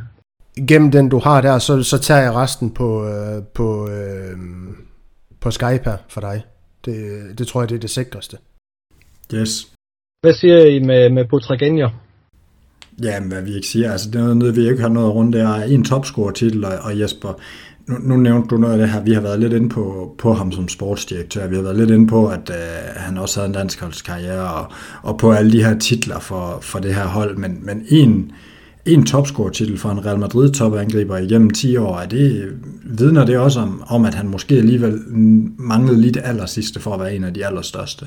Gennem 0.68 0.90
den, 0.90 1.08
du 1.08 1.18
har 1.18 1.40
der, 1.40 1.58
så, 1.58 1.82
så 1.82 1.98
tager 1.98 2.20
jeg 2.20 2.32
resten 2.34 2.70
på, 2.70 3.02
uh, 3.02 3.44
på, 3.54 3.84
uh, 3.84 4.38
på 5.40 5.50
Skype 5.50 5.82
her 5.84 5.96
for 6.08 6.20
dig. 6.20 6.42
Det, 6.84 6.94
det 7.38 7.46
tror 7.46 7.62
jeg, 7.62 7.68
det 7.68 7.74
er 7.74 7.80
det 7.80 7.90
sikreste. 7.90 8.36
Yes. 9.34 9.72
Hvad 10.22 10.34
siger 10.34 10.66
I 10.66 10.78
med, 10.78 11.10
med 11.10 11.24
Butragenio? 11.30 11.88
Ja, 13.02 13.20
men 13.20 13.28
hvad 13.28 13.42
vi 13.42 13.54
ikke 13.54 13.66
siger, 13.66 13.92
altså 13.92 14.10
det 14.10 14.20
er 14.20 14.34
noget, 14.34 14.56
vi 14.56 14.68
ikke 14.68 14.82
har 14.82 14.88
noget 14.88 15.14
rundt, 15.14 15.36
der 15.36 15.48
er 15.48 15.64
en 15.64 15.84
topscorer-titel, 15.84 16.64
og, 16.64 16.72
og 16.82 17.00
Jesper, 17.00 17.40
nu, 17.86 17.94
nu 17.98 18.16
nævnte 18.16 18.48
du 18.48 18.56
noget 18.56 18.72
af 18.72 18.78
det 18.78 18.88
her, 18.88 19.02
vi 19.02 19.12
har 19.12 19.20
været 19.20 19.40
lidt 19.40 19.52
inde 19.52 19.68
på, 19.68 20.14
på 20.18 20.32
ham 20.32 20.52
som 20.52 20.68
sportsdirektør, 20.68 21.46
vi 21.46 21.56
har 21.56 21.62
været 21.62 21.76
lidt 21.76 21.90
inde 21.90 22.06
på, 22.06 22.28
at 22.28 22.50
øh, 22.50 22.56
han 22.96 23.18
også 23.18 23.40
havde 23.40 23.48
en 23.48 23.54
landsholdskarriere, 23.54 24.54
og, 24.54 24.72
og 25.02 25.18
på 25.18 25.32
alle 25.32 25.52
de 25.52 25.64
her 25.64 25.78
titler 25.78 26.20
for, 26.20 26.58
for 26.60 26.78
det 26.78 26.94
her 26.94 27.06
hold, 27.06 27.36
men, 27.36 27.58
men 27.62 27.86
en, 27.88 28.32
en 28.86 29.06
topscore-titel 29.06 29.78
for 29.78 29.90
en 29.90 30.06
Real 30.06 30.18
Madrid 30.18 30.50
topangriber 30.50 31.16
igennem 31.16 31.50
10 31.50 31.76
år, 31.76 31.98
er 31.98 32.06
det, 32.06 32.52
vidner 32.84 33.24
det 33.24 33.38
også 33.38 33.60
om, 33.60 33.82
om, 33.86 34.04
at 34.04 34.14
han 34.14 34.28
måske 34.28 34.54
alligevel 34.54 34.98
manglede 35.58 36.00
lige 36.00 36.12
det 36.12 36.22
aller 36.24 36.46
sidste 36.46 36.80
for 36.80 36.94
at 36.94 37.00
være 37.00 37.16
en 37.16 37.24
af 37.24 37.34
de 37.34 37.46
allerstørste? 37.46 38.06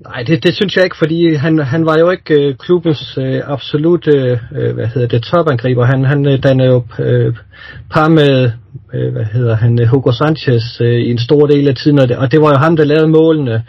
Nej, 0.00 0.22
det, 0.26 0.44
det 0.44 0.54
synes 0.54 0.76
jeg 0.76 0.84
ikke, 0.84 0.96
fordi 0.96 1.34
han, 1.34 1.58
han 1.58 1.86
var 1.86 1.98
jo 1.98 2.10
ikke 2.10 2.48
øh, 2.48 2.54
klubbens 2.56 3.18
øh, 3.18 3.40
absolut 3.44 4.08
øh, 4.14 4.38
hvad 4.74 4.86
hedder 4.86 5.08
det, 5.08 5.22
topangriber. 5.22 5.84
Han, 5.84 6.04
han 6.04 6.26
øh, 6.26 6.42
dannede 6.42 6.68
jo 6.68 6.82
øh, 6.98 7.34
par 7.90 8.08
med 8.08 8.50
øh, 8.94 9.12
hvad 9.12 9.24
hedder 9.24 9.54
han, 9.54 9.80
øh, 9.80 9.86
Hugo 9.86 10.12
Sanchez 10.12 10.80
øh, 10.80 11.00
i 11.00 11.10
en 11.10 11.18
stor 11.18 11.46
del 11.46 11.68
af 11.68 11.74
tiden, 11.74 11.98
og 11.98 12.08
det, 12.08 12.16
og 12.16 12.32
det 12.32 12.40
var 12.40 12.50
jo 12.50 12.56
ham, 12.56 12.76
der 12.76 12.84
lavede 12.84 13.08
målene. 13.08 13.62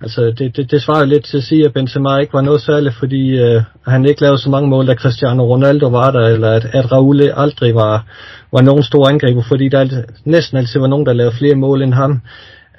Altså, 0.00 0.20
det, 0.38 0.56
det, 0.56 0.70
det 0.70 0.82
svarer 0.82 1.04
lidt 1.04 1.24
til 1.24 1.36
at 1.36 1.42
sige, 1.42 1.64
at 1.64 1.72
Benzema 1.72 2.16
ikke 2.16 2.32
var 2.32 2.40
noget 2.40 2.60
særligt, 2.60 2.94
fordi 2.94 3.38
øh, 3.38 3.62
han 3.86 4.04
ikke 4.06 4.20
lavede 4.20 4.38
så 4.38 4.50
mange 4.50 4.68
mål, 4.68 4.86
da 4.86 4.94
Cristiano 4.94 5.42
Ronaldo 5.44 5.88
var 5.88 6.10
der, 6.10 6.26
eller 6.28 6.50
at, 6.50 6.64
at 6.72 6.92
Raul 6.92 7.20
aldrig 7.36 7.74
var, 7.74 8.04
var 8.52 8.62
nogen 8.62 8.82
stor 8.82 9.08
angriber, 9.08 9.42
fordi 9.48 9.68
der 9.68 10.02
næsten 10.24 10.58
altid 10.58 10.80
var 10.80 10.86
nogen, 10.86 11.06
der 11.06 11.12
lavede 11.12 11.36
flere 11.38 11.54
mål 11.54 11.82
end 11.82 11.94
ham 11.94 12.20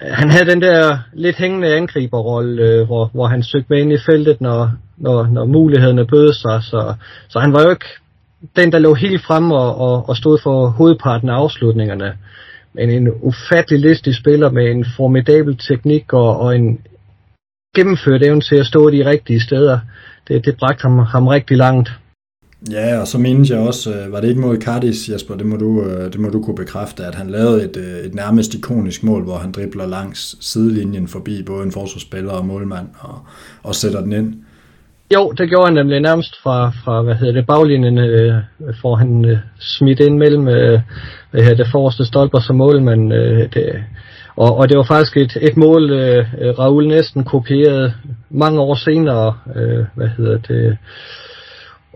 Øh, 0.02 0.12
han 0.12 0.30
havde 0.30 0.52
den 0.52 0.62
der 0.62 0.98
lidt 1.14 1.38
hængende 1.38 1.76
angriberrolle, 1.76 2.64
øh, 2.64 2.86
hvor, 2.86 3.10
hvor 3.14 3.28
han 3.28 3.44
søgte 3.44 3.68
med 3.70 3.80
ind 3.80 3.94
i 3.94 3.98
feltet, 4.06 4.42
når, 4.42 4.72
når, 4.98 5.28
når 5.28 5.46
mulighederne 5.46 6.08
bød 6.08 6.34
sig. 6.34 6.64
Så, 6.64 6.94
så 7.30 7.40
han 7.40 7.54
var 7.54 7.62
jo 7.64 7.70
ikke 7.70 7.86
den, 8.56 8.72
der 8.72 8.80
lå 8.80 8.94
helt 8.94 9.22
frem 9.22 9.52
og, 9.52 9.78
og, 9.78 10.10
og 10.10 10.18
stod 10.18 10.40
for 10.44 10.68
hovedparten 10.68 11.30
af 11.30 11.34
afslutningerne. 11.34 12.18
Men 12.74 12.90
en 12.90 13.08
ufattelig 13.22 13.80
listig 13.80 14.16
spiller 14.16 14.50
med 14.50 14.72
en 14.72 14.86
formidabel 14.98 15.58
teknik 15.58 16.14
og, 16.14 16.40
og 16.40 16.56
en 16.56 16.82
gennemført 17.76 18.24
evne 18.24 18.42
til 18.42 18.56
at 18.56 18.66
stå 18.66 18.90
de 18.90 19.10
rigtige 19.10 19.42
steder. 19.42 19.80
Det, 20.28 20.46
det 20.46 20.58
bragte 20.58 20.82
ham, 20.82 21.00
ham 21.00 21.28
rigtig 21.28 21.58
langt. 21.58 21.90
Ja, 22.72 23.00
og 23.02 23.08
så 23.08 23.18
mindes 23.18 23.50
jeg 23.50 23.60
også, 23.60 23.94
øh, 23.94 24.12
var 24.12 24.22
det 24.22 24.30
ikke 24.30 24.42
mod 24.42 24.58
Cardis, 24.58 25.10
Jesper, 25.10 25.36
det 25.36 25.46
må 25.46 25.56
du, 25.56 25.84
øh, 25.84 26.14
det 26.14 26.20
må 26.20 26.30
du 26.30 26.42
kunne 26.42 26.56
bekræfte, 26.56 27.04
at 27.04 27.16
han 27.16 27.30
lavede 27.30 27.64
et, 27.64 27.78
øh, 27.78 28.06
et 28.06 28.16
nærmest 28.16 28.54
ikonisk 28.54 29.04
mål, 29.04 29.24
hvor 29.24 29.38
han 29.38 29.52
dribler 29.52 29.88
langs 29.88 30.46
sidelinjen 30.46 31.08
forbi 31.08 31.44
både 31.44 31.64
en 31.64 31.72
forsvarsspiller 31.72 32.32
og 32.32 32.46
målmand 32.46 32.88
og, 33.00 33.20
og 33.64 33.76
sætter 33.76 34.02
den 34.02 34.12
ind. 34.12 34.34
Jo, 35.14 35.32
det 35.38 35.50
gjorde 35.50 35.66
han 35.66 35.74
nemlig 35.74 36.00
nærmest 36.00 36.36
fra, 36.44 36.72
fra 36.84 37.02
hvad 37.02 37.16
hedder 37.16 37.34
det, 37.34 37.48
baglinjen, 37.48 37.98
øh, 37.98 38.34
får 38.82 38.96
han 38.96 39.26
øh, 39.26 39.38
smidt 39.60 40.00
ind 40.00 40.18
mellem 40.18 40.48
øh, 40.48 40.80
hvad 41.32 41.42
hedder 41.42 41.64
det, 41.64 41.72
forreste 41.72 42.06
stolper 42.06 42.40
som 42.40 42.56
målmand. 42.56 43.14
Øh, 43.14 43.50
det, 43.54 43.84
og, 44.36 44.58
og 44.58 44.70
det 44.70 44.78
var 44.78 44.84
faktisk 44.84 45.18
et, 45.18 45.38
et 45.42 45.58
mål, 45.58 45.92
øh, 45.92 46.26
Raul 46.60 46.88
næsten 46.88 47.24
kopierede 47.24 47.94
mange 48.30 48.60
år 48.60 48.76
senere, 48.76 49.34
øh, 49.56 49.86
hvad 49.96 50.08
hedder 50.18 50.38
det, 50.38 50.78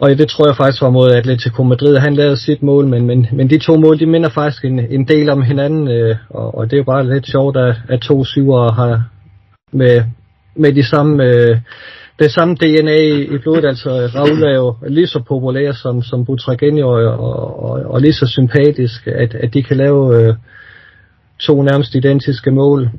og 0.02 0.10
det 0.10 0.30
tror 0.30 0.48
jeg 0.48 0.56
faktisk 0.56 0.82
var 0.82 0.90
mod 0.90 1.12
Atletico 1.12 1.64
Madrid. 1.64 1.98
Han 1.98 2.16
lavede 2.16 2.38
sit 2.38 2.64
mål, 2.64 2.88
men, 2.88 3.06
men, 3.06 3.28
men 3.32 3.50
de 3.50 3.58
to 3.58 3.76
mål, 3.76 4.00
de 4.00 4.06
minder 4.06 4.30
faktisk 4.30 4.66
en, 4.66 4.80
en 4.80 5.08
del 5.08 5.30
om 5.30 5.42
hinanden. 5.42 5.88
Øh, 5.88 6.16
og, 6.30 6.58
og 6.58 6.66
det 6.66 6.74
er 6.74 6.78
jo 6.78 6.84
bare 6.84 7.14
lidt 7.14 7.28
sjovt, 7.28 7.58
at, 7.58 7.76
at 7.90 8.02
to 8.02 8.26
syvere 8.26 8.74
har 8.74 9.04
med, 9.72 10.04
med 10.56 10.74
de 10.74 10.84
samme, 10.84 11.24
øh, 11.24 11.58
det 12.20 12.32
samme 12.32 12.56
DNA 12.56 12.96
i, 12.96 13.36
i 13.36 13.38
blodet. 13.38 13.66
Altså 13.66 13.90
Raul 14.16 14.44
er 14.44 14.56
jo 14.56 14.76
lige 14.88 15.08
så 15.08 15.24
populær 15.28 15.72
som, 15.72 16.02
som 16.02 16.26
Butragenio, 16.26 16.88
og, 16.90 17.60
og, 17.60 17.72
og 17.86 18.02
lige 18.02 18.14
så 18.14 18.28
sympatisk, 18.28 19.08
at, 19.08 19.36
at 19.36 19.54
de 19.54 19.64
kan 19.64 19.78
lave 19.78 20.22
øh, 20.22 20.34
to 21.40 21.62
nærmest 21.62 21.96
identiske 21.96 22.52
mål. 22.52 22.90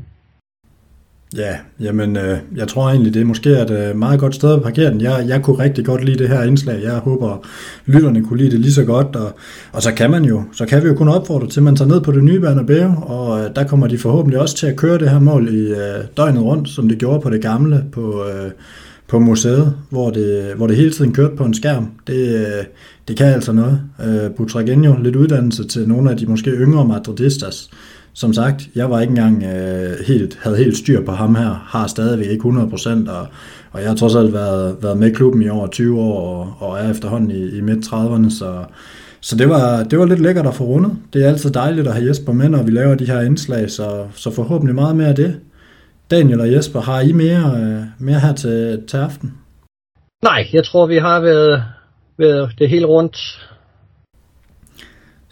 Ja, 1.37 1.57
jamen, 1.81 2.17
øh, 2.17 2.39
jeg 2.57 2.69
tror 2.69 2.89
egentlig, 2.89 3.15
det 3.15 3.21
er 3.21 3.27
måske 3.27 3.51
et 3.51 3.71
øh, 3.71 3.97
meget 3.97 4.21
godt 4.21 4.35
sted 4.35 4.55
at 4.55 4.63
parkere 4.63 4.91
den. 4.91 5.01
Jeg, 5.01 5.25
jeg 5.29 5.43
kunne 5.43 5.59
rigtig 5.59 5.85
godt 5.85 6.05
lide 6.05 6.19
det 6.19 6.29
her 6.29 6.43
indslag. 6.43 6.83
Jeg 6.83 6.99
håber, 6.99 7.47
lytterne 7.87 8.25
kunne 8.25 8.39
lide 8.39 8.51
det 8.51 8.61
lige 8.61 8.73
så 8.73 8.85
godt. 8.85 9.17
Og, 9.17 9.37
og 9.73 9.83
så 9.83 9.93
kan 9.93 10.11
man 10.11 10.25
jo, 10.25 10.43
så 10.53 10.67
kan 10.67 10.83
vi 10.83 10.89
jo 10.89 10.95
kun 10.95 11.09
opfordre 11.09 11.49
til, 11.49 11.61
at 11.61 11.65
man 11.65 11.77
tager 11.77 11.89
ned 11.89 12.01
på 12.01 12.13
det 12.13 12.25
nye 12.25 12.41
Bernabeu, 12.41 12.95
og 13.03 13.41
øh, 13.41 13.51
der 13.57 13.65
kommer 13.65 13.87
de 13.87 13.99
forhåbentlig 13.99 14.41
også 14.41 14.57
til 14.57 14.67
at 14.67 14.77
køre 14.77 14.99
det 14.99 15.11
her 15.11 15.19
mål 15.19 15.49
i 15.49 15.71
øh, 15.71 16.05
døgnet 16.17 16.43
rundt, 16.43 16.69
som 16.69 16.89
det 16.89 16.99
gjorde 16.99 17.21
på 17.21 17.31
det 17.31 17.43
gamle 17.43 17.85
på, 17.93 18.25
øh, 18.25 18.51
på 19.09 19.19
museet, 19.19 19.75
hvor 19.91 20.11
det, 20.11 20.53
hvor 20.57 20.67
det 20.67 20.77
hele 20.77 20.91
tiden 20.91 21.15
kørte 21.15 21.37
på 21.37 21.45
en 21.45 21.55
skærm. 21.55 21.91
Det, 22.07 22.35
øh, 22.35 22.65
det 23.09 23.17
kan 23.17 23.27
altså 23.27 23.53
noget. 23.53 23.81
Øh, 24.05 24.31
Butragenio, 24.37 24.97
lidt 25.03 25.17
uddannelse 25.17 25.65
til 25.65 25.89
nogle 25.89 26.11
af 26.11 26.17
de 26.17 26.27
måske 26.27 26.51
yngre 26.51 26.89
madridistas, 26.89 27.71
som 28.15 28.33
sagt, 28.33 28.69
jeg 28.75 28.91
var 28.91 29.01
ikke 29.01 29.11
engang 29.11 29.45
øh, 29.45 30.07
helt, 30.07 30.39
havde 30.43 30.57
helt 30.57 30.77
styr 30.77 31.05
på 31.05 31.13
ham 31.13 31.35
her, 31.35 31.65
har 31.67 31.87
stadigvæk 31.87 32.27
ikke 32.27 32.49
100%, 32.49 33.11
og, 33.11 33.27
og 33.73 33.81
jeg 33.81 33.89
har 33.89 33.97
trods 33.97 34.15
alt 34.15 34.33
været, 34.33 34.77
været 34.83 34.99
med 34.99 35.15
klubben 35.15 35.43
i 35.43 35.49
over 35.49 35.67
20 35.67 36.01
år, 36.01 36.21
og, 36.21 36.69
og 36.69 36.79
er 36.79 36.91
efterhånden 36.91 37.31
i, 37.31 37.59
i 37.59 37.61
midt-30'erne, 37.61 38.31
så, 38.39 38.65
så 39.21 39.37
det 39.37 39.49
var, 39.49 39.83
det 39.83 39.99
var 39.99 40.07
lidt 40.07 40.21
lækkert 40.21 40.47
at 40.47 40.55
få 40.55 40.65
rundet. 40.65 40.97
Det 41.13 41.25
er 41.25 41.29
altid 41.29 41.51
dejligt 41.51 41.89
at 41.89 41.95
have 41.95 42.09
Jesper 42.09 42.33
med, 42.33 42.49
når 42.49 42.63
vi 42.63 42.71
laver 42.71 42.95
de 42.95 43.07
her 43.07 43.21
indslag, 43.21 43.71
så, 43.71 44.07
så 44.15 44.31
forhåbentlig 44.31 44.75
meget 44.75 44.97
mere 44.97 45.09
af 45.09 45.15
det. 45.15 45.41
Daniel 46.11 46.41
og 46.41 46.53
Jesper, 46.53 46.81
har 46.81 47.01
I 47.01 47.13
mere, 47.13 47.61
øh, 47.61 47.83
mere 47.99 48.21
her 48.21 48.33
til, 48.33 48.83
til 48.89 48.97
aften? 48.97 49.33
Nej, 50.25 50.47
jeg 50.53 50.65
tror, 50.65 50.87
vi 50.87 50.99
har 50.99 51.21
været, 51.21 51.65
været 52.19 52.51
det 52.59 52.69
hele 52.69 52.87
rundt 52.87 53.17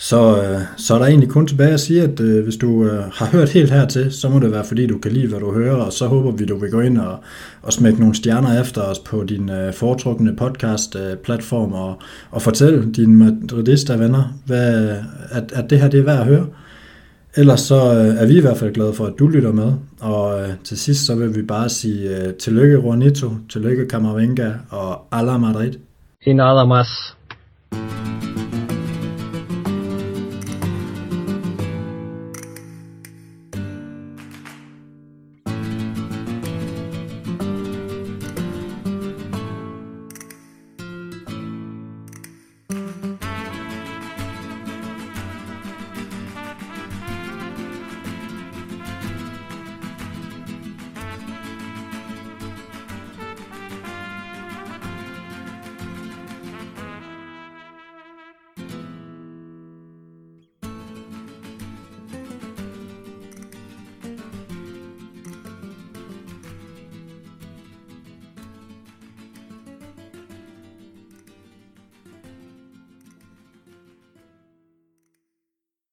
så, 0.02 0.42
øh, 0.42 0.60
så 0.76 0.94
er 0.94 0.98
der 0.98 1.06
egentlig 1.06 1.28
kun 1.28 1.46
tilbage 1.46 1.72
at 1.72 1.80
sige, 1.80 2.02
at 2.02 2.20
øh, 2.20 2.44
hvis 2.44 2.56
du 2.56 2.84
øh, 2.84 3.04
har 3.12 3.26
hørt 3.26 3.48
helt 3.48 3.70
hertil, 3.70 4.12
så 4.12 4.28
må 4.28 4.38
det 4.38 4.52
være 4.52 4.64
fordi, 4.64 4.86
du 4.86 4.98
kan 4.98 5.12
lide, 5.12 5.28
hvad 5.28 5.40
du 5.40 5.52
hører, 5.52 5.76
og 5.76 5.92
så 5.92 6.06
håber 6.06 6.30
vi, 6.30 6.44
du 6.44 6.56
vil 6.56 6.70
gå 6.70 6.80
ind 6.80 6.98
og, 6.98 7.18
og 7.62 7.72
smække 7.72 8.00
nogle 8.00 8.14
stjerner 8.14 8.60
efter 8.60 8.82
os 8.82 8.98
på 8.98 9.24
din 9.24 9.50
øh, 9.50 9.74
foretrukne 9.74 10.36
podcast-platform 10.36 11.72
øh, 11.72 11.80
og, 11.80 12.00
og 12.30 12.42
fortælle 12.42 12.92
dine 12.92 13.16
madridista-venner, 13.16 14.34
hvad, 14.46 14.96
at, 15.30 15.52
at 15.52 15.70
det 15.70 15.80
her 15.80 15.88
det 15.88 16.00
er 16.00 16.04
værd 16.04 16.20
at 16.20 16.26
høre. 16.26 16.46
Ellers 17.36 17.60
så 17.60 17.94
øh, 17.94 18.22
er 18.22 18.26
vi 18.26 18.36
i 18.36 18.40
hvert 18.40 18.56
fald 18.56 18.74
glade 18.74 18.92
for, 18.92 19.06
at 19.06 19.14
du 19.18 19.28
lytter 19.28 19.52
med, 19.52 19.72
og 20.00 20.40
øh, 20.40 20.48
til 20.64 20.78
sidst 20.78 21.06
så 21.06 21.14
vil 21.14 21.36
vi 21.36 21.42
bare 21.42 21.68
sige 21.68 22.16
øh, 22.16 22.34
tillykke 22.34 22.74
Juanito, 22.74 23.30
tillykke 23.48 23.86
Camavinga 23.90 24.50
og 24.70 25.00
Ala 25.12 25.38
Madrid. 25.38 25.72
En 26.22 26.40
Ala 26.40 26.64
Mas. 26.64 26.88
thank 27.72 28.24
you 28.24 28.29